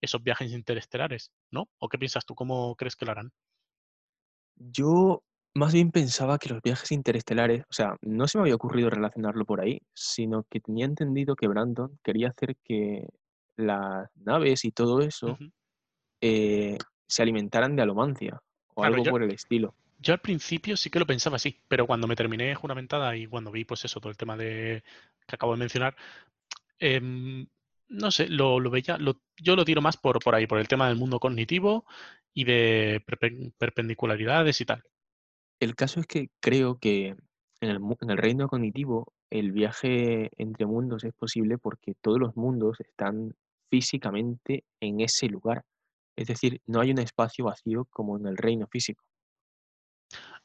[0.00, 1.68] esos viajes interestelares, ¿no?
[1.78, 2.34] ¿O qué piensas tú?
[2.34, 3.32] ¿Cómo crees que lo harán?
[4.56, 5.22] Yo
[5.54, 9.44] más bien pensaba que los viajes interestelares, o sea, no se me había ocurrido relacionarlo
[9.44, 13.06] por ahí, sino que tenía entendido que Brandon quería hacer que
[13.56, 15.38] las naves y todo eso
[16.20, 16.78] eh,
[17.08, 18.40] se alimentaran de alomancia
[18.74, 19.74] o Claro, algo yo, por el estilo.
[19.98, 23.50] yo al principio sí que lo pensaba así, pero cuando me terminé juramentada y cuando
[23.50, 24.84] vi pues eso, todo el tema de
[25.26, 25.96] que acabo de mencionar,
[26.78, 27.46] em,
[27.88, 30.68] no sé, lo, lo veía, lo- yo lo tiro más por, por ahí, por el
[30.68, 31.84] tema del mundo cognitivo
[32.34, 34.82] y de perpen- perpendicularidades y tal.
[35.60, 37.08] El caso es que creo que
[37.60, 42.36] en el, en el reino cognitivo el viaje entre mundos es posible porque todos los
[42.36, 43.34] mundos están
[43.70, 45.64] físicamente en ese lugar.
[46.16, 49.04] Es decir, no hay un espacio vacío como en el reino físico.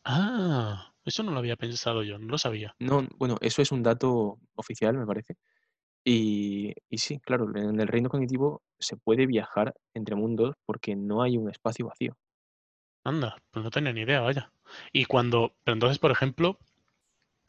[0.04, 2.76] Ah, eso no lo había pensado yo, no lo sabía.
[2.80, 5.36] No, bueno, eso es un dato oficial, me parece.
[6.04, 11.22] Y, y sí, claro, en el reino cognitivo se puede viajar entre mundos porque no
[11.22, 12.18] hay un espacio vacío.
[13.04, 14.52] Anda, pues no tenía ni idea, vaya.
[14.92, 16.58] Y cuando, pero entonces, por ejemplo,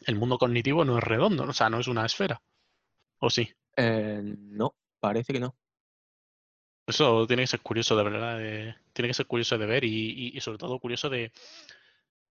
[0.06, 2.42] el mundo cognitivo no es redondo, o sea, no es una esfera,
[3.20, 3.50] ¿o sí?
[3.76, 5.56] Eh, no, parece que no.
[6.86, 9.88] Eso tiene que ser curioso, de verdad, de- tiene que ser curioso de ver y,
[10.10, 11.32] y- y sobre todo curioso de,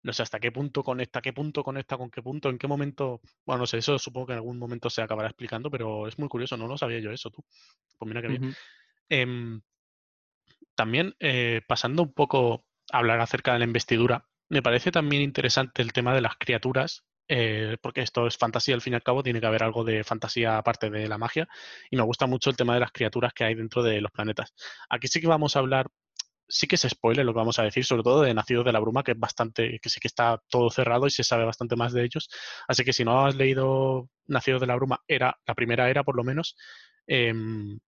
[0.05, 3.21] no sé, hasta qué punto conecta, qué punto conecta con qué punto, en qué momento,
[3.43, 6.29] bueno, no sé, eso supongo que en algún momento se acabará explicando, pero es muy
[6.29, 7.43] curioso, no lo sabía yo eso, tú.
[7.97, 8.55] Pues mira qué bien.
[9.09, 9.61] Em,
[10.75, 15.81] También, eh, pasando un poco a hablar acerca de la investidura, me parece también interesante
[15.81, 19.23] el tema de las criaturas, eh, porque esto es fantasía, al fin y al cabo,
[19.23, 21.47] tiene que haber algo de fantasía aparte de la magia,
[21.89, 24.53] y me gusta mucho el tema de las criaturas que hay dentro de los planetas.
[24.87, 25.87] Aquí sí que vamos a hablar,
[26.47, 28.79] sí que es spoiler lo que vamos a decir, sobre todo de Nacidos de la
[28.79, 31.93] Bruma, que es bastante, que sí que está todo cerrado y se sabe bastante más
[31.93, 32.29] de ellos.
[32.67, 36.15] Así que si no has leído Nacidos de la Bruma, era, la primera era por
[36.15, 36.55] lo menos,
[37.07, 37.79] em,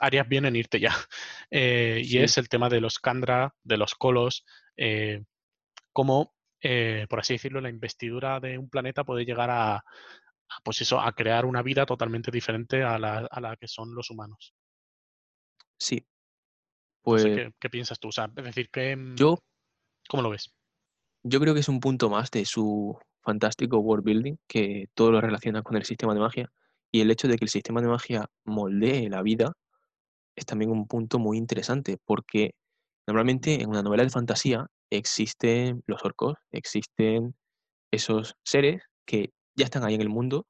[0.00, 0.90] harías bien en irte ya.
[1.50, 4.44] Eh, y es el tema de los Kandra, de los Colos,
[4.76, 5.22] eh,
[5.92, 9.84] cómo, eh, por así decirlo, la investidura de un planeta puede llegar a, a,
[10.64, 14.10] pues eso, a crear una vida totalmente diferente a la, a la que son los
[14.10, 14.52] humanos.
[15.78, 16.04] sí.
[17.06, 18.08] No sé Pues qué, qué piensas tú.
[18.08, 19.38] O sea, es decir, ¿qué, mm, yo,
[20.08, 20.52] ¿cómo lo ves?
[21.22, 25.20] yo creo que es un punto más de su fantástico world building, que todo lo
[25.20, 26.52] relaciona con el sistema de magia.
[26.90, 29.52] Y el hecho de que el sistema de magia moldee la vida
[30.36, 32.54] es también un punto muy interesante, porque
[33.06, 37.34] normalmente en una novela de fantasía existen los orcos, existen
[37.90, 40.46] esos seres que ya están ahí en el mundo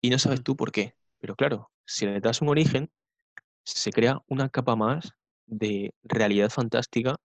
[0.00, 0.94] y no sabes tú por qué.
[1.18, 2.90] Pero claro, si le das un origen,
[3.64, 5.12] se crea una capa más
[5.48, 7.16] de realidad fantástica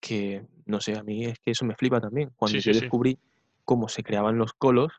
[0.00, 2.30] que, no sé, a mí es que eso me flipa también.
[2.36, 2.84] Cuando Sí, yo sí, sí.
[2.84, 3.18] descubrí
[3.64, 4.92] cómo se creaban los colos,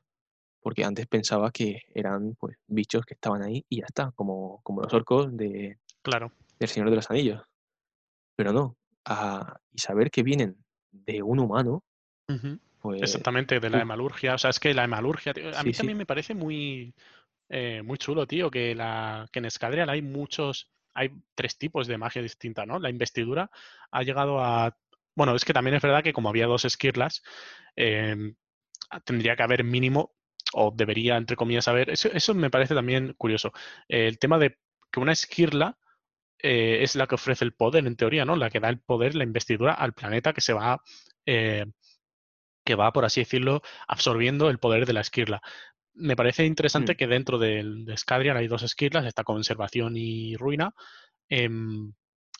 [0.61, 4.82] porque antes pensaba que eran pues bichos que estaban ahí y ya está, como, como
[4.82, 6.32] los orcos de, Claro.
[6.59, 7.41] del Señor de los Anillos.
[8.36, 10.57] Pero no, a- y saber que vienen
[10.91, 11.84] de un humano,
[12.82, 14.36] pues, Exactamente, de la hemalurgia.
[14.36, 16.93] O sea, es que la hemalurgia, tío, a mí también me parece muy,
[17.49, 21.97] eh, muy chulo, tío, que, la, que en Scadrial hay muchos, hay tres tipos de
[21.97, 22.79] magia distinta, ¿no?
[22.79, 23.49] La investidura
[23.91, 24.77] ha llegado a...
[25.15, 27.23] Bueno, es que también es verdad que como había dos esquirlas,
[27.75, 28.35] em,
[29.05, 30.13] tendría que haber mínimo,
[30.53, 31.89] o debería, entre comillas, haber...
[31.91, 33.51] Eso, eso me parece también curioso.
[33.87, 34.57] el tema de
[34.91, 35.77] que una esquirla
[36.39, 38.35] eh, es la que ofrece el poder, en teoría, ¿no?
[38.35, 40.81] La que da el poder, la investidura al planeta que se va...
[41.25, 41.65] eh,
[42.65, 45.41] que va, por así decirlo, absorbiendo el poder de la esquirla.
[45.95, 47.95] Me parece interesante Mm, que dentro del, de
[48.37, 50.73] hay dos esquirlas, está conservación y ruina,
[51.29, 51.93] em,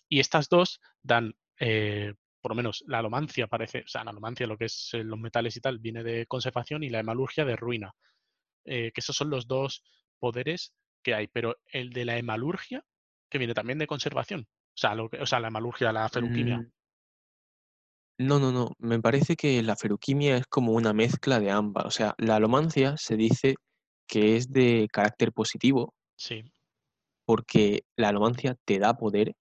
[0.10, 4.48] y estas dos dan, eh, por lo menos la alomancia parece, o sea, la alomancia,
[4.48, 7.56] lo que es eh, los metales y tal, viene de conservación y la hemalurgia de
[7.56, 7.94] ruina,
[8.66, 9.84] eh, que esos son los dos
[10.20, 10.74] poderes
[11.04, 12.86] que hay, pero el de la hemalurgia,
[13.30, 16.60] que viene también de conservación, o sea, lo que- o sea la hemalurgia, la feruquimia,
[16.60, 16.72] mm,
[18.18, 21.86] no, no, no, me parece que la feruquimia es como una mezcla de ambas.
[21.86, 23.56] O sea, la alomancia se dice
[24.08, 26.44] que es de carácter positivo sí,
[27.26, 29.34] porque la alomancia te da poder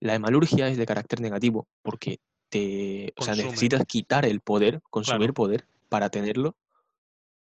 [0.00, 2.18] La hemalurgia es de carácter negativo porque
[2.48, 6.50] te, o sea, necesitas quitar el poder, consumir claro, poder para tenerlo.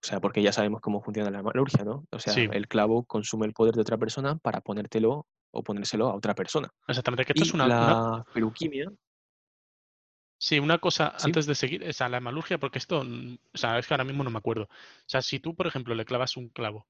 [0.04, 2.06] O sea, porque ya sabemos cómo funciona la hemalurgia, ¿no?
[2.12, 6.08] O sea, sí, el clavo consume el poder de otra persona para ponértelo o ponérselo
[6.10, 6.70] a otra persona.
[6.88, 8.92] exactamente, que esto es Y una la feruquimia,
[10.44, 13.58] Sí, una cosa sí, antes de seguir, o sea, la hemalurgia, porque esto, mm, o
[13.58, 14.64] sea, es que ahora mismo no me acuerdo.
[14.64, 14.70] O
[15.06, 16.88] sea, si tú, por ejemplo, le clavas un clavo,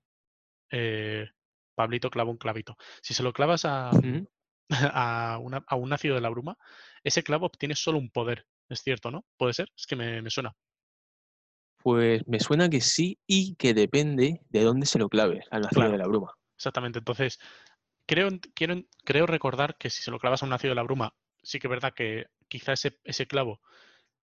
[0.72, 1.30] eh,
[1.76, 4.28] Pablito clava un clavito, si se lo clavas a, mm,
[4.94, 6.58] a, una- a un ácido de la bruma,
[7.04, 9.26] ese clavo obtiene solo un poder, es cierto, ¿no?
[9.38, 9.72] ¿Puede ser?
[9.78, 10.56] Es que me, me suena.
[11.84, 15.92] pues me suena que sí y que depende de dónde se lo claves al nacido
[15.92, 16.34] de la bruma.
[16.56, 17.00] exactamente.
[17.00, 17.40] Entonces,
[18.08, 18.76] creo, quiero,
[19.06, 21.68] creo recordar que si se lo clavas a un ácido de la bruma, sí que
[21.68, 23.62] es verdad que quizá ese, ese clavo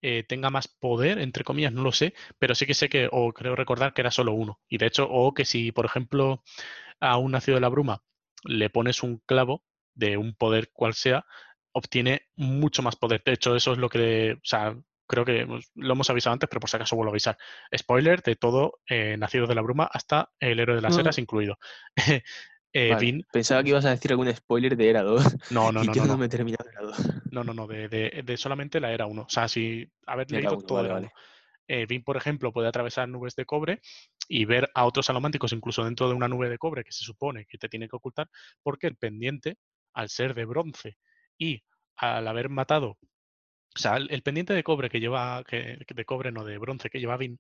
[0.02, 3.32] eh, tenga más poder, entre comillas, no lo sé, pero sí que sé que, o
[3.32, 4.60] creo recordar que era solo uno.
[4.68, 6.42] Y de hecho, o que si, por ejemplo,
[7.00, 8.02] a un nacido de la bruma
[8.44, 9.64] le pones un clavo
[9.94, 11.26] de un poder cual sea,
[11.72, 13.22] obtiene mucho más poder.
[13.24, 14.76] De hecho, eso es lo que, o sea,
[15.08, 17.36] creo que lo hemos avisado antes, pero por si acaso vuelvo a avisar.
[17.76, 21.18] Spoiler de todo eh, Nacidos de la Bruma hasta el héroe de las No, eras
[21.18, 21.58] incluido.
[22.72, 25.82] Eh, vale, Vin, pensaba que ibas a decir algún spoiler de Era 2 no, no,
[25.82, 26.18] y no, yo no, no no.
[26.18, 26.98] me he terminado Era 2.
[27.30, 29.22] No, no, no, de, de- de solamente la era uno.
[29.22, 31.12] O sea, si haber leído 1, todo vale, vale.
[31.66, 33.80] Eh, Vin, por ejemplo, puede atravesar nubes de cobre
[34.28, 37.44] y ver a otros salománticos incluso dentro de una nube de cobre que se supone
[37.46, 38.28] que te tiene que ocultar,
[38.62, 39.58] porque el pendiente,
[39.92, 40.96] al ser de bronce
[41.36, 41.62] y
[41.96, 42.98] al haber matado,
[43.76, 46.90] o sea, el, el pendiente de cobre que lleva, que de cobre no, de bronce
[46.90, 47.38] que lleva Vin,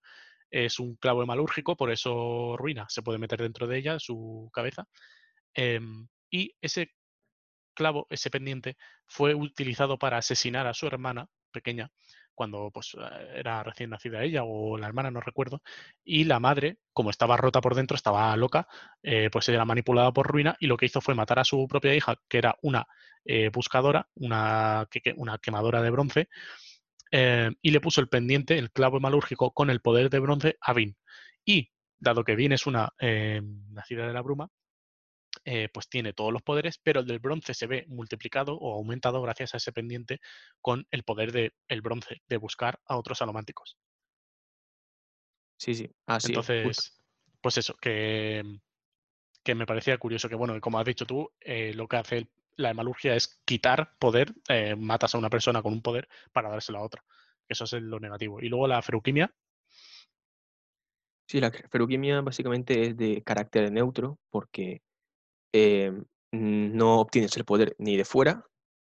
[0.50, 4.86] es un clavo hemalúrgico, por eso ruina, se puede meter dentro de ella, su cabeza.
[5.54, 6.92] em, y ese
[7.74, 8.76] clavo, ese pendiente,
[9.06, 11.90] fue utilizado para asesinar a su hermana pequeña
[12.34, 12.96] cuando pues
[13.34, 15.60] era recién nacida ella o la hermana, no recuerdo,
[16.04, 18.68] y la madre, como estaba rota por dentro, estaba loca,
[19.02, 21.96] eh, pues era manipulada por ruina y lo que hizo fue matar a su propia
[21.96, 22.86] hija, que era una
[23.24, 24.86] eh, buscadora, una,
[25.16, 26.28] una quemadora de bronce,
[27.10, 30.72] eh, y le puso el pendiente, el clavo hemalúrgico, con el poder de bronce a
[30.72, 30.96] Vin.
[31.44, 33.40] Y dado que Vin es una eh,
[33.70, 34.50] nacida de la bruma,
[35.44, 39.22] eh, pues tiene todos los poderes, pero el del bronce se ve multiplicado o aumentado
[39.22, 40.20] gracias a ese pendiente
[40.60, 43.78] con el poder del el bronce, de buscar a otros alománticos.
[45.56, 46.36] Sí, sí, así es.
[46.36, 47.00] Entonces,
[47.40, 48.42] pues eso, que,
[49.42, 52.30] que me parecía curioso que, bueno, como has dicho tú, eh, lo que hace el-
[52.58, 56.78] la hemalurgia es quitar poder, eh, matas a una persona con un poder para dárselo
[56.78, 57.04] a otra.
[57.48, 58.40] Eso es lo negativo.
[58.40, 59.32] Y luego la feruquimia,
[61.30, 64.80] Sí, la feruquimia básicamente es de carácter neutro porque
[65.52, 68.46] em, no obtienes el poder ni de fuera,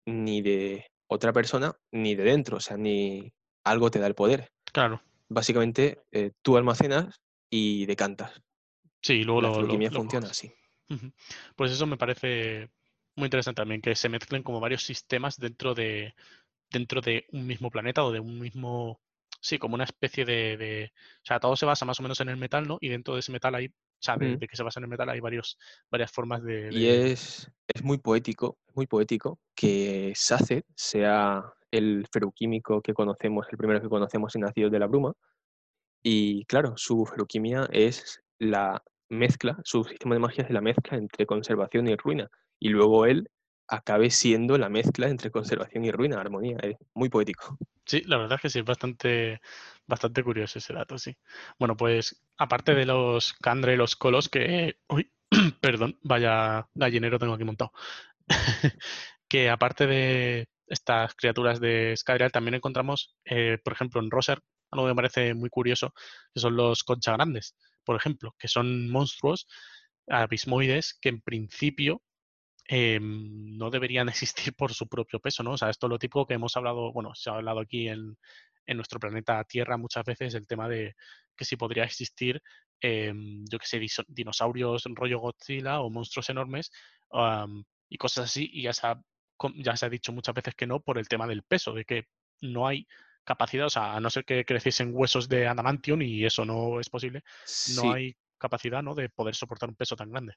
[0.07, 3.33] ni de otra persona, ni de dentro, o sea, ni
[3.65, 4.51] algo te da el poder.
[4.71, 5.01] claro,
[5.31, 8.43] Básicamente eh, tú almacenas y decantas.
[9.01, 10.53] sí, y luego La lo, lo, funciona así.
[11.57, 12.71] Pues eso me parece
[13.17, 16.15] muy interesante también, que se mezclen como varios sistemas dentro de,
[16.71, 19.01] dentro de un mismo planeta o de un mismo,
[19.41, 20.93] sí, como una especie de, de-
[21.23, 22.79] o sea, todo se basa más o menos en el metal, ¿no?
[22.81, 24.91] Y dentro de ese metal hay, o sea, de, de que se basa en el
[24.91, 25.59] metal hay varios,
[25.91, 32.07] varias formas de, Y de- es, es muy poético, muy poético que Saced sea el
[32.13, 35.13] feruquímico que conocemos, el primero que conocemos en Nacidos de la Bruma.
[36.03, 41.27] Y claro, su feruquimia es la mezcla, su sistema de magia es la mezcla entre
[41.27, 42.31] conservación y ruina.
[42.59, 43.31] Y luego él
[43.69, 46.57] acabe siendo la mezcla entre conservación y ruina, armonía.
[46.63, 47.59] Es muy poético.
[47.85, 49.41] Sí, la verdad es que sí, es bastante,
[49.87, 51.17] bastante curioso ese dato, sí.
[51.59, 54.79] Bueno, pues aparte de los Candre y los Colos, que.
[54.89, 55.13] Uy,
[55.61, 57.73] perdón, vaya gallinero tengo aquí montado.
[59.29, 64.87] que aparte de estas criaturas de Scadrial, también encontramos, eh, por ejemplo, en Roser, algo
[64.87, 65.95] que me parece muy curioso,
[66.35, 69.47] que son los concha grandes, por ejemplo, que son monstruos
[70.09, 72.03] abismoides que en principio
[72.69, 74.09] Em, no deberían
[74.51, 75.53] existir por su propio peso, ¿no?
[75.53, 78.17] O sea, esto es lo tipo que hemos hablado, bueno, se ha hablado aquí en,
[78.67, 80.95] en nuestro planeta Tierra muchas veces, el tema de
[81.37, 82.43] que si podría existir,
[82.81, 86.71] em, yo que sé, dinosaurios rollo Godzilla o monstruos enormes
[87.89, 89.01] y cosas así, y ya se, ha,
[89.57, 92.05] ya se ha dicho muchas veces que no por el tema del peso, de que
[92.41, 92.87] no hay
[93.25, 96.89] capacidad, o sea, a no ser que creciesen huesos de adamantium y eso no es
[96.91, 97.23] posible,
[97.65, 98.95] no Sí, hay capacidad, ¿no?
[98.95, 100.35] De poder soportar un peso tan grande.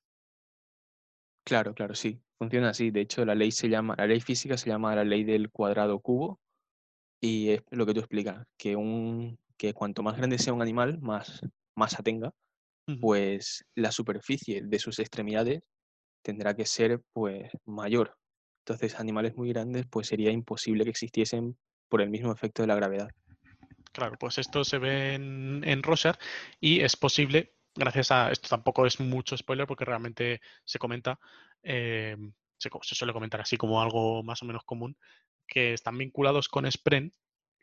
[1.49, 2.21] Claro, claro, sí.
[2.37, 2.91] Funciona así.
[2.91, 5.99] De hecho, la ley se llama, la ley física se llama la ley del cuadrado
[5.99, 6.39] cubo
[7.19, 10.99] y es lo que tú explicas, que un, que cuanto más grande sea un animal,
[11.01, 11.41] más
[11.75, 12.31] masa tenga,
[13.01, 15.61] pues la superficie de sus extremidades
[16.23, 18.15] tendrá que ser pues mayor.
[18.65, 21.57] Entonces, animales muy grandes, pues sería imposible que existiesen
[21.89, 23.09] por el mismo efecto de la gravedad.
[23.91, 26.17] Claro, pues esto se ve en, en Roser
[26.59, 31.19] y es posible, gracias a esto tampoco es mucho spoiler porque realmente se comenta,
[31.63, 32.15] eh,
[32.57, 34.97] se, suele comentar así como algo más o menos común,
[35.47, 37.13] que están vinculados con Spren,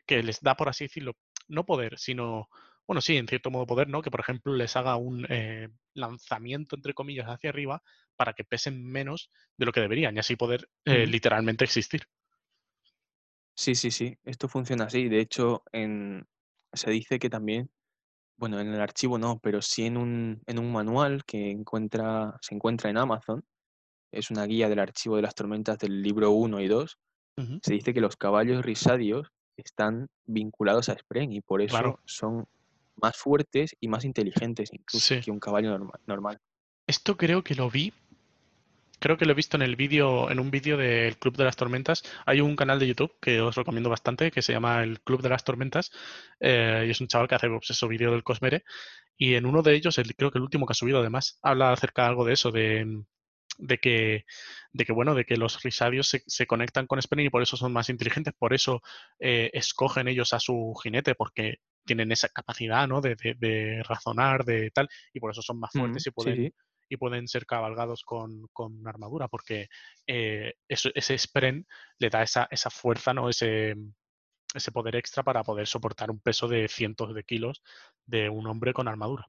[0.05, 1.15] que les da, por así decirlo,
[1.47, 2.49] no poder, sino,
[2.85, 4.01] bueno, sí, en cierto modo poder, ¿no?
[4.01, 7.81] Que por ejemplo les haga un eh, lanzamiento, entre comillas, hacia arriba
[8.15, 12.07] para que pesen menos de lo que deberían y así poder eh, Mm, literalmente existir.
[13.55, 15.09] Sí, sí, sí, esto funciona así.
[15.09, 16.27] De hecho, en,
[16.73, 17.71] se dice que también,
[18.37, 22.55] bueno, en el archivo no, pero sí en un, en un manual que encuentra, se
[22.55, 23.43] encuentra en Amazon,
[24.11, 26.97] es una guía del archivo de las tormentas del libro uno y 2.
[27.37, 29.27] Ujú, se dice que los caballos risadios
[29.57, 32.45] están vinculados a Spren y por Claro, eso son
[32.95, 35.21] más fuertes y más inteligentes incluso sí.
[35.21, 36.39] que un caballo norma- normal.
[36.87, 37.91] Esto creo que lo vi
[38.99, 41.55] Creo que lo he visto en el vídeo, en un vídeo del Club de las
[41.55, 42.03] Tormentas.
[42.25, 45.29] Hay un canal de YouTube que os recomiendo bastante, que se llama el Club de
[45.29, 45.91] las Tormentas,
[46.39, 48.63] eh, y es un chaval que hace pues, eso, vídeo del Cosmere.
[49.17, 51.73] Y en uno de ellos, el- creo que el último que ha subido además, habla
[51.73, 53.03] acerca de algo de eso, de,
[53.59, 54.25] de que,
[54.73, 57.57] de que bueno, de que los risadios se, se conectan con Spren y por eso
[57.57, 58.81] son más inteligentes, por eso
[59.19, 63.01] eh, escogen ellos a su jinete, porque tienen esa capacidad, ¿no?
[63.01, 66.33] De, de- de razonar, de tal, y por eso son más Mm, fuertes y sí,
[66.35, 66.53] pueden sí.
[66.89, 69.67] Y pueden ser cabalgados con, con armadura, porque
[70.07, 71.65] eh, eso- ese spren
[71.99, 73.29] le da esa, esa fuerza, ¿no?
[73.29, 73.75] Ese,
[74.53, 77.61] ese poder extra para poder soportar un peso de cientos de kilos
[78.05, 79.27] de un hombre con armadura.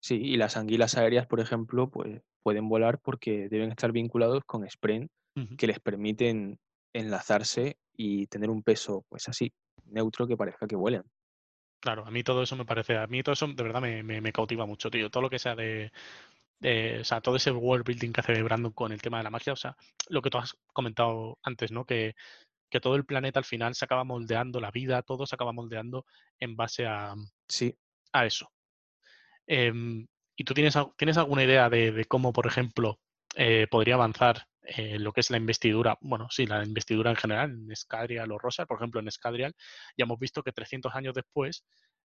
[0.00, 4.68] Sí, y las anguilas aéreas, por ejemplo, pues pueden volar porque deben estar vinculados con
[4.70, 5.56] Spren Ujú.
[5.56, 6.58] que les permiten
[6.94, 9.52] enlazarse y tener un peso, pues así,
[9.84, 11.04] neutro que parezca que vuelan.
[11.80, 14.20] Claro, a mí todo eso me parece, a mí todo eso de verdad me, me-
[14.20, 15.10] me cautiva mucho, tío.
[15.10, 15.92] Todo lo que sea de,
[16.60, 19.52] o sea, todo ese world building que hace Brandon con el tema de la magia,
[19.52, 19.76] o sea,
[20.08, 21.84] lo que tú has comentado antes, ¿no?
[21.84, 22.14] Que,
[22.70, 26.06] que todo el planeta al final se acaba moldeando, la vida, todo se acaba moldeando
[26.38, 27.14] en base a,
[27.48, 27.74] Sí,
[28.12, 28.50] a eso.
[29.46, 33.00] Em, ¿y tú tienes, tienes alguna idea de, de cómo, por ejemplo,
[33.36, 35.96] eh, podría avanzar eh, lo que es la investidura?
[36.00, 39.54] Bueno, sí, la investidura en general, en Escadrial o Rosa, por ejemplo, en Escadrial,
[39.96, 41.64] ya hemos visto que 300 años después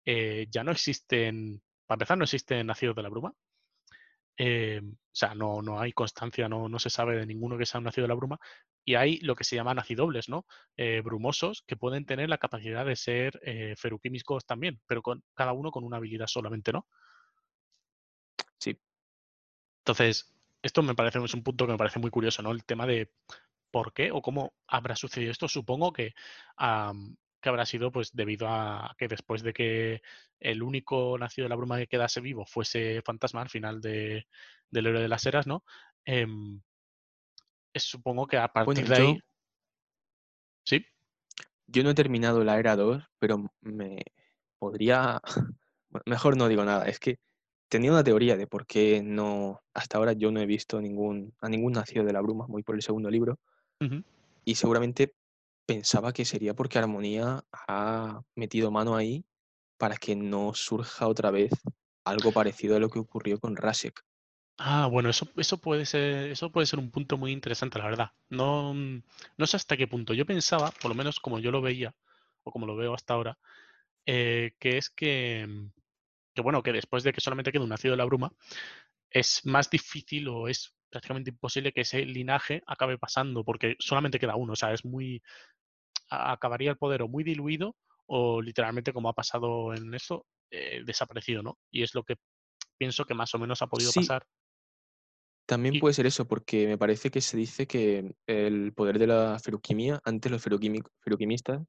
[0.05, 3.33] eh, ya no existen, para empezar, no existen nacidos de la bruma.
[4.37, 7.79] Eh, o sea, no, no hay constancia, no, no se sabe de ninguno que sea
[7.79, 8.39] un nacido de la bruma.
[8.83, 10.45] Y hay lo que se llama nacidobles, ¿no?
[10.77, 15.53] Eh, brumosos que pueden tener la capacidad de ser eh, feruquímicos también, pero con, cada
[15.53, 16.87] uno con una habilidad solamente, ¿no?
[18.59, 18.79] sí.
[19.79, 22.51] Entonces, esto me parece, es un punto que me parece muy curioso, ¿no?
[22.51, 23.11] El tema de
[23.71, 25.47] por qué o cómo habrá sucedido esto.
[25.47, 26.13] Supongo que,
[27.45, 30.01] que habrá sido pues debido a que después de que
[30.39, 34.25] el único nacido de la bruma que quedase vivo fuese fantasma al final de,
[34.71, 35.63] del héroe de las eras, ¿no?
[36.05, 36.59] Em,
[37.75, 39.19] supongo que a Bueno, partir de ahí, yo,
[40.63, 40.85] sí.
[41.67, 44.01] yo no he terminado la era 2, pero me
[44.57, 45.21] podría,
[45.89, 47.19] bueno, mejor no digo nada, es que
[47.69, 51.47] tenía una teoría de por qué no, hasta ahora yo no he visto ningún, a
[51.49, 53.37] ningún nacido de la bruma, voy por el segundo libro,
[54.43, 55.13] y seguramente
[55.65, 59.25] pensaba que sería porque Armonía ha metido mano ahí
[59.77, 61.51] para que no surja otra vez
[62.05, 64.03] algo parecido a lo que ocurrió con Rasek.
[64.57, 68.11] Ah, bueno, eso, eso puede ser, eso puede ser un punto muy interesante, la verdad.
[68.29, 69.03] No, mm,
[69.37, 70.13] no sé hasta qué punto.
[70.13, 71.93] Yo pensaba, por lo menos como yo lo veía,
[72.43, 73.37] o como lo veo hasta ahora,
[74.05, 75.71] eh, que es que, mm,
[76.35, 78.31] que, bueno, que después de que solamente quede un nacido de la bruma,
[79.09, 84.35] es más difícil o es prácticamente imposible que ese linaje acabe pasando, porque solamente queda
[84.35, 85.21] uno, o sea, es muy,
[86.31, 87.75] acabaría el poder o muy diluido
[88.07, 91.57] o literalmente como ha pasado en esto, eh, desaparecido, ¿no?
[91.71, 92.15] Y es lo que
[92.77, 94.25] pienso que más o menos ha podido Sí, pasar.
[95.45, 99.07] también Y puede ser eso, porque me parece que se dice que el poder de
[99.07, 101.61] la feruquimia, antes los feruquimistas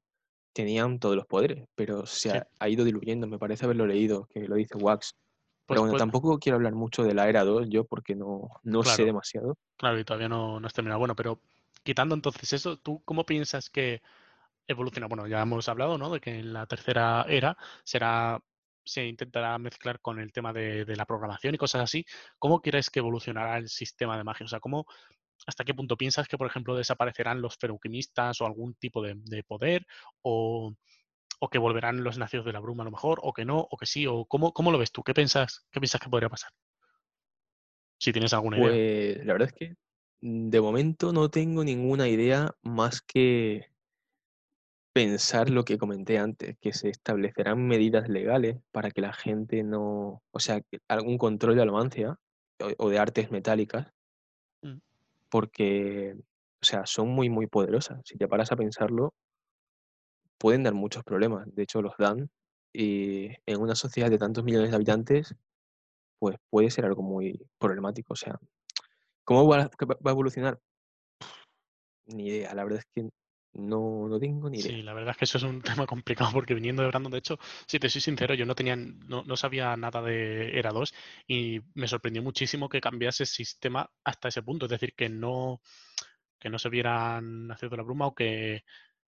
[0.53, 4.27] tenían todos los poderes, pero se sí, ha, ha ido diluyendo, me parece haberlo leído,
[4.27, 5.13] que lo dice Wax.
[5.67, 8.49] Pero pues, bueno, pues tampoco quiero hablar mucho de la era 2 yo, porque no,
[8.63, 9.55] no sé demasiado.
[9.77, 10.99] claro, y todavía no, no has terminado.
[10.99, 11.41] Bueno, pero
[11.83, 14.01] quitando entonces eso, ¿tú cómo piensas que
[14.67, 15.07] evoluciona?
[15.07, 16.09] Bueno, ya hemos hablado, ¿no?
[16.09, 18.39] De que en la tercera era será
[18.87, 22.05] se intentará mezclar con el tema de, la programación y cosas así.
[22.39, 24.45] ¿Cómo crees que evolucionará el sistema de magia?
[24.45, 24.85] O sea, ¿cómo,
[25.45, 29.43] hasta qué punto piensas que, por ejemplo, desaparecerán los feruquimistas o algún tipo de, de
[29.43, 29.85] poder?
[30.21, 30.73] O,
[31.39, 33.77] o que volverán los nacidos de la bruma a lo mejor, o que no, o
[33.77, 35.03] que sí, o cómo, cómo lo ves tú?
[35.03, 36.51] ¿Qué piensas, qué piensas que podría pasar?
[37.99, 38.69] Si tienes alguna idea.
[38.69, 39.75] Pues la verdad es que
[40.21, 43.69] mm, de momento no tengo ninguna idea más que
[44.97, 50.23] pensar lo que comenté antes, que se establecerán medidas legales para que la gente no,
[50.31, 52.15] o sea, algún control de almancia
[52.59, 53.93] o, o de artes metálicas,
[54.63, 54.79] Mm,
[55.29, 56.15] porque,
[56.61, 58.01] o sea, son muy, muy poderosas.
[58.05, 59.13] Si te paras a pensarlo,
[60.39, 61.47] pueden dar muchos problemas.
[61.53, 62.29] De hecho, los dan.
[62.73, 65.35] Y en una sociedad de tantos millones de habitantes,
[66.19, 68.13] pues puede ser algo muy problemático.
[68.13, 68.39] O sea,
[69.25, 69.69] ¿cómo va,
[70.05, 70.59] va a evolucionar?
[72.07, 72.53] Ni idea.
[72.55, 73.09] La verdad es que
[73.57, 74.81] no, no tengo ni Sí, idea.
[74.81, 77.37] la verdad es que eso es un tema complicado porque viniendo de Brandon, de hecho,
[77.67, 80.93] si te soy sincero, yo no tenía, no, no sabía nada de Era 2
[81.27, 85.61] y me sorprendió muchísimo que cambiase el sistema hasta ese punto, es decir, que no,
[86.39, 88.63] que no se vieran de la bruma o que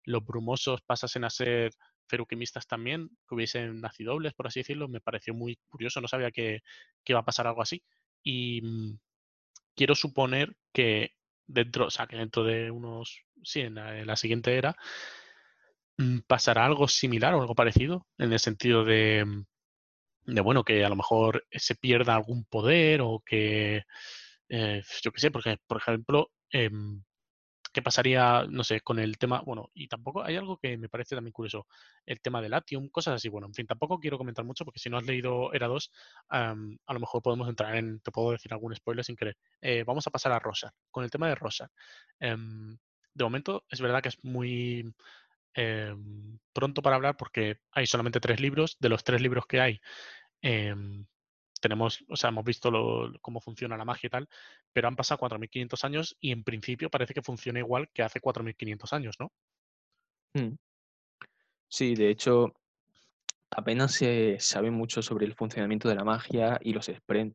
[0.05, 1.73] los brumosos pasasen a ser
[2.09, 6.63] feruquimistas también, que hubiesen nacidobles, por así decirlo, me pareció muy curioso, no sabía que,
[7.05, 7.85] que iba a pasar algo así.
[8.23, 8.99] Y mm,
[9.77, 11.13] quiero suponer que
[11.47, 14.77] dentro, o sea, que dentro de unos, sí, en la, en la siguiente era,
[15.99, 19.45] mm, pasará algo similar o algo parecido, en el sentido de, mm,
[20.35, 23.85] de, bueno, que a lo mejor se pierda algún poder o que,
[24.49, 27.03] eh, yo qué sé, porque, por ejemplo, em,
[27.75, 29.43] ¿Qué pasaría, no sé, con el tema?
[29.45, 31.67] Bueno, y tampoco hay algo que me parece también curioso,
[32.07, 33.29] el tema del Latium, cosas así.
[33.29, 35.91] Bueno, en fin, tampoco quiero comentar mucho porque si no has leído Era 2,
[36.29, 39.37] am, a lo mejor podemos entrar en, te puedo decir algún spoiler sin querer.
[39.61, 40.73] Eh, vamos a pasar a Rosa.
[40.93, 41.69] Con el tema de Rosa.
[42.21, 42.79] em,
[43.15, 44.95] de momento es verdad que es muy
[45.55, 48.77] em, pronto para hablar porque hay solamente tres libros.
[48.81, 49.81] De los tres libros que hay,
[50.43, 51.07] em,
[51.65, 52.71] tenemos, o sea, hemos visto
[53.23, 54.29] cómo funciona la magia y tal,
[54.71, 58.93] pero han pasado 4.500 años y en principio parece que funciona igual que hace 4.500
[58.93, 59.33] años, ¿no?
[60.35, 60.57] Mm.
[61.67, 62.53] Sí, de hecho,
[63.51, 67.35] apenas se sabe mucho sobre el funcionamiento de la magia y los Spren.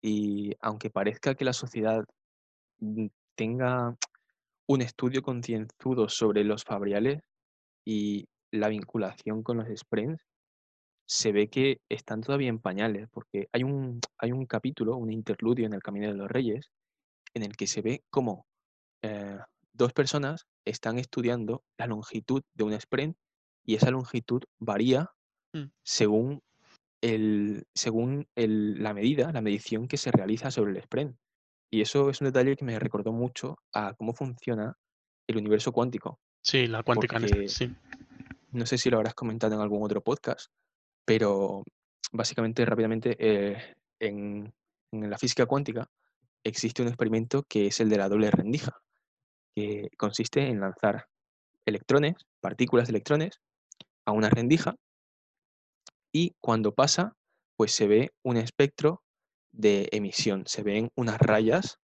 [0.00, 2.04] Y aunque parezca que la sociedad
[2.78, 3.96] mm, tenga
[4.66, 7.20] un estudio concienzudo sobre los fabriales
[7.84, 10.20] y la vinculación con los Sprens,
[11.06, 15.66] se ve que están todavía en pañales, porque hay un, hay un capítulo, un interludio
[15.66, 16.70] en el Camino de los Reyes,
[17.34, 18.46] en el que se ve cómo
[19.02, 19.38] eh,
[19.72, 23.16] dos personas están estudiando la longitud de un Spren
[23.64, 25.10] y esa longitud varía
[25.54, 26.40] Mm, según,
[27.02, 31.18] el, según el- la medida, la medición que se realiza sobre el Spren.
[31.70, 34.74] Y eso es un detalle que me recordó mucho a cómo funciona
[35.28, 37.70] el universo cuántico, Sí, la cuántica sí.
[38.52, 40.48] no sé si lo habrás comentado en algún otro podcast,
[41.06, 41.62] pero
[42.12, 44.52] básicamente, rápidamente, eh, en,
[44.92, 45.88] la física cuántica
[46.44, 48.72] existe un experimento que es el de la doble rendija,
[49.54, 51.06] que consiste en lanzar
[51.64, 53.40] electrones, partículas de electrones,
[54.04, 54.76] a una rendija
[56.12, 57.16] y cuando pasa,
[57.56, 59.02] pues se ve un espectro
[59.52, 61.78] de emisión, se ven unas rayas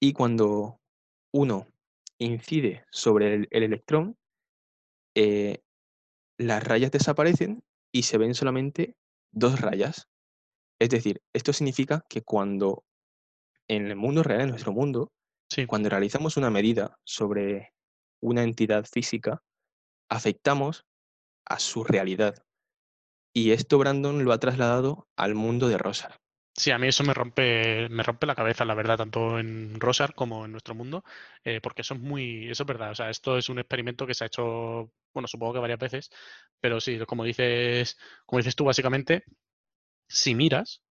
[0.00, 0.80] y cuando
[1.32, 1.66] uno
[2.18, 4.16] incide sobre el, el electrón,
[5.14, 5.62] eh,
[6.38, 7.62] las rayas desaparecen
[7.94, 8.96] y se ven solamente
[9.32, 10.08] dos rayas.
[10.80, 12.84] Es decir, esto significa que cuando
[13.68, 15.12] en el mundo real, en nuestro mundo,
[15.50, 17.74] Sí, cuando realizamos una medida sobre
[18.20, 19.42] una entidad física,
[20.10, 20.84] afectamos
[21.46, 22.34] a su realidad.
[23.32, 26.16] Y esto Brandon lo ha trasladado al mundo de Rosa.
[26.54, 30.14] Sí, a mí eso me rompe, me rompe la cabeza, la verdad, tanto en Rosar
[30.14, 31.04] como en nuestro mundo,
[31.44, 34.14] eh, porque eso es muy, eso es verdad, o sea, esto es un experimento que
[34.14, 36.10] se ha hecho, bueno, supongo que varias veces,
[36.60, 39.24] pero sí, como dices, como dices tú, básicamente,
[40.08, 40.82] si miras,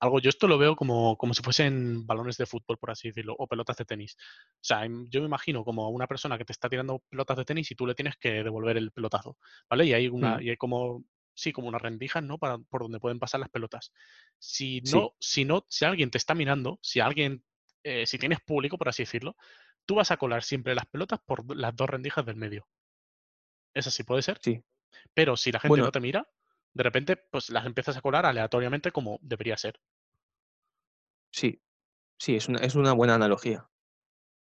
[0.00, 3.36] algo, yo esto lo veo como, como si fuesen balones de fútbol, por así decirlo,
[3.38, 4.16] o pelotas de tenis.
[4.56, 7.44] O sea, em, yo me imagino como una persona que te está tirando pelotas de
[7.44, 9.36] tenis y tú le tienes que devolver el pelotazo,
[9.70, 9.86] ¿vale?
[9.86, 12.38] Y hay una, Mm, y hay como, sí, como unas rendijas, ¿no?
[12.38, 13.92] Para, por donde pueden pasar las pelotas.
[14.38, 17.44] Si sí, no, si no, si alguien te está mirando, si alguien
[17.84, 19.36] eh, si tienes público, por así decirlo,
[19.86, 22.68] tú vas a colar siempre las pelotas por las dos rendijas del medio.
[23.74, 24.38] ¿Es así, puede ser?
[24.40, 24.62] Sí.
[25.14, 26.28] Pero si la gente Bueno, no te mira,
[26.74, 29.80] de repente, pues las empiezas a colar aleatoriamente como debería ser.
[31.30, 31.60] sí,
[32.18, 33.68] sí, es una, es una buena analogía.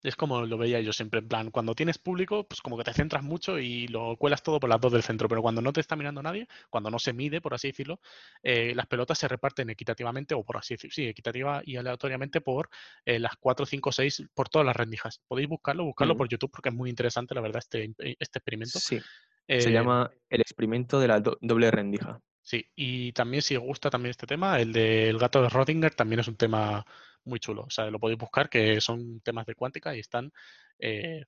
[0.03, 2.93] Es como lo veía yo siempre, en plan, cuando tienes público, pues como que te
[2.93, 5.79] centras mucho y lo cuelas todo por las dos del centro, pero cuando no te
[5.79, 8.01] está mirando nadie, cuando no se mide, por así decirlo,
[8.43, 12.69] eh, las pelotas se reparten equitativamente, o por así decirlo, sí, equitativa y aleatoriamente por
[13.05, 15.21] eh, las 4, 5, 6, por todas las rendijas.
[15.25, 18.79] Podéis buscarlo, buscarlo por YouTube porque es muy interesante, la verdad, este, im- este experimento.
[18.79, 18.99] Sí,
[19.47, 22.19] se Eh, llama el experimento de la do- doble rendija.
[22.41, 26.19] Sí, y también si os gusta también este tema, el del gato de Rodinger también
[26.19, 26.85] es un tema
[27.25, 27.63] muy chulo.
[27.63, 30.31] O sea, lo podéis buscar, que son temas de cuántica y están
[30.79, 31.23] eh,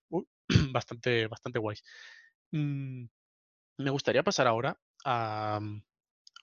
[0.72, 1.84] bastante, bastante guays.
[2.52, 3.06] Mm,
[3.78, 5.82] me gustaría pasar ahora a mm,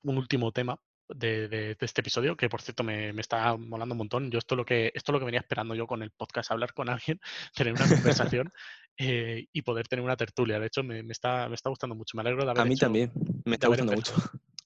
[0.04, 3.94] un último tema de, de- de este episodio, que por cierto me, me está molando
[3.94, 4.30] un montón.
[4.30, 6.50] Yo esto es lo que, esto es lo que venía esperando yo con el podcast,
[6.50, 7.20] hablar con alguien,
[7.54, 8.50] tener una conversación
[8.96, 10.58] eh, y poder tener una tertulia.
[10.58, 12.16] De hecho, me, me está, me está gustando mucho.
[12.16, 13.12] Me alegro de A haber mí hecho, también,
[13.44, 14.14] me está gustando mucho.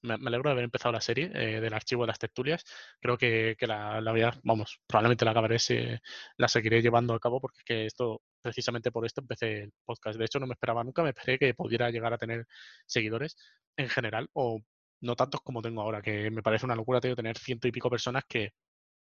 [0.06, 2.64] Me, alegro de haber empezado la serie eh, del archivo de las tertulias.
[3.00, 6.00] Creo que, que la, la voy a, vamos, probablemente la acabaré, se-
[6.36, 10.18] la seguiré llevando a cabo porque es que esto, precisamente por esto empecé el podcast.
[10.18, 12.46] De hecho, no me esperaba nunca, me esperé que pudiera llegar a tener
[12.86, 13.36] seguidores
[13.76, 14.60] en general o
[15.02, 17.90] no tantos como tengo ahora, que me parece una locura tío, tener ciento y pico
[17.90, 18.52] personas que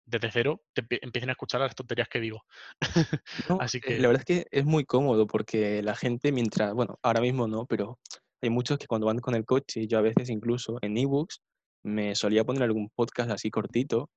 [0.05, 2.43] desde cero te empie- empiecen a escuchar las tonterías que digo.
[3.49, 6.73] No, Así eh, que la verdad es que es muy cómodo porque la gente mientras,
[6.73, 7.99] bueno, ahora mismo no, pero
[8.41, 11.41] hay muchos que cuando van con el coche, yo a veces incluso en ebooks
[11.83, 14.09] me solía poner algún podcast así cortito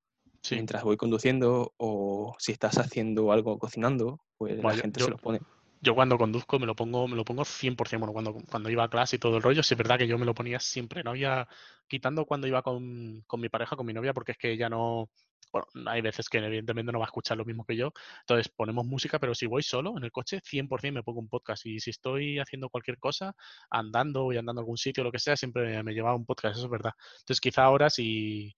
[0.43, 0.57] sí.
[0.57, 5.21] mientras voy conduciendo o si estás haciendo algo cocinando, pues la gente yo- se los
[5.21, 5.41] pone.
[5.83, 8.91] Yo cuando conduzco me lo pongo, me lo pongo 100%, bueno, cuando, cuando iba a
[8.91, 11.11] clase y todo el rollo, sí es verdad que yo me lo ponía siempre, no
[11.11, 11.49] había,
[11.89, 15.11] quitando cuando iba con, con mi pareja, con mi novia, porque es que ella no,
[15.53, 18.85] bueno, hay veces que evidentemente no va a escuchar lo mismo que yo, entonces ponemos
[18.87, 21.91] música, pero si voy solo en el coche, 100% me pongo un podcast y si
[21.91, 23.35] estoy haciendo cualquier cosa,
[23.71, 26.67] andando, voy andando a algún sitio, lo que sea, siempre me llevaba un podcast, eso
[26.67, 26.93] es verdad.
[27.21, 28.55] Entonces quizá ahora si,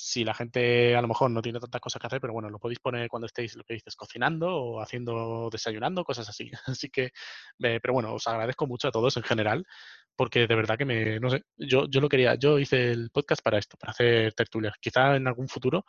[0.00, 2.60] si la gente a lo mejor no tiene tantas cosas que hacer, pero bueno, lo
[2.60, 6.52] podéis poner cuando estéis, lo que dices, cocinando o haciendo, desayunando, cosas así.
[6.66, 7.06] Así que,
[7.64, 9.66] eh, pero bueno, os agradezco mucho a todos en general,
[10.14, 13.42] porque de verdad que me, no sé, yo, yo lo quería, yo hice el podcast
[13.42, 14.74] para esto, para hacer tertulias.
[14.80, 15.84] Quizá en algún futuro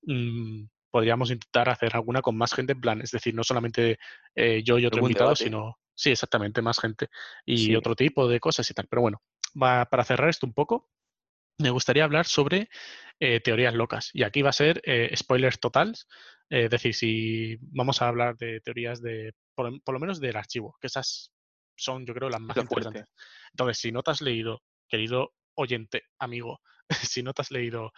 [0.00, 3.98] mm, podríamos intentar hacer alguna con más gente en plan, es decir, no solamente
[4.34, 5.44] eh, yo y otro invitado, debate.
[5.44, 7.08] sino, sí, exactamente, más gente
[7.44, 7.76] y Sí.
[7.76, 8.86] otro tipo de cosas y tal.
[8.88, 9.22] Pero bueno,
[9.62, 10.88] va, para cerrar esto un poco,
[11.58, 12.68] me gustaría hablar sobre
[13.24, 14.10] eh, teorías locas.
[14.12, 16.08] Y aquí va a ser eh, spoilers totales.
[16.50, 20.36] eh, es decir, si vamos a hablar de teorías de, por, por lo menos del
[20.36, 21.32] archivo, que esas
[21.76, 23.04] son, yo creo, las más interesantes.
[23.52, 26.62] Entonces, si no te has leído, querido oyente, amigo,
[27.14, 27.92] si no te has leído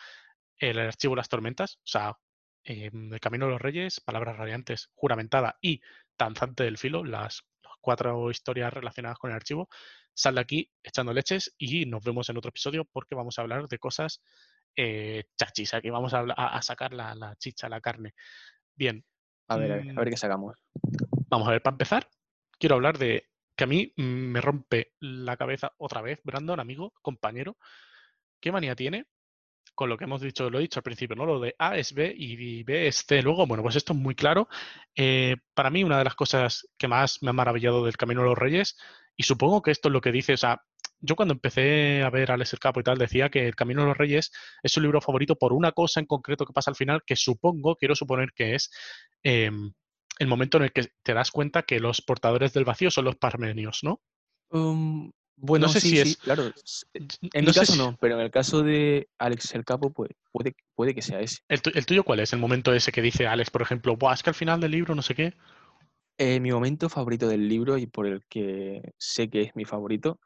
[0.58, 2.18] el archivo las tormentas, o sea,
[2.64, 5.80] eh, El Camino de los Reyes, Palabras Radiantes, Juramentada y
[6.18, 7.40] Danzante del Filo, las
[7.80, 9.70] cuatro historias relacionadas con el archivo,
[10.12, 13.68] sal de aquí echando leches y nos vemos en otro episodio porque vamos a hablar
[13.68, 14.20] de cosas
[14.76, 15.74] eh, chachis.
[15.74, 18.14] Aquí vamos a, sacar la, la chicha, la carne.
[18.74, 19.04] Bien,
[19.48, 20.10] A ver, a ver, a ver Mm.
[20.10, 20.56] qué sacamos.
[21.28, 22.08] vamos a ver, para empezar,
[22.58, 27.56] quiero hablar de que a mí me rompe la cabeza otra vez, Brandon, amigo, compañero,
[28.40, 29.06] ¿qué manía tiene
[29.74, 31.26] con lo que hemos dicho, lo he dicho al principio, ¿no?
[31.26, 33.22] Lo de A es B y B es C.
[33.22, 34.48] Luego, bueno, pues esto es muy claro.
[34.94, 38.28] Eh, para mí, una de las cosas que más me ha maravillado del Camino de
[38.28, 38.76] los Reyes,
[39.16, 40.62] y supongo que esto es lo que dice, o sea,
[41.04, 43.88] yo cuando empecé a ver Alex el Capo y tal, decía que El Camino de
[43.88, 44.32] los Reyes
[44.62, 47.76] es su libro favorito por una cosa en concreto que pasa al final, que supongo,
[47.76, 48.70] quiero suponer que es
[49.22, 49.72] em,
[50.18, 53.16] el momento en el que te das cuenta que los portadores del vacío son los
[53.16, 54.00] parmenios, ¿no?
[54.50, 56.52] Um, bueno, sé sí, si sí, es- claro.
[56.54, 59.92] s- En no mi caso si- no, pero en el caso de Alex el Capo,
[59.92, 61.38] pues puede, puede que sea ese.
[61.48, 62.32] ¿El, tu- el tuyo cuál es?
[62.32, 64.94] El momento ese que dice Alex, por ejemplo, Buah, es que al final del libro
[64.94, 65.34] no sé qué.
[66.18, 70.20] Eh, mi momento favorito del libro y por el que sé que es mi favorito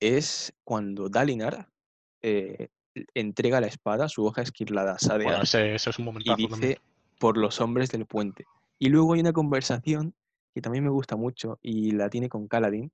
[0.00, 1.68] es cuando Dalinar
[2.22, 2.68] eh,
[3.14, 6.50] entrega la espada, su hoja esquirlada a Sadeas, Bueno, ese, ese es un y también.
[6.50, 6.80] dice
[7.18, 8.44] por los hombres del puente.
[8.78, 10.14] Y luego hay una conversación
[10.54, 12.90] que también me gusta mucho y la tiene con Kaladin,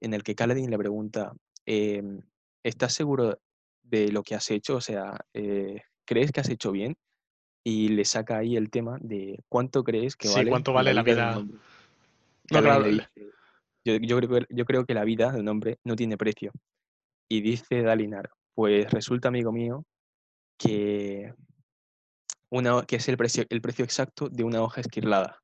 [0.00, 1.32] en el que Kaladin le pregunta,
[1.64, 2.20] em,
[2.62, 3.38] ¿estás seguro
[3.82, 4.76] de lo que has hecho?
[4.76, 6.96] O sea, eh, ¿crees que has hecho bien?
[7.64, 11.02] Y le saca ahí el tema de cuánto crees que Sí, vale, ¿cuánto vale la
[11.02, 11.38] vida?
[11.40, 13.08] No, claro, le
[13.86, 16.52] yo, yo creo, que- yo creo que la vida de un hombre no tiene precio.
[17.28, 19.84] Y dice Dalinar, pues resulta, amigo mío,
[20.58, 21.32] que,
[22.50, 25.38] una, que es el precio, el precio exacto de una hoja esquirlada.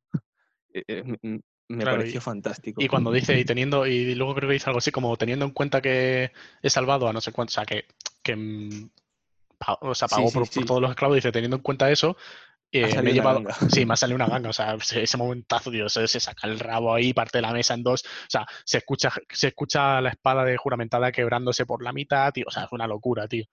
[0.73, 2.83] M- m- me Claro, pareció fantástico.
[2.83, 5.53] Y cuando dice, y teniendo, y luego creo que dice algo así como teniendo en
[5.53, 6.33] cuenta que
[6.63, 7.85] he salvado a no sé cuánto, o sea, que,
[8.23, 8.91] que mm,
[9.81, 10.65] o sea, pagó sí, por, por sí.
[10.65, 12.17] todos los esclavos, dice, teniendo en cuenta eso,
[12.75, 15.93] Eh, me he llevado, sí, me ha salido una ganga, o sea, ese, momentazo, Dios,
[15.93, 19.49] se, saca el rabo ahí, parte la mesa en dos, o sea, se escucha, se
[19.49, 23.29] escucha la espada de juramentada quebrándose por la mitad, tío, o sea, es una locura,
[23.29, 23.45] tío.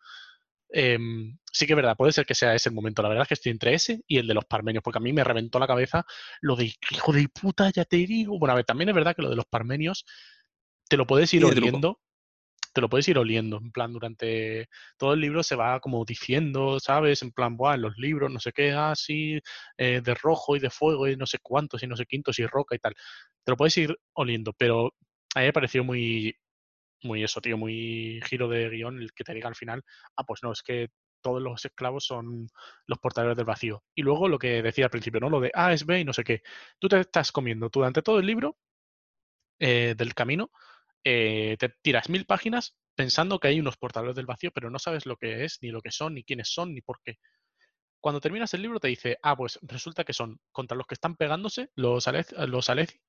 [0.72, 3.02] Em, sí que es verdad, puede ser que sea ese el momento.
[3.02, 5.12] La verdad es que estoy entre ese y el de los parmenios, porque a mí
[5.12, 6.06] me reventó la cabeza
[6.42, 8.38] lo de hijo de puta, ya te digo.
[8.38, 10.06] Bueno, a ver, también es verdad que lo de los parmenios
[10.88, 12.00] te lo puedes ir oliendo,
[12.80, 13.58] te lo puedes ir oliendo.
[13.58, 17.22] En plan, durante todo el libro se va como diciendo, ¿sabes?
[17.22, 19.40] En plan, Buah, en los libros, no sé qué, así,
[19.78, 22.76] de rojo y de fuego y no sé cuántos y no sé quintos y roca
[22.76, 22.94] y tal.
[23.44, 24.94] Te lo puedes ir oliendo, pero
[25.36, 26.36] a mí me pareció muy,
[27.04, 29.84] muy eso, tío, muy giro de guion el que te diga al final,
[30.16, 30.90] ah, pues no, es que
[31.22, 32.48] todos los esclavos son
[32.86, 33.84] los portadores del vacío.
[33.96, 35.30] Y luego lo que decía al principio, ¿no?
[35.30, 36.42] Lo de A es B y no sé qué.
[36.80, 38.58] Tú te estás comiendo durante todo el libro
[39.60, 40.52] eh, del camino,
[41.04, 45.06] eh, te tiras mil páginas pensando que hay unos portadores del vacío, pero no sabes
[45.06, 47.18] lo que es, ni lo que son, ni quiénes son, ni por qué.
[48.02, 51.16] Cuando terminas el libro te dice, ah, pues resulta que son contra los que están
[51.16, 53.00] pegándose, los, Alez, los Aleci,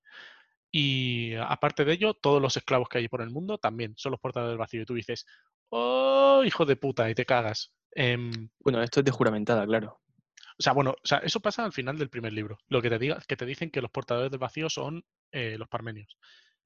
[0.72, 4.20] y aparte de ello, todos los esclavos que hay por el mundo también son los
[4.20, 4.82] portadores del vacío.
[4.82, 5.26] Y tú dices,
[5.70, 7.10] ¡oh, hijo de puta!
[7.10, 7.72] Y te cagas.
[7.92, 10.00] Em, Bueno, esto es de juramentada, claro.
[10.58, 12.58] o sea, bueno, o sea, eso pasa al final del primer libro.
[12.68, 15.68] Lo que te diga, que te dicen que los portadores del vacío son eh, los
[15.68, 16.16] parmenios.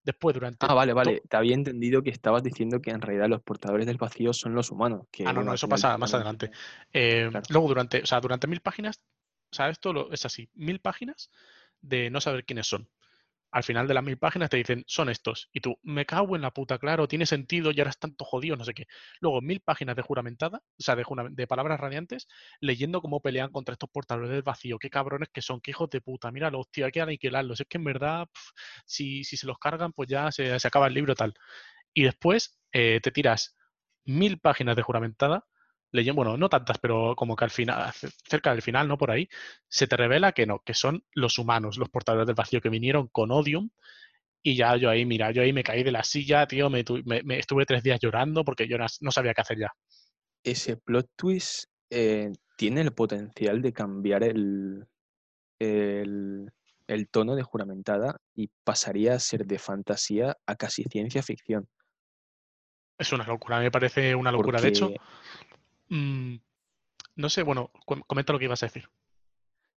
[0.05, 0.66] Después, durante.
[0.68, 1.22] Ah, vale, vale.
[1.28, 4.70] Te había entendido que estabas diciendo que en realidad los portadores del vacío son los
[4.70, 5.06] humanos.
[5.10, 6.51] Que, Ah, no, no, eso pasa más adelante.
[6.93, 7.47] Eh, Claro.
[7.48, 9.01] Luego, durante, o sea, durante mil páginas,
[9.51, 11.31] o sea, esto lo- es así, mil páginas
[11.81, 12.89] de no saber quiénes son.
[13.55, 15.48] Al final de las mil páginas te dicen, son estos.
[15.52, 18.64] Y tú, me cago en la puta, claro, tiene sentido, ya eres tanto jodido, no
[18.64, 18.86] sé qué.
[19.20, 22.26] Luego, mil páginas de juramentada, o sea, de, de palabras radiantes,
[22.60, 24.78] leyendo cómo pelean contra estos portadores del vacío.
[24.81, 26.32] Qué cabrones que son, qué hijos de puta.
[26.32, 27.60] Míralos, tío, hay que aniquilarlos.
[27.60, 28.26] Es que en verdad,
[28.86, 31.35] si, si se los cargan, pues ya se, se acaba el libro tal.
[31.94, 33.56] Y después eh, te tiras
[34.05, 35.47] mil páginas de juramentada,
[35.94, 38.98] leyendo, bueno, no tantas, pero como que al final, ce- cerca del final, ¿no?
[38.98, 39.28] Por ahí,
[39.68, 43.08] se te revela que no, que son los humanos, los portadores del vacío, que vinieron
[43.08, 43.70] con Odium.
[44.42, 47.02] Y ya yo ahí, mira, yo ahí me caí de la silla, tío, me, tu-
[47.06, 49.72] me- me estuve tres días llorando porque yo no, sabía qué hacer ya.
[50.42, 54.86] Ese plot twist eh, tiene el potencial de cambiar el,
[55.58, 56.50] el,
[56.86, 61.68] el tono de juramentada y pasaría a ser de fantasía a casi ciencia ficción.
[62.98, 64.60] Es una locura, me parece una locura.
[64.60, 64.92] De hecho,
[65.89, 66.36] mm,
[67.16, 68.89] no sé, bueno, com- comenta lo que ibas a decir.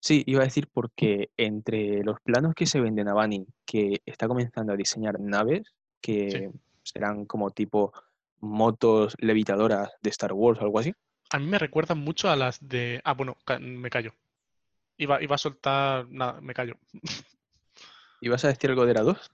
[0.01, 4.29] Sí, iba a decir porque entre los planos que se ven de Navani, que está
[4.29, 6.51] comenzando a diseñar naves que
[6.83, 7.93] serán como tipo
[8.41, 10.93] motos levitadoras de Star Wars o algo así.
[11.31, 13.01] A mí me recuerdan mucho a las de.
[13.05, 14.13] Ah, bueno, me callo.
[14.97, 16.07] Iba, iba a soltar.
[16.09, 16.77] Nada, me callo.
[18.21, 19.31] ¿Ibas a decir algo de Erados?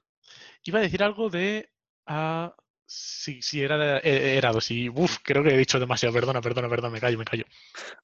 [0.65, 1.69] Iba a decir algo de.
[2.07, 2.55] ah,
[2.87, 4.71] si, si era de, eh, era dos.
[4.71, 6.15] Y uf, creo que he dicho demasiado.
[6.15, 7.45] Perdona, perdona, perdona, me callo, me callo.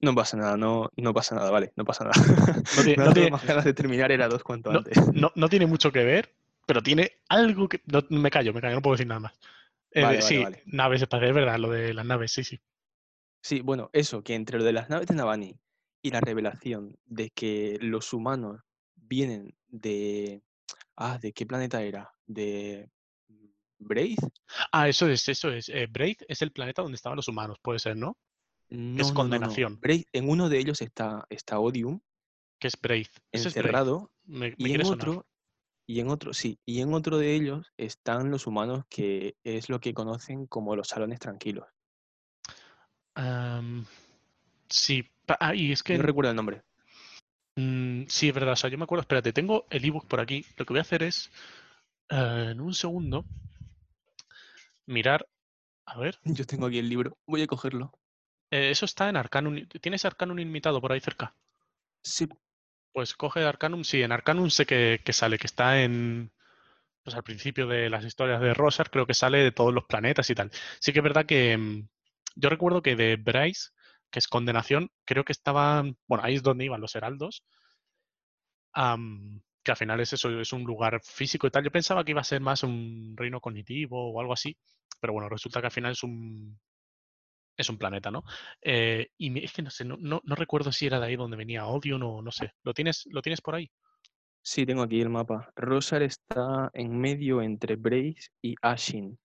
[0.01, 2.15] No pasa nada, no, no pasa nada, vale, no pasa nada.
[2.77, 4.97] No tiene- no tiene- más ganas de terminar Erados cuanto No, antes.
[5.15, 6.35] no, no tiene mucho que ver,
[6.67, 7.81] pero tiene algo que.
[7.87, 9.33] no, me callo, me callo, no puedo decir nada más.
[9.91, 10.63] Eh, Vale, sí, vale.
[10.67, 12.61] naves espaciales, es verdad, lo de las naves, sí, sí.
[13.43, 15.59] Sí, bueno, eso, que entre lo de las naves de Navani
[16.03, 18.61] y la revelación de que los humanos
[18.97, 20.43] vienen de...
[20.97, 22.11] Ah, ¿de qué planeta era?
[22.27, 22.91] ¿De
[23.79, 24.21] Braith?
[24.73, 25.69] Ah, eso es, eso es.
[25.69, 28.17] Eh, Braith es el planeta donde estaban los humanos, puede ser, ¿no?
[28.71, 29.15] No, Es no, no, no.
[29.15, 29.81] condenación.
[29.81, 32.01] Braith- en uno de ellos está, está Odium
[32.59, 33.11] Que es Braith.
[33.33, 33.57] Ese es Braith.
[33.57, 35.09] encerrado Me, me y en sonar.
[35.09, 35.27] otro,
[35.87, 39.81] y en otro, sí, y en otro de ellos están los humanos que es lo
[39.81, 41.67] que conocen como los salones tranquilos.
[44.69, 45.09] Sí,
[45.41, 46.63] ah, y es que No recuerdo el nombre.
[47.57, 48.53] mm, sí, es verdad.
[48.53, 50.45] O sea, yo me acuerdo, espérate, tengo el ebook por aquí.
[50.57, 51.31] Lo que voy a hacer es,
[52.11, 53.25] eh, en un segundo,
[54.89, 55.29] mirar.
[55.87, 57.93] A ver, Yo tengo aquí el libro, voy a cogerlo.
[58.51, 59.67] eh, eso está en Arcanum.
[59.81, 61.35] ¿Tienes Arcanum ilimitado por ahí cerca?
[62.03, 62.27] Sí,
[62.93, 63.85] Pues coge Arcanum.
[63.85, 66.33] Sí, en Arcanum sé que, que sale, que está en.
[67.05, 70.31] Pues al principio de las historias de Rosar, creo que sale de todos los planetas
[70.31, 70.51] y tal.
[70.81, 71.57] Sí que es verdad que.
[71.59, 71.89] mm,
[72.37, 73.71] Yo recuerdo que de Bryce,
[74.11, 75.99] que es condenación, creo que estaban.
[76.09, 77.45] Bueno, ahí es donde iban los heraldos.
[79.69, 81.63] Que al final es eso, es un lugar físico y tal.
[81.65, 84.57] Yo pensaba que iba a ser más un reino cognitivo o algo así.
[85.01, 86.59] Pero bueno, resulta que al final es un.
[87.57, 88.25] Es un planeta, ¿no?
[88.63, 91.37] Eh, y es que no sé, no, no, no recuerdo si era de ahí donde
[91.37, 92.53] venía Odion o no sé.
[92.63, 93.71] ¿Lo tienes, ¿Lo tienes por ahí?
[94.43, 95.53] sí, tengo aquí el mapa.
[95.57, 99.19] Rosar está en medio entre Brace y Ashin.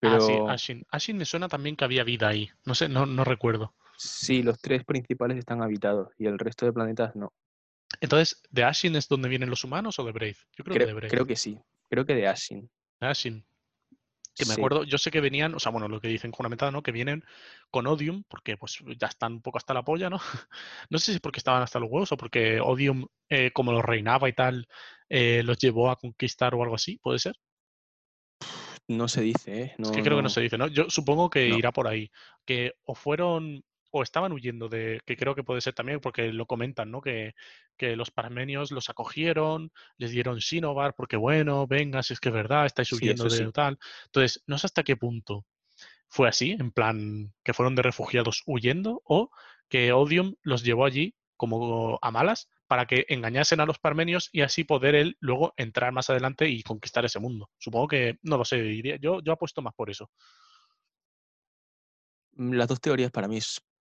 [0.00, 0.84] Pero Ah, sí, Ashin.
[0.90, 2.50] Ashin me suena también que había vida ahí.
[2.66, 3.74] No sé, no, no recuerdo.
[3.96, 7.32] sí, los tres principales están habitados y el resto de planetas no.
[8.00, 10.36] Entonces, ¿de Ashin es donde vienen los humanos o de Brave?
[10.56, 11.08] Yo creo que de Brave.
[11.08, 11.58] creo que sí,
[11.88, 12.70] creo que de Ashin.
[13.00, 13.44] De Ashin.
[14.36, 14.60] que me Sí.
[14.60, 16.82] acuerdo, yo sé que venían, o sea, bueno, lo que dicen juramentado, ¿no?
[16.82, 17.24] Que vienen
[17.70, 20.18] con Odium, porque pues ya están un poco hasta la polla, ¿no?
[20.90, 23.84] No sé si es porque estaban hasta los huevos o porque Odium, eh, como los
[23.84, 24.66] reinaba y tal,
[25.10, 27.34] eh, los llevó a conquistar o algo así, ¿puede ser?
[28.88, 29.74] No se dice, ¿eh?
[29.82, 30.68] Es que No, creo que no no, se dice, ¿no?
[30.68, 31.56] Yo supongo que no.
[31.58, 32.10] irá por ahí.
[32.44, 36.46] Que o fueron o estaban huyendo de, que creo que puede ser también, porque lo
[36.46, 37.00] comentan, ¿no?
[37.00, 37.34] Que,
[37.76, 42.34] que los parmenios los acogieron, les dieron Shinobar, porque bueno, venga, si es que es
[42.34, 43.52] verdad, estáis huyendo de sí.
[43.52, 43.78] tal.
[44.06, 45.46] Entonces, no sé hasta qué punto
[46.08, 49.30] fue así, en plan, que fueron de refugiados huyendo, o
[49.68, 54.42] que Odium los llevó allí como a malas para que engañasen a los parmenios y
[54.42, 57.50] así poder él luego entrar más adelante y conquistar ese mundo.
[57.58, 60.10] Supongo que, no lo sé, yo, yo apuesto más por eso.
[62.32, 63.38] Mm, Las dos teorías para mí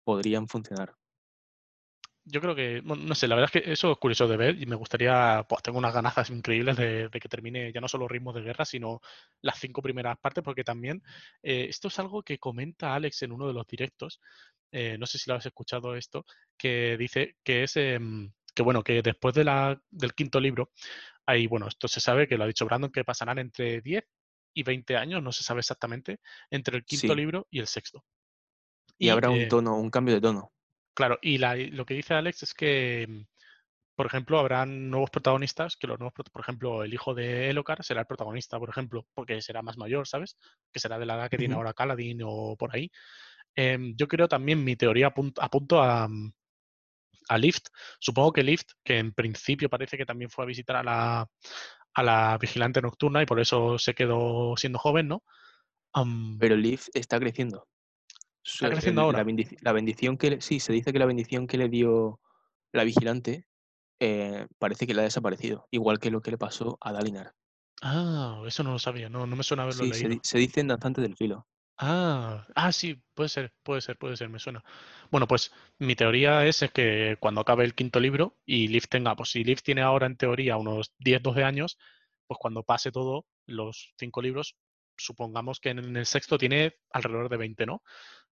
[0.04, 0.94] podrían funcionar.
[2.24, 4.60] Yo creo que, bueno, no sé, la verdad es que eso es curioso de ver
[4.62, 8.06] y me gustaría, pues tengo unas ganazas increíbles de, de que termine ya no solo
[8.06, 9.00] Ritmos de Guerra, sino
[9.40, 11.02] las cinco primeras partes, porque también
[11.42, 14.20] eh, esto es algo que comenta Alex en uno de los directos,
[14.70, 16.26] eh, no sé si lo has escuchado esto,
[16.58, 20.70] que dice que es, em, que bueno, que después de la, del quinto libro,
[21.26, 24.04] hay, bueno, esto se sabe que lo ha dicho Brandon, que pasarán entre 10
[24.54, 26.20] y 20 años, no se sabe exactamente,
[26.50, 27.14] entre el quinto Sí.
[27.16, 28.04] libro y el sexto.
[29.00, 30.52] Y Y, habrá un tono, un cambio de tono.
[30.94, 33.26] claro, y la- lo que dice Alex es que em,
[33.96, 38.00] por ejemplo, habrán nuevos protagonistas, que los nuevos, por ejemplo, el hijo de Elocar será
[38.00, 40.38] el protagonista, por ejemplo, porque será más mayor, ¿sabes?
[40.72, 42.90] Que será de la edad que tiene ahora Kaladin o por ahí.
[43.54, 46.32] Em, yo creo también, mi teoría apunt- apunto a, mm,
[47.28, 47.66] a Lift.
[47.98, 51.26] Supongo que Lift, que en principio parece que también fue a visitar a la,
[51.94, 55.22] a la vigilante nocturna y por eso se quedó siendo joven, ¿no?
[56.38, 57.66] Pero Leaf está creciendo.
[58.42, 59.36] Su- está creciendo el- la, ahora.
[59.60, 62.20] la bendición que le- sí, se dice que la bendición que le dio
[62.72, 63.46] la vigilante
[64.00, 65.66] eh, parece que le ha desaparecido.
[65.70, 67.34] Igual que lo que le pasó a Dalinar.
[67.82, 70.20] Ah, eso no lo sabía, no, no me suena haberlo Sí, se, leído.
[70.22, 71.46] se dice en Danzante del Filo.
[71.82, 74.62] Ah, ah, sí, puede ser, puede ser, puede ser, me suena.
[75.10, 79.16] Bueno, pues mi teoría es, es que cuando acabe el quinto libro y Liv tenga,
[79.16, 81.78] pues si Liv tiene ahora en teoría unos 10, 12 años,
[82.26, 84.56] pues cuando pase todo, los cinco libros,
[84.98, 87.82] supongamos que en el sexto tiene alrededor de 20, ¿no?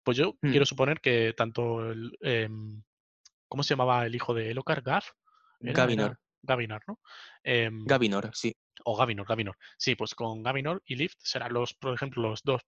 [0.09, 2.83] Pues yo Mm, quiero suponer que tanto el, em,
[3.47, 4.53] ¿cómo se llamaba el hijo de.
[4.53, 5.03] Era, era
[5.61, 6.19] Gavinor.
[6.41, 6.99] Gavinar, ¿no?
[7.43, 8.57] Em, Gavinor, sí.
[8.87, 9.59] o Gavinor, Gavinor.
[9.77, 12.63] Sí, pues con Gavinor y Lift serán los, por ejemplo, los dos,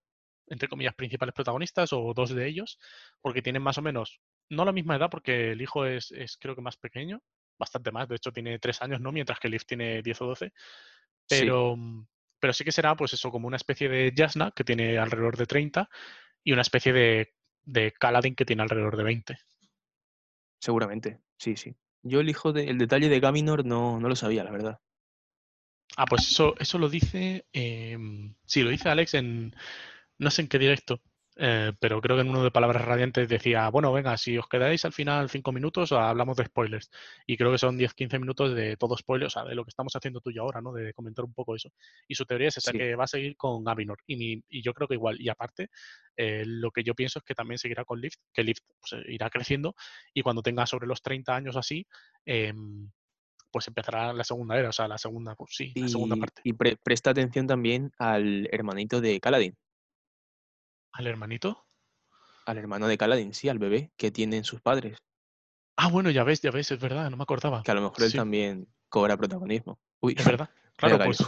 [0.49, 2.77] entre comillas, principales protagonistas o dos de ellos,
[3.21, 6.55] porque tienen más o menos, no la misma edad, porque el hijo es, es creo
[6.55, 7.23] que más pequeño,
[7.57, 9.11] bastante más, de hecho tiene tres años, ¿no?
[9.11, 10.53] Mientras que Lift tiene 10 o 12,
[11.27, 12.05] Sí, pero, mm,
[12.39, 15.47] pero sí que será, pues eso, como una especie de Jasna, que tiene alrededor de
[15.47, 15.89] 30,
[16.43, 19.37] y una especie de, de Kaladin, que tiene alrededor de 20.
[20.59, 21.19] seguramente.
[21.37, 21.75] Sí, sí.
[22.03, 24.79] Yo el hijo de, el detalle de Gavinor no, no lo sabía, la verdad.
[25.97, 29.53] Ah, pues eso, eso lo dice, em, sí, lo dice Alex en,
[30.17, 31.01] no sé en qué directo,
[31.37, 34.83] eh, pero creo que en uno de Palabras Radiantes decía, bueno, venga, si os quedáis
[34.85, 36.89] al final cinco minutos, hablamos de spoilers.
[37.25, 39.95] Y creo que son 10-15 minutos de todo spoiler, o sea, de lo que estamos
[39.95, 40.73] haciendo tú y yo ahora, ¿no?
[40.73, 41.69] De comentar un poco eso.
[42.07, 42.77] Y su teoría es esa, Sí.
[42.77, 43.99] que va a seguir con Gavinor.
[44.07, 45.19] Y, mi- y yo creo que igual.
[45.21, 45.69] Y aparte,
[46.17, 49.29] eh, lo que yo pienso es que también seguirá con Lift, que Lift pues, irá
[49.29, 49.73] creciendo
[50.13, 51.87] y cuando tenga sobre los 30 años así,
[52.25, 52.89] em,
[53.51, 56.41] pues empezará la segunda era, o sea, la segunda, pues sí, la segunda Y, parte.
[56.45, 59.57] y pre- presta atención también al hermanito de Kaladin.
[60.93, 61.65] ¿Al hermanito?
[62.45, 64.97] Al hermano de Kaladin, sí, al bebé que tienen sus padres.
[65.75, 67.63] Ah, bueno, ya ves, ya ves, es verdad, no me acordaba.
[67.63, 69.79] Que a lo mejor él Sí, también cobra protagonismo.
[69.99, 70.49] Uy, es verdad.
[70.77, 71.19] Claro, pues,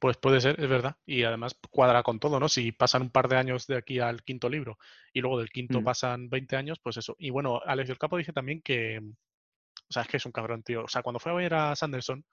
[0.00, 0.96] pues puede ser, es verdad.
[1.06, 2.48] Y además cuadra con todo, ¿no?
[2.48, 4.78] Si pasan un par de años de aquí al quinto libro
[5.12, 7.14] y luego del quinto Mm, pasan 20 años, pues eso.
[7.18, 10.62] Y bueno, Alex del Capo dice también que, o sea, es que es un cabrón,
[10.64, 10.84] tío.
[10.84, 12.24] O sea, cuando fue a ver a Sanderson,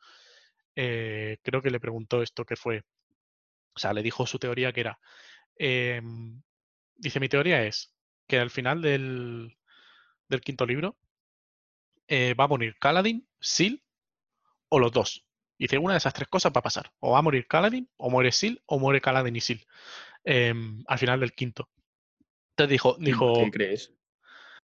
[0.76, 2.84] eh, creo que le preguntó esto que fue,
[3.76, 5.00] o sea, le dijo su teoría que era,
[5.58, 6.42] em,
[6.98, 7.96] dice, mi teoría es
[8.28, 9.58] que al final del,
[10.28, 10.98] del quinto libro
[12.08, 13.84] eh, va a morir Kaladin, Sil
[14.70, 15.26] o los dos.
[15.58, 16.92] Dice, una de esas tres cosas va a pasar.
[17.00, 19.66] O va a morir Kaladin, o muere Sil, o muere Kaladin y Sil.
[20.24, 21.70] em, al final del quinto.
[22.52, 23.94] Entonces dijo, ¿Y por qué dijo, crees?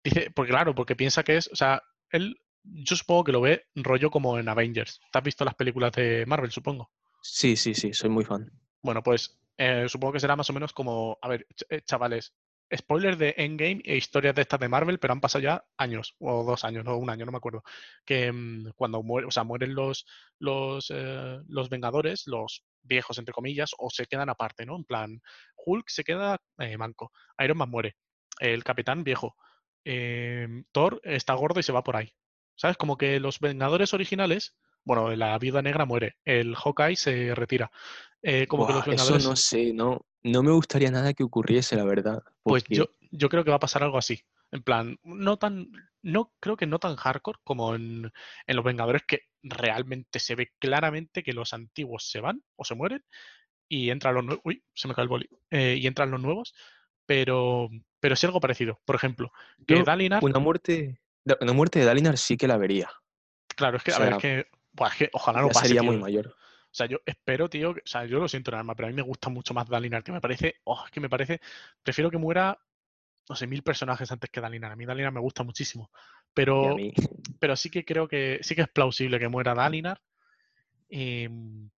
[0.04, 3.66] dice, porque claro, porque piensa que es, o sea, él, yo supongo que lo ve
[3.76, 5.00] rollo como en Avengers.
[5.12, 6.92] ¿Te has visto las películas de Marvel, supongo?
[7.22, 8.52] Sí, sí, sí, soy muy fan.
[8.82, 12.34] Bueno, pues eh, supongo que será más o menos como, a ver, eh, chavales,
[12.76, 16.44] spoilers de Endgame e historias de estas de Marvel, pero han pasado ya años, o
[16.44, 17.64] dos años, o un año, no me acuerdo.
[18.06, 20.06] Que mm, cuando muere, o sea, mueren los,
[20.40, 24.76] los, eh, los Vengadores, los viejos, entre comillas, o se quedan aparte, ¿no?
[24.76, 25.22] En plan,
[25.58, 26.40] Hulk se queda
[26.78, 27.96] manco, Iron Man muere,
[28.40, 29.36] el Capitán viejo,
[29.86, 32.14] em, Thor está gordo y se va por ahí.
[32.56, 32.78] ¿Sabes?
[32.78, 37.72] Como que los Vengadores originales, bueno, la Viuda Negra muere, el Hawkeye se retira
[38.22, 39.26] eh, como que los eso Vengadores...
[39.26, 43.44] no sé, no, no me gustaría nada que ocurriese, la verdad, Pues yo, yo creo
[43.44, 44.22] que va a pasar algo así.
[44.52, 45.68] En plan, no tan,
[46.02, 48.12] no, creo que no tan hardcore como en,
[48.48, 52.76] en Los Vengadores, que realmente se ve claramente que los antiguos se van o se
[52.76, 53.04] mueren
[53.68, 54.42] y entran los nuevos.
[54.46, 55.28] Uy, se me cae el boli.
[55.52, 56.54] Eh, y entran los nuevos,
[57.06, 58.80] pero, pero sí algo parecido.
[58.86, 59.32] Por ejemplo,
[59.68, 61.02] que yo Dalinar, una muerte,
[61.42, 62.90] una muerte de Dalinar sí que la vería.
[63.56, 65.68] claro, es que, O a ver, es que, buah, es que ojalá no ya pase,
[65.68, 65.92] sería tío.
[65.92, 66.28] muy mayor.
[66.28, 68.90] O sea, yo espero, tío, que- o sea, yo lo siento en alma, pero a
[68.90, 71.40] mí me gusta mucho más Dalinar, que me parece, oh, es que me parece,
[71.82, 72.60] prefiero que muera,
[73.30, 74.72] no sé, mil personajes antes que Dalinar.
[74.72, 75.90] A mí Dalinar me gusta muchísimo.
[76.34, 76.76] Pero,
[77.40, 80.02] pero sí que creo que sí que es plausible que muera Dalinar.
[80.90, 81.70] em,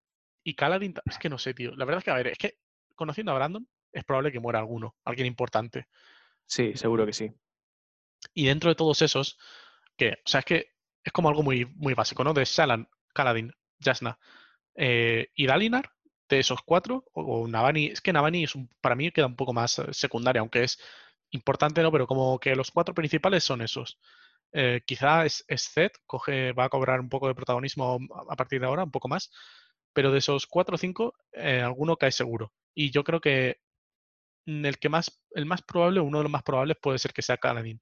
[0.43, 1.75] y Kaladin, es que no sé, tío.
[1.77, 2.59] La verdad es que, a ver, es que
[2.95, 5.87] conociendo a Brandon, es probable que muera alguno, alguien importante.
[6.47, 7.33] sí, seguro que sí.
[8.35, 9.39] Y dentro de todos esos,
[9.97, 10.76] que, o sea, es que
[11.07, 12.35] es como algo muy, muy básico, ¿no?
[12.35, 14.19] De Shalan, Kaladin, Jasna
[14.75, 15.93] eh, y Dalinar,
[16.29, 19.53] de esos cuatro, o, o Navani, es que Navani es para mí queda un poco
[19.53, 20.79] más eh, secundaria, aunque es
[21.31, 21.93] importante, ¿no?
[21.93, 24.01] Pero como que los cuatro principales son esos.
[24.53, 28.61] Eh, quizá es, Zed, coge, va a cobrar un poco de protagonismo a a partir
[28.61, 29.31] de ahora, un poco más,
[29.93, 32.53] pero de esos cuatro o cinco, eh, alguno cae seguro.
[32.75, 33.59] Y yo creo que
[34.47, 37.23] mm, el que más, el más probable, uno de los más probables puede ser que
[37.23, 37.81] sea Kaladin,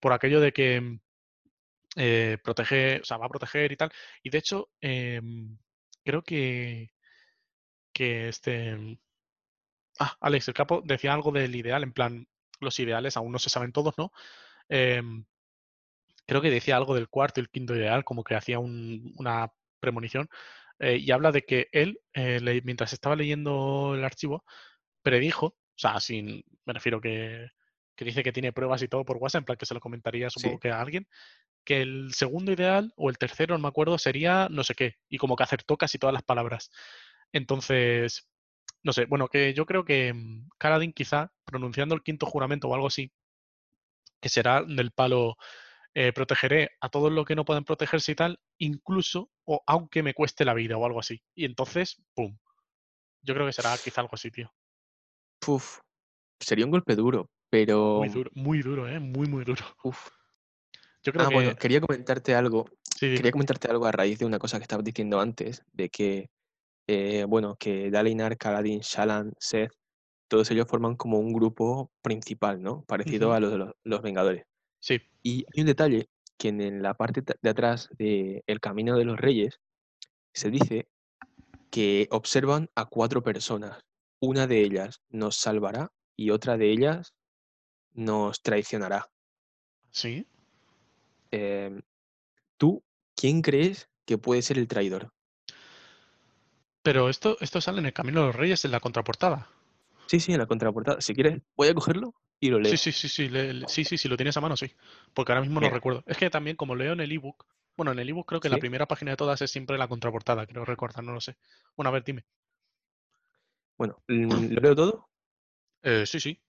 [0.00, 1.00] por aquello de que mm,
[1.96, 3.90] eh, protege, o sea, va a proteger y tal.
[4.22, 5.58] Y de hecho, em,
[6.04, 6.90] creo que,
[7.92, 8.98] que este.
[9.98, 12.28] Ah, Alex, el capo decía algo del ideal, en plan,
[12.60, 14.12] los ideales aún no se saben todos, ¿no?
[14.68, 15.26] Em,
[16.26, 19.52] creo que decía algo del cuarto y el quinto ideal, como que hacía un- una
[19.80, 20.28] premonición,
[20.78, 24.44] eh, y habla de que él, eh, le- mientras estaba leyendo el archivo,
[25.02, 27.48] predijo, o sea, sin, me refiero que,
[27.96, 30.30] que dice que tiene pruebas y todo por WhatsApp, en plan que se lo comentaría
[30.30, 30.60] supongo Sí.
[30.60, 31.08] que a alguien,
[31.68, 35.18] que el segundo ideal o el tercero, no me acuerdo, sería no sé qué, y
[35.18, 36.70] como que acertó casi todas las palabras.
[37.30, 38.26] Entonces,
[38.82, 42.74] no sé, bueno, que yo creo que mm, Kaladin quizá, pronunciando el quinto juramento o
[42.74, 43.12] algo así,
[44.18, 45.36] que será del palo,
[45.92, 50.14] eh, protegeré a todos los que no puedan protegerse y tal, incluso o aunque me
[50.14, 51.20] cueste la vida o algo así.
[51.34, 52.38] Y entonces, ¡pum!
[53.20, 54.50] Yo creo que será quizá algo así, tío.
[55.38, 55.80] Puf,
[56.40, 58.98] sería un golpe duro, pero Muy duro, muy duro, ¿eh?
[58.98, 59.66] Muy, muy duro.
[59.84, 60.17] uf.
[61.02, 61.56] Yo creo Ah, bueno, que...
[61.56, 62.66] quería comentarte algo.
[62.96, 63.14] Sí.
[63.14, 66.30] Quería comentarte algo a raíz de una cosa que estabas diciendo antes, de que,
[66.86, 69.72] eh, bueno, que Dalinar, Kaladin, Shallan, Seth,
[70.28, 72.82] todos ellos forman como un grupo principal, ¿no?
[72.82, 74.44] Parecido a los de los, los Vengadores.
[74.80, 79.04] Sí, Y hay un detalle que en, la parte de atrás de El Camino de
[79.04, 79.58] los Reyes
[80.34, 80.88] se dice
[81.70, 83.80] que observan a cuatro personas.
[84.20, 87.14] Una de ellas nos salvará y otra de ellas
[87.92, 89.08] nos traicionará.
[89.90, 90.26] sí.
[91.30, 91.82] Em,
[92.58, 92.84] ¿tú
[93.16, 95.10] quién crees que puede ser el traidor?
[96.82, 99.48] Pero esto, esto sale en el Camino de los Reyes en la contraportada.
[100.08, 101.00] Sí, sí, en la contraportada.
[101.00, 102.76] Si quieres, voy a cogerlo y lo Sí, leo.
[102.76, 104.72] sí, sí, sí, le- le- sí, sí, si lo tienes a mano, sí.
[105.14, 106.02] Porque ahora mismo no recuerdo.
[106.06, 107.46] Es que también como leo en el ebook,
[107.76, 108.60] bueno, en el ebook creo que la sí.
[108.60, 111.36] primera página de todas es siempre la contraportada, creo recordar, no lo sé.
[111.76, 112.24] Bueno, a ver, dime.
[113.78, 115.08] Bueno, mm, ¿lo leo todo?
[115.82, 116.40] Eh, sí, sí.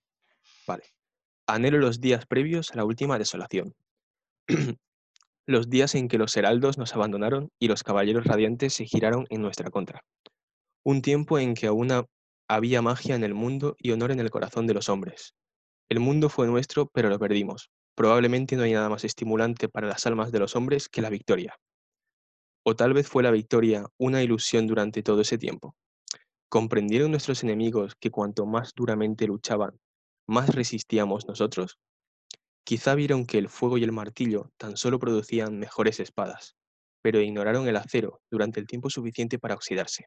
[0.65, 0.83] Vale.
[1.47, 3.75] Anhelo los días previos a la última desolación.
[5.47, 9.41] Los días en que los heraldos nos abandonaron y los caballeros radiantes se giraron en
[9.41, 10.01] nuestra contra.
[10.85, 12.05] Un tiempo en que aún ha-
[12.49, 15.33] había magia en el mundo y honor en el corazón de los hombres.
[15.89, 17.69] El mundo fue nuestro, pero lo perdimos.
[17.95, 21.55] Probablemente no hay nada más estimulante para las almas de los hombres que la victoria.
[22.63, 25.75] O tal vez fue la victoria una ilusión durante todo ese tiempo.
[26.49, 29.79] ¿Comprendieron nuestros enemigos que cuanto más duramente luchaban,
[30.27, 31.79] más resistíamos nosotros?
[32.63, 36.55] Quizá vieron que el fuego y el martillo tan solo producían mejores espadas,
[37.01, 40.05] pero ignoraron el acero durante el tiempo suficiente para oxidarse.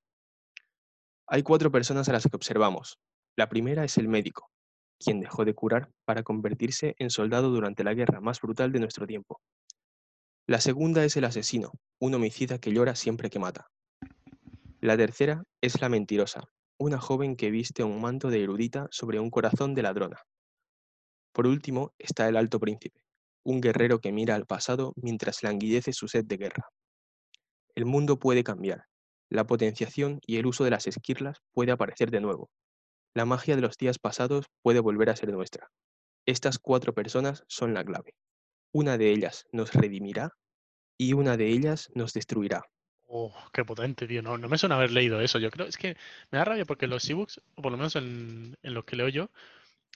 [1.27, 2.99] Hay cuatro personas a las que observamos.
[3.37, 4.51] La primera es el médico,
[4.99, 9.07] quien dejó de curar para convertirse en soldado durante la guerra más brutal de nuestro
[9.07, 9.41] tiempo.
[10.47, 13.69] La segunda es el asesino, un homicida que llora siempre que mata.
[14.81, 16.43] La tercera es la mentirosa,
[16.79, 20.19] una joven que viste un manto de erudita sobre un corazón de ladrona.
[21.33, 23.01] Por último está el alto príncipe,
[23.45, 26.69] un guerrero que mira al pasado mientras languidece su sed de guerra.
[27.75, 28.85] El mundo puede cambiar.
[29.31, 32.51] La potenciación y el uso de las esquirlas puede aparecer de nuevo.
[33.15, 35.71] La magia de los días pasados puede volver a ser nuestra.
[36.27, 38.15] Estas cuatro personas son la clave.
[38.73, 40.31] Una de ellas nos redimirá
[40.99, 42.63] y una de ellas nos destruirá.
[43.05, 44.23] Oh, qué potente, tío.
[44.23, 45.39] No, no me suena haber leído eso.
[45.39, 45.97] Yo creo, es que
[46.31, 49.09] me da rabia porque los ebooks, o por lo menos en, en los que leo
[49.09, 49.31] yo,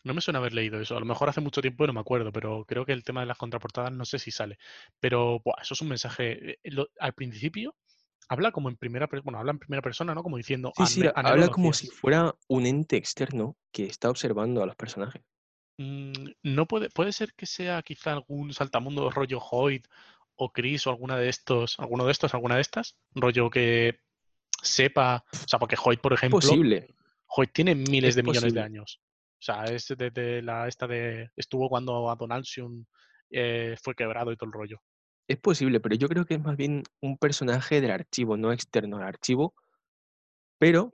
[0.04, 0.96] no me suena haber leído eso.
[0.96, 3.20] A lo mejor hace mucho tiempo y no me acuerdo, pero creo que el tema
[3.20, 4.58] de las contraportadas no sé si sale.
[5.00, 6.52] Pero buah, eso es un mensaje.
[6.52, 7.74] eh, lo- al principio,
[8.28, 10.22] habla como en primera persona, bueno, habla en primera persona, ¿no?
[10.22, 13.86] Como diciendo, Sí, sí, "Ane- ha- anhelo habla como si fuera un ente externo que
[13.86, 15.22] está observando a los personajes.
[15.78, 19.86] Mm, no puede, puede ser que sea quizá algún saltamundo rollo Hoyt
[20.36, 24.00] o Chris o alguna de estos, alguno de estos, alguna de estas, rollo que
[24.62, 26.94] sepa, o sea, porque Hoyt, por Es ejemplo, posible,
[27.26, 29.00] Hoyt tiene miles es de millones de años.
[29.48, 32.84] O sea, es desde la esta de, estuvo cuando Adonalsium
[33.30, 34.82] eh, fue quebrado y todo el rollo.
[35.28, 38.96] Es posible, pero yo creo que es más bien un personaje del archivo, no externo
[38.96, 39.54] al archivo,
[40.58, 40.92] pero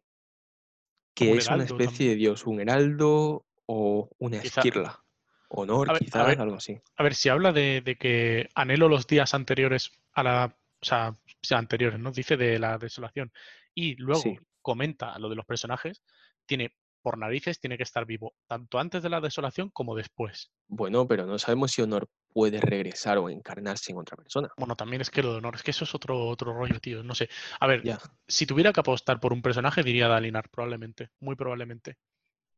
[1.14, 5.04] que un es una especie de dios, un heraldo o una Quizá, esquirla.
[5.48, 6.80] Honor, a ver, a quizás, ver, algo así.
[6.96, 11.12] a ver, si habla de, de que anhelo los días anteriores a la, o sea,
[11.50, 12.10] anteriores, ¿no?
[12.10, 13.32] Dice de la desolación.
[13.74, 14.02] Y Sí.
[14.02, 14.22] luego
[14.62, 16.02] comenta lo de los personajes,
[16.46, 20.50] tiene por narices, tiene que estar vivo, tanto antes de la desolación como después.
[20.68, 24.48] Bueno, pero no sabemos si Honor puede regresar o encarnarse en otra persona.
[24.56, 27.02] Bueno, también es que lo de honor, es que eso es otro, otro rollo, tío.
[27.02, 27.28] No sé.
[27.60, 31.10] A ver, Ya, si tuviera que apostar por un personaje, diría Dalinar, probablemente.
[31.20, 31.96] Muy probablemente.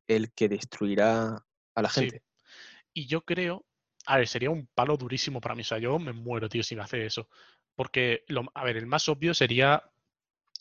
[0.07, 1.43] el que destruirá
[1.75, 2.03] a la Sí.
[2.03, 2.23] gente.
[2.93, 3.65] Y yo creo,
[4.07, 5.63] a ver, sería un palo durísimo para mí.
[5.63, 7.29] O sea, yo me muero, tío, si me hace eso.
[7.75, 9.83] Porque, lo, a ver, el más obvio sería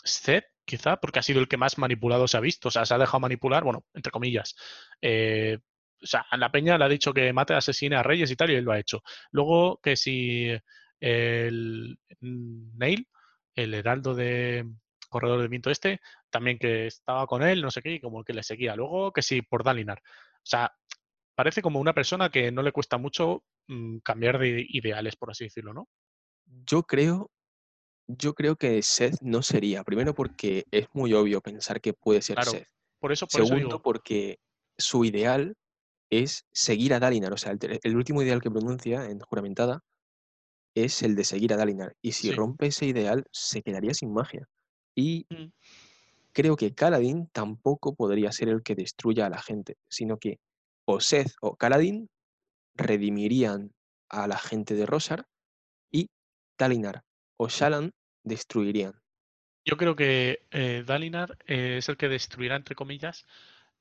[0.05, 2.69] Zed, quizá, porque ha sido el que más manipulado se ha visto.
[2.69, 4.56] O sea, se ha dejado manipular, bueno, entre comillas.
[5.02, 5.60] Eh,
[6.02, 8.56] o sea, la peña le ha dicho que mate, asesine a reyes y tal, y
[8.56, 9.02] él lo ha hecho.
[9.31, 10.49] Luego, que si
[10.99, 13.07] el Neil,
[13.56, 14.65] el heraldo de
[15.10, 18.34] corredor de viento este, también que estaba con él, no sé qué, y como que
[18.34, 18.76] le seguía.
[18.76, 19.99] Luego, que si por Dalinar.
[19.99, 20.73] O sea,
[21.35, 25.45] parece como una persona que no le cuesta mucho mm, cambiar de ideales, por así
[25.45, 25.88] decirlo, ¿no?
[26.45, 27.31] Yo creo,
[28.07, 29.84] yo creo que Seth no sería.
[29.84, 32.51] Primero porque es muy obvio pensar que puede ser Claro.
[32.51, 32.67] Seth.
[32.99, 34.39] Por eso, por eso Segundo digo, porque
[34.77, 35.55] su ideal
[36.09, 37.34] es seguir a Dalinar.
[37.34, 39.81] O sea, el, el último ideal que pronuncia en Juramentada
[40.75, 41.95] es el de seguir a Dalinar.
[42.01, 42.31] Y si sí.
[42.34, 44.47] rompe ese ideal, se quedaría sin magia.
[44.95, 45.51] Y Mm.
[46.34, 50.39] creo que Kaladin tampoco podría ser el que destruya a la gente, sino que
[50.85, 52.09] o Seth o Kaladin
[52.75, 53.71] redimirían
[54.09, 55.25] a la gente de Rosar
[55.91, 56.09] y
[56.57, 57.03] Dalinar
[57.45, 57.90] o
[58.24, 58.94] destruirían.
[59.65, 63.26] Yo creo que eh, Dalinar eh, es el que destruirá, entre comillas,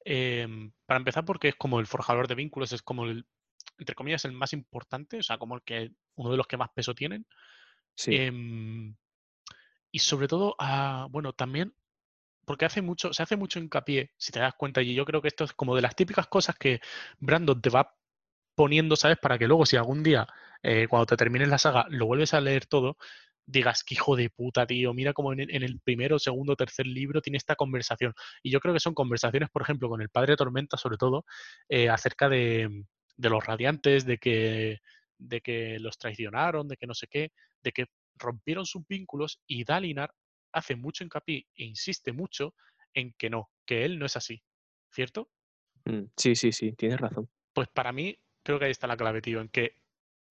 [0.05, 3.27] em, para empezar porque es como el forjador de vínculos, es como el,
[3.79, 6.71] entre comillas, el más importante, o sea, como el que uno de los que más
[6.75, 7.27] peso tienen.
[7.95, 8.95] Sí, Em,
[9.91, 11.75] y sobre todo, ah, bueno, también
[12.45, 15.29] porque hace mucho, se hace mucho hincapié, si te das cuenta, y yo creo que
[15.29, 16.81] esto es como de las típicas cosas que
[17.19, 17.95] Brandon te va
[18.55, 19.19] poniendo, ¿sabes?
[19.19, 20.27] Para que luego, si algún día,
[20.63, 22.97] eh, cuando te termines la saga, lo vuelves a leer todo,
[23.47, 26.87] digas, que hijo de puta, tío, mira como en, el- en el primero, segundo, tercer
[26.87, 28.15] libro tiene esta conversación.
[28.43, 31.25] Y yo creo que son conversaciones, por ejemplo, con el padre Tormenta, sobre todo,
[31.69, 32.85] eh, acerca de,
[33.17, 34.81] de los radiantes, de que,
[35.19, 37.33] de que los traicionaron, de que no sé qué,
[37.63, 37.87] de que
[38.17, 40.15] rompieron sus vínculos y Dalinar
[40.53, 42.55] hace mucho hincapié e insiste mucho
[42.95, 44.43] en que no, que él no es así,
[44.93, 45.31] ¿cierto?
[45.85, 47.29] mm, sí, sí, sí, tienes razón.
[47.55, 49.82] Pues para mí, creo que ahí está la clave, tío, en que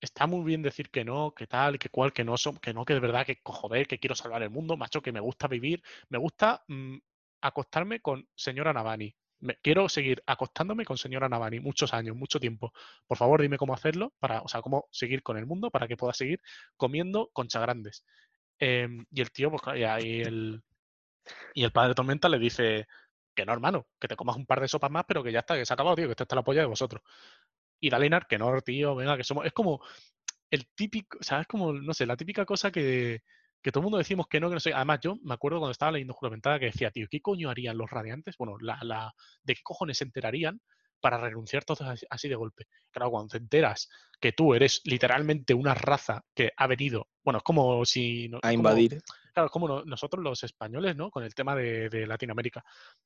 [0.02, 2.86] está muy bien decir que no, que tal, que cual, que no, son, que no,
[2.86, 5.84] que de verdad, que joder, que quiero salvar el mundo, macho, que me gusta vivir,
[6.10, 6.98] me gusta mm,
[7.42, 9.16] acostarme con señora Navani.
[9.40, 12.74] Me- quiero seguir acostándome con señora Navani muchos años, mucho tiempo.
[13.08, 15.98] Por favor, dime cómo hacerlo, para, o sea, cómo seguir con el mundo para que
[15.98, 16.42] pueda seguir
[16.78, 18.04] comiendo concha grandes.
[18.60, 19.84] Em, y el tío, pues, y
[20.22, 20.64] el,
[21.54, 22.88] y el padre Tormenta le dice
[23.36, 25.56] que no, hermano, que te comas un par de sopas más, pero que ya está,
[25.56, 27.02] que se ha acabado, tío, que esta está la polla de vosotros.
[27.82, 29.46] Y Dalinar, que no, tío, venga, que somos.
[29.46, 29.82] Es como
[30.50, 33.22] el típico, o sea, es como, no sé, la típica cosa que,
[33.62, 34.74] que todo el mundo decimos que no, que no sé.
[34.74, 37.90] Además, yo me acuerdo cuando estaba leyendo Juramentada que decía, tío, ¿qué coño harían los
[37.90, 38.38] radiantes?
[38.38, 39.14] Bueno, la, la,
[39.44, 40.62] ¿de qué cojones se enterarían
[41.00, 42.68] para renunciar todos así, así de golpe?
[42.92, 43.90] Claro, cuando te enteras
[44.20, 48.50] que tú eres literalmente una raza que ha venido, bueno, es como si, no- A
[48.50, 49.02] como, invadir,
[49.32, 51.10] claro, como no- nosotros los españoles, ¿no?
[51.12, 52.64] Con el tema de, Latinoamérica.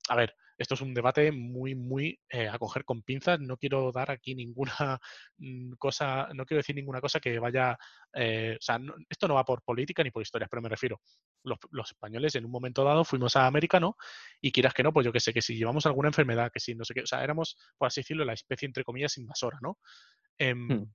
[0.10, 3.40] A ver, esto es un debate muy, muy eh, a coger con pinzas.
[3.40, 5.00] No quiero dar aquí ninguna
[5.38, 7.78] mm, cosa, no quiero decir ninguna cosa que vaya,
[8.14, 8.80] eh, o sea,
[9.10, 11.02] esto no va por política ni por historias, pero me refiero,
[11.44, 13.96] los, españoles en un momento dado fuimos a América, ¿no?
[14.42, 16.76] Y quieras que no, pues yo que sé, que si llevamos alguna enfermedad, que si
[16.76, 19.78] no sé qué, o sea, éramos, por así decirlo, la especie entre comillas invasora, ¿no?
[20.38, 20.94] Em, mm,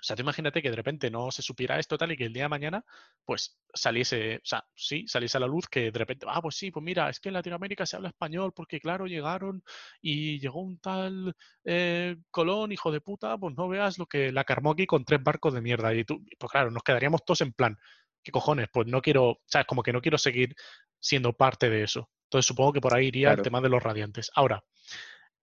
[0.00, 2.32] o sea, tú imagínate que de repente no se supiera esto tal y que el
[2.32, 2.84] día de mañana,
[3.24, 6.70] pues saliese, o sea, sí, saliese a la luz que de repente, ah, pues sí,
[6.70, 9.64] pues mira, es que en Latinoamérica se habla español porque, claro, llegaron
[10.00, 11.34] y llegó un tal
[11.64, 15.20] eh, Colón, hijo de puta, pues no veas lo que la carmó aquí con tres
[15.20, 15.92] barcos de mierda.
[15.92, 17.76] Y tú, pues claro, nos quedaríamos todos en plan,
[18.22, 18.68] ¿qué cojones?
[18.72, 20.54] Pues no quiero, sabes, como que no quiero seguir
[21.00, 22.08] siendo parte de eso.
[22.26, 24.30] Entonces supongo que por ahí iría el tema de los radiantes.
[24.34, 24.62] Ahora,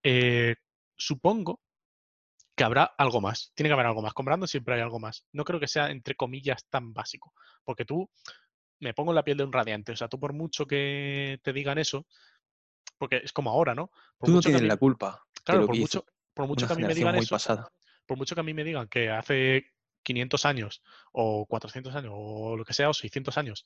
[0.02, 0.56] eh,
[0.96, 1.65] supongo
[2.56, 3.52] que habrá algo más.
[3.54, 4.14] Tiene que haber algo más.
[4.14, 5.26] Con Brandon siempre hay algo más.
[5.34, 7.34] No creo que sea, entre comillas, tan básico.
[7.64, 8.10] Porque tú,
[8.80, 9.92] me pongo en la piel de un radiante.
[9.92, 12.06] O sea, tú por mucho que te digan eso,
[12.98, 13.88] porque es como ahora, ¿no?
[14.18, 16.48] Por Tú no mucho que a tienes mí- la culpa claro, por que mucho, por
[16.48, 17.70] mucho que a mí me digan eso, pasada.
[18.06, 19.74] por mucho que a mí me digan que hace
[20.04, 23.66] 500 años o 400 años o lo que sea, o 600 años,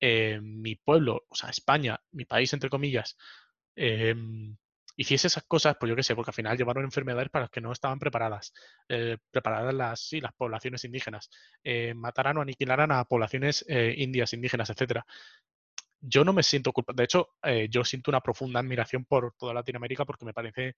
[0.00, 3.16] eh, mi pueblo, o sea, España, mi país, entre comillas,
[3.74, 4.56] em,
[4.98, 7.62] hiciese esas cosas, pues yo qué sé, porque al final llevaron enfermedades para las que
[7.62, 8.52] no estaban preparadas,
[8.88, 11.30] eh, preparadas las, sí, las poblaciones indígenas,
[11.64, 15.06] eh, mataran o aniquilaran a poblaciones eh, indias, indígenas, etcétera.
[16.00, 16.98] Yo no me siento culpable.
[16.98, 20.76] De hecho, eh, yo siento una profunda admiración por toda Latinoamérica porque me parece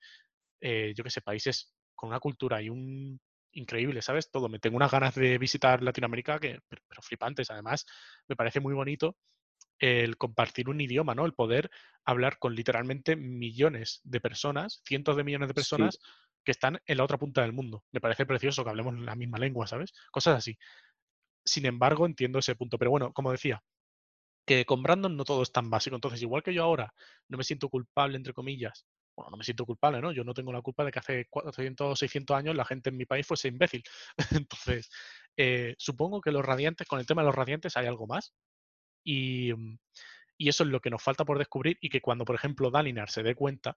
[0.60, 3.20] eh, yo qué sé, países con una cultura y un
[3.52, 4.30] increíble, ¿sabes?
[4.30, 4.48] Todo.
[4.48, 7.50] Me tengo unas ganas de visitar Latinoamérica que, pero, pero flipantes.
[7.50, 7.86] Además,
[8.28, 9.16] me parece muy bonito
[9.80, 11.26] el compartir un idioma, ¿no?
[11.26, 11.70] El poder
[12.04, 15.98] hablar con literalmente millones de personas, cientos de millones de Sí, personas
[16.44, 17.84] que están en la otra punta del mundo.
[17.92, 19.92] Me parece precioso que hablemos la misma lengua, ¿sabes?
[20.10, 20.58] Cosas así.
[21.44, 22.78] Sin embargo, entiendo ese punto.
[22.78, 23.62] Pero bueno, como decía,
[24.46, 25.96] que con Brandon no todo es tan básico.
[25.96, 26.94] Entonces, igual que yo ahora
[27.28, 28.86] no me siento culpable, entre comillas,
[29.16, 30.12] bueno, no me siento culpable, ¿no?
[30.12, 32.96] Yo no tengo la culpa de que hace 400 o 600 años la gente en
[32.96, 33.82] mi país fuese imbécil.
[34.46, 34.90] Entonces,
[35.36, 38.34] eh, supongo que los radiantes, con el tema de los radiantes hay algo más.
[39.04, 39.78] Y, mm,
[40.38, 43.10] y eso es lo que nos falta por descubrir y que cuando, por ejemplo, Dalinar
[43.10, 43.76] se dé cuenta,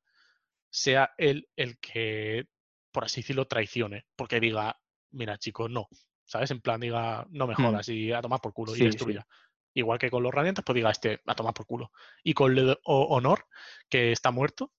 [0.70, 2.48] sea él el que,
[2.92, 4.06] por así decirlo, traicione.
[4.16, 4.80] Porque diga,
[5.12, 5.88] mira, chicos, no.
[6.26, 6.52] ¿Sabes?
[6.52, 7.66] En plan, diga, no me Mm.
[7.66, 8.86] jodas y a tomar por culo y sí.
[8.86, 9.28] destruya.
[9.74, 11.92] Igual que con los radiantes, pues diga, este, a tomar por culo.
[12.24, 13.48] Y con o- Honor,
[13.90, 14.72] que está muerto,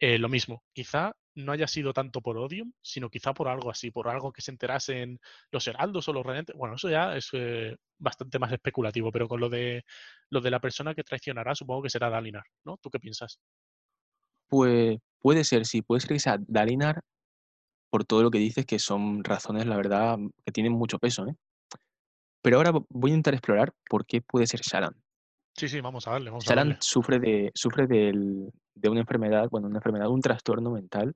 [0.00, 0.64] eh, lo mismo.
[0.72, 1.14] Quizá
[1.44, 4.50] no haya sido tanto por Odium, sino quizá por algo así, por algo que se
[4.50, 5.18] enterasen
[5.50, 6.56] los heraldos o los radiantes.
[6.56, 9.84] Bueno, eso ya es eh, bastante más especulativo, pero con lo de
[10.30, 12.76] lo de la persona que traicionará, supongo que será Dalinar, ¿no?
[12.78, 13.40] ¿Tú qué piensas?
[14.48, 17.00] Pues puede ser, sí, puede ser que sea Dalinar
[17.90, 21.34] por todo lo que dices, que son razones, la verdad, que tienen mucho peso, ¿eh?
[22.42, 24.94] Pero ahora vo- voy a intentar explorar por qué puede ser Shalan.
[25.56, 26.82] Sí, sí, vamos a darle, vamos a Shalan darle.
[26.82, 31.14] sufre de, sufre del- de una enfermedad, bueno, una enfermedad, un trastorno mental,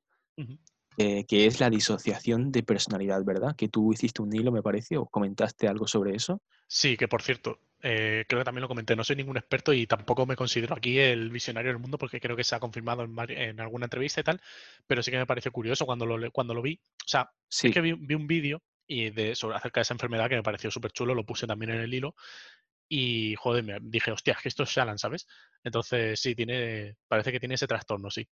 [0.97, 3.57] Eh, que es la disociación de personalidad, ¿verdad?
[3.57, 6.41] Que tú hiciste un hilo, me parece, o comentaste algo sobre eso.
[6.69, 9.89] Sí, que por cierto, eh, creo que también lo comenté, no soy ningún experto y
[9.89, 13.61] tampoco me considero aquí el visionario del mundo porque creo que se ha confirmado en,
[13.61, 14.41] alguna entrevista y tal,
[14.87, 16.81] pero sí que me pareció curioso cuando lo, cuando lo vi.
[17.05, 19.95] O sea, Sí, es que vi, vi un vídeo y de, sobre, acerca de esa
[19.95, 22.15] enfermedad que me pareció súper chulo, lo puse también en el hilo
[22.89, 25.27] y, joder, me dije, hostia, es que esto es Shalan, ¿sabes?
[25.63, 28.29] Entonces, sí, tiene, parece que tiene ese trastorno, sí.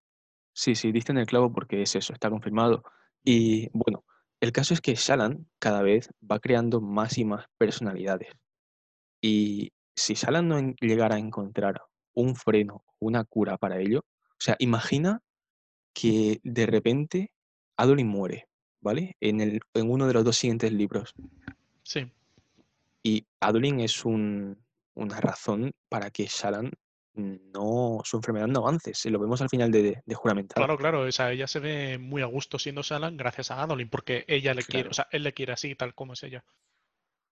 [0.53, 2.84] Sí, sí, diste en el clavo porque es eso, está confirmado.
[3.23, 4.03] Y bueno,
[4.40, 8.30] el caso es que Shalan cada vez va creando más y más personalidades.
[9.22, 11.82] Y si Shalan no llegara a encontrar
[12.14, 15.22] un freno, una cura para ello, o sea, imagina
[15.94, 17.32] que de repente
[17.78, 18.48] Adolin muere,
[18.82, 19.15] ¿vale?
[19.19, 21.14] En, el, en uno de los dos siguientes libros.
[21.84, 22.11] Sí,
[23.03, 24.57] Y Adolin es un-
[24.94, 26.72] una razón para que Shalan
[27.14, 28.94] no, su enfermedad no avance.
[28.94, 30.66] Se lo vemos al final de, de Juramentada.
[30.66, 33.90] claro, claro, o sea, ella se ve muy a gusto siendo Shalan gracias a Adolin
[33.90, 36.44] porque ella le quiere, o sea, él le quiere así, tal como es ella.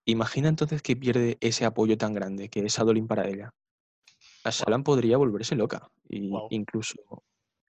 [0.06, 3.53] Imagina entonces que pierde ese apoyo tan grande que es Adolin para ella.
[4.43, 6.47] A Shalan podría volverse loca Wow.
[6.49, 6.95] incluso,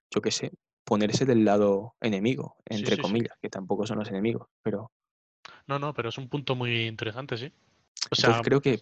[0.09, 0.51] yo qué sé,
[0.83, 3.01] ponerse del lado enemigo, entre sí, sí.
[3.01, 4.47] comillas, que tampoco son los enemigos.
[4.63, 4.91] Pero
[5.67, 7.45] No, no, pero es un punto muy interesante, sí.
[7.45, 8.79] O entonces sea, creo que,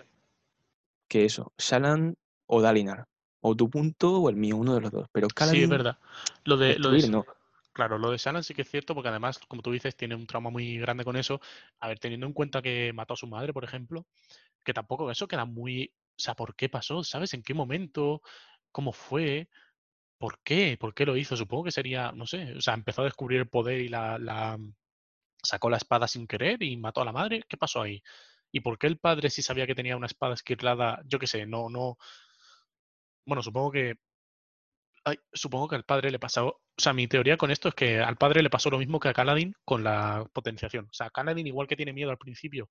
[1.09, 2.15] que eso, Shalan
[2.47, 3.05] o Dalinar,
[3.41, 5.07] o tu punto o el mío, uno de los dos.
[5.11, 5.97] Pero sí, es verdad.
[6.43, 7.25] Lo de, lo de, no.
[7.73, 10.27] claro, lo de Shannon sí que es cierto, porque además, como tú dices, tiene un
[10.27, 11.39] trauma muy grande con eso.
[11.79, 14.05] A ver, teniendo en cuenta que mató a su madre, por ejemplo,
[14.63, 15.93] que tampoco eso queda muy.
[16.17, 17.03] O sea, ¿por qué pasó?
[17.03, 17.33] ¿Sabes?
[17.33, 18.21] ¿En qué momento?
[18.71, 19.49] ¿Cómo fue?
[20.17, 20.77] ¿Por qué?
[20.77, 21.37] ¿Por qué lo hizo?
[21.37, 24.59] Supongo que sería, no sé, o sea, empezó a descubrir el poder y la, la
[25.41, 27.43] sacó la espada sin querer y mató a la madre.
[27.47, 28.03] ¿Qué pasó ahí?
[28.51, 31.01] ¿Y por qué el padre si sabía que tenía una espada esquirlada?
[31.05, 31.97] Yo qué sé, no, no.
[33.25, 33.95] Bueno, supongo que
[35.05, 36.47] Ay, supongo que al padre le pasó.
[36.47, 39.09] O sea, mi teoría con esto es que al padre le pasó lo mismo que
[39.09, 40.85] a Kaladin con la potenciación.
[40.85, 42.69] O sea, Kaladin, igual que tiene miedo al principio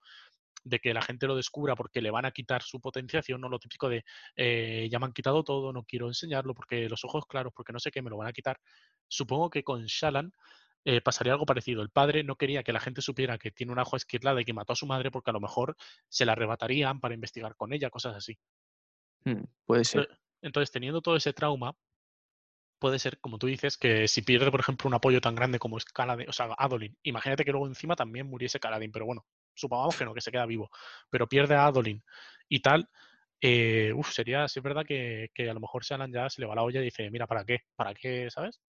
[0.64, 3.58] de que la gente lo descubra porque le van a quitar su potenciación, no lo
[3.58, 4.04] típico de
[4.36, 7.78] eh, ya me han quitado todo, no quiero enseñarlo porque los ojos claros, porque no
[7.78, 8.60] sé qué, me lo van a quitar.
[9.06, 10.32] Supongo que con Shalan
[10.84, 11.82] eh, pasaría algo parecido.
[11.82, 14.52] El padre no quería que la gente supiera que tiene una ojo esquirlada y que
[14.52, 15.76] mató a su madre porque a lo mejor
[16.08, 18.38] se la arrebatarían para investigar con ella, cosas así.
[19.24, 20.08] Hmm, puede ser.
[20.42, 21.76] Entonces, teniendo todo ese trauma,
[22.78, 25.78] puede ser, como tú dices, que si pierde, por ejemplo, un apoyo tan grande como
[25.78, 29.96] es Kaladin, o sea, Adolin, imagínate que luego encima también muriese Kaladin, pero bueno, supongamos
[29.96, 30.70] que no, que se queda vivo,
[31.10, 32.02] pero pierde a Adolin
[32.48, 32.88] y tal,
[33.40, 36.46] eh, uf, sería, sí es verdad que, que a lo mejor Shalan ya se le
[36.46, 37.60] va la olla y dice, mira, ¿para qué?
[37.76, 38.30] ¿Para qué?
[38.30, 38.60] ¿Sabes?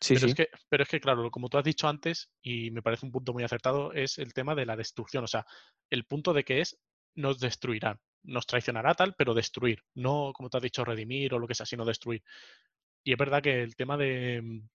[0.00, 0.26] Sí, Pero sí.
[0.28, 3.12] es que, pero es que, claro, como tú has dicho antes, y me parece un
[3.12, 5.44] punto muy acertado, es el tema de la destrucción, o sea,
[5.90, 6.78] el punto de que es,
[7.14, 8.00] nos destruirán.
[8.22, 11.66] Nos traicionará tal, pero destruir, no como te has dicho, redimir o lo que sea,
[11.66, 12.22] sino destruir.
[13.04, 14.68] Y es verdad que el tema de, mm,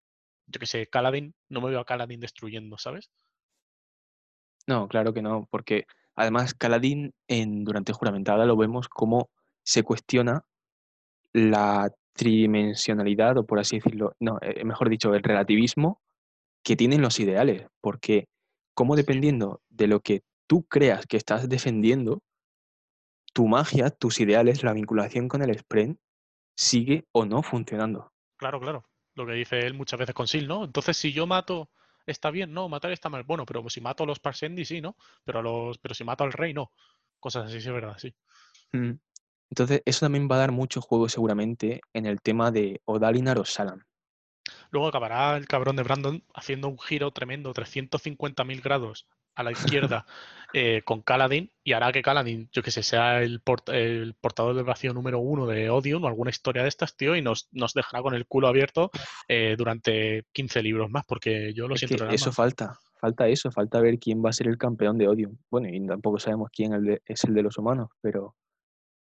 [0.48, 3.12] yo que sé, Kaladin, no me veo a Kaladin destruyendo, ¿sabes?
[4.68, 5.86] No, claro que no, porque
[6.16, 9.30] además Kaladin en Durante Juramentada lo vemos como
[9.64, 10.44] se cuestiona
[11.34, 16.02] la tridimensionalidad, o por así decirlo, no, eh, mejor dicho, el relativismo
[16.64, 18.28] que tienen los ideales, porque
[18.74, 22.22] como dependiendo de lo que tú creas que estás defendiendo,
[23.36, 26.00] tu magia, tus ideales, la vinculación con el Spren
[26.56, 28.14] sigue o no funcionando.
[28.38, 28.86] Claro, claro.
[29.14, 30.64] Lo que dice él muchas veces con Sil, ¿no?
[30.64, 31.70] Entonces, si yo mato,
[32.06, 33.24] está bien, no, matar está mal.
[33.24, 34.96] Bueno, pero si mato a los Parsendi, sí, ¿no?
[35.26, 36.72] Pero, a los, pero si mato al rey, no.
[37.20, 38.16] Cosas así, sí, es verdad, sí.
[38.72, 38.94] Mm.
[39.50, 43.44] Entonces, eso también va a dar mucho juego seguramente en el tema de Odalinar o
[43.44, 43.84] Salam.
[44.72, 50.06] Luego acabará el cabrón de Brandon haciendo un giro tremendo, 350.000 grados a la izquierda
[50.58, 54.64] eh, con Kaladin y hará que Kaladin, yo que sé, sea el, el portador del
[54.64, 58.02] vacío número uno de Odium o alguna historia de estas, tío, y nos, nos dejará
[58.02, 58.90] con el culo abierto
[59.28, 62.08] eh, durante 15 libros más, porque yo lo siento.
[62.10, 65.38] eso falta, falta eso, falta ver quién va a ser el campeón de Odium.
[65.50, 68.36] Bueno, y tampoco sabemos quién es el de los humanos, pero...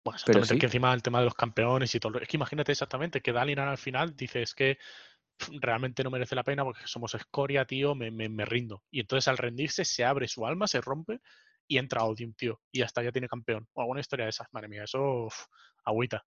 [0.05, 2.21] Bueno, exactamente, que encima el tema de los campeones y todo.
[2.21, 4.79] Es que imagínate exactamente que Dalinar al final dice es que
[5.61, 8.83] realmente no merece la pena porque somos escoria, tío, me, me, rindo.
[8.91, 11.21] Y entonces al rendirse se abre su alma, se rompe
[11.67, 12.61] y entra Odium, tío.
[12.73, 13.69] Y hasta ya tiene campeón.
[13.73, 15.29] O alguna historia de esas, madre mía, eso
[15.85, 16.25] agüita.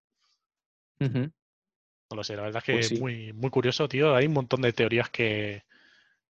[1.00, 4.16] No lo sé, la verdad es que pues es muy, muy curioso, tío.
[4.16, 5.64] Hay un montón de teorías que,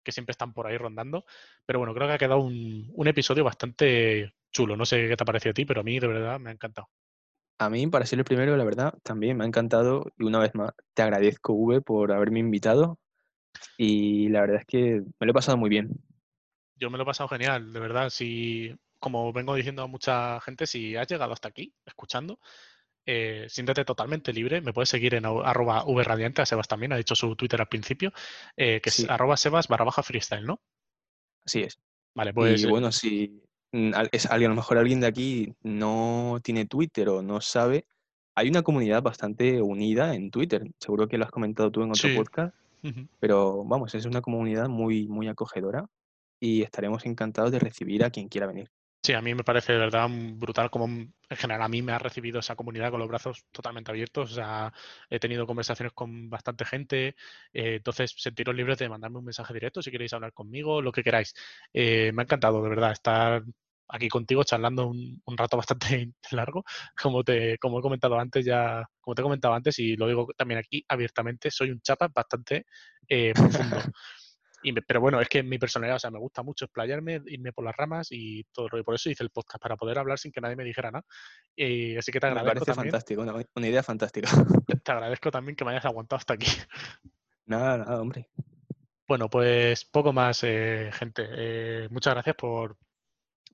[0.03, 1.25] que siempre están por ahí rondando.
[1.65, 4.75] Pero bueno, creo que ha quedado un, un episodio bastante chulo.
[4.75, 6.53] No sé qué te ha parecido a ti, pero a mí de verdad me ha
[6.53, 6.89] encantado.
[7.59, 10.55] A mí, para ser el primero, la verdad, también me ha encantado y una vez
[10.55, 12.97] más te agradezco, V, por haberme invitado
[13.77, 15.89] y la verdad es que me lo he pasado muy bien.
[16.75, 18.09] Yo me lo he pasado genial, de verdad.
[18.09, 22.39] Si, como vengo diciendo a mucha gente, si has llegado hasta aquí, escuchando,
[23.05, 24.61] eh, siéntete totalmente libre.
[24.61, 28.13] Me puedes seguir en arroba vradiante, a Sebas también, ha dicho su Twitter al principio,
[28.55, 30.61] eh, que es arroba sebas barra baja freestyle, ¿no?
[31.43, 31.77] Así es.
[32.15, 32.61] Vale, pues...
[32.61, 37.09] Y eh bueno, si, Mm, es, a lo mejor alguien de aquí no tiene Twitter
[37.09, 37.85] o no sabe,
[38.35, 40.63] hay una comunidad bastante unida en Twitter.
[40.79, 42.55] Seguro que lo has comentado tú en otro podcast.
[43.19, 45.85] Pero vamos, es una comunidad muy, muy acogedora
[46.39, 48.71] y estaremos encantados de recibir a quien quiera venir.
[49.09, 51.97] Sí, a mí me parece de verdad brutal como en general a mí me ha
[51.97, 54.33] recibido esa comunidad con los brazos totalmente abiertos.
[54.33, 54.71] O sea,
[55.09, 57.15] he tenido conversaciones con bastante gente.
[57.51, 61.01] Eh, entonces, sentiros libres de mandarme un mensaje directo si queréis hablar conmigo, lo que
[61.01, 61.33] queráis.
[61.73, 63.43] Eh, me ha encantado, de verdad, estar
[63.87, 66.63] aquí contigo charlando un, rato bastante largo.
[67.01, 70.27] Como te, como he comentado antes, ya, como te he comentado antes, y lo digo
[70.37, 72.67] también aquí abiertamente, soy un chapa bastante
[73.07, 73.77] eh, profundo.
[74.85, 77.75] pero bueno, es que mi personalidad, o sea, me gusta mucho explayarme, irme por las
[77.75, 80.55] ramas y todo Y por eso hice el podcast, para poder hablar sin que nadie
[80.55, 81.05] me dijera nada.
[81.55, 82.59] Y así que te agradezco.
[82.59, 84.29] Me parece fantástico, una, idea fantástica.
[84.83, 86.47] Te agradezco también que me hayas aguantado hasta aquí.
[87.45, 88.29] Nada, nada, hombre.
[89.07, 91.25] Bueno, pues poco más, eh, gente.
[91.27, 92.77] Eh, muchas gracias por,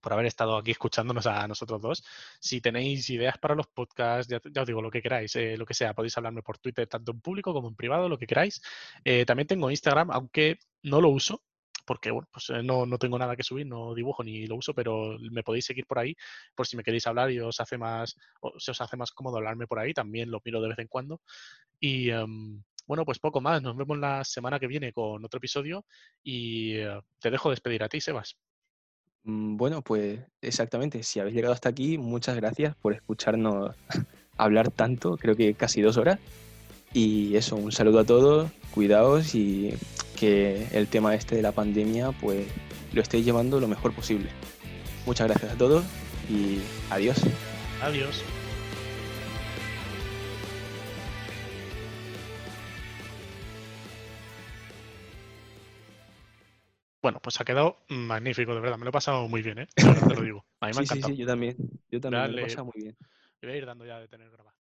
[0.05, 2.03] por haber estado aquí escuchándonos a nosotros dos.
[2.39, 5.73] Si tenéis ideas para los podcasts, ya, os digo, lo que queráis, eh, lo que
[5.73, 8.61] sea, podéis hablarme por Twitter, tanto en público como en privado, lo que queráis.
[9.03, 11.41] Eh, también tengo Instagram, aunque no lo uso,
[11.87, 14.75] porque bueno, pues eh, no, no, tengo nada que subir, no dibujo ni lo uso,
[14.75, 16.15] pero me podéis seguir por ahí
[16.53, 19.79] por si me queréis hablar y os hace más, os hace más cómodo hablarme por
[19.79, 21.21] ahí, también lo miro de vez en cuando.
[21.79, 25.83] Y em, bueno, pues poco más, nos vemos la semana que viene con otro episodio
[26.23, 26.75] y
[27.19, 28.37] te dejo despedir a ti, Sebas.
[29.25, 33.75] Mm, bueno, pues exactamente, si habéis llegado hasta aquí, muchas gracias por escucharnos
[34.37, 36.19] hablar tanto, creo que casi dos horas.
[36.93, 39.73] Y eso, un saludo a todos, cuidaos y
[40.15, 42.47] que el tema este de la pandemia pues
[42.93, 44.29] lo estéis llevando lo mejor posible.
[45.05, 45.83] Muchas gracias a todos
[46.29, 47.17] y adiós.
[47.81, 48.23] Adiós.
[57.05, 58.79] Bueno, pues ha quedado magnífico, de verdad.
[58.79, 59.67] Me lo he pasado muy bien, ¿eh?
[60.09, 60.43] Te lo digo.
[60.59, 61.11] A mí me ha encantado.
[61.11, 61.55] Sí, sí, yo también.
[61.91, 62.97] Yo también me lo he pasado muy bien.
[63.43, 64.45] voy a ir dando ya de tener grabado.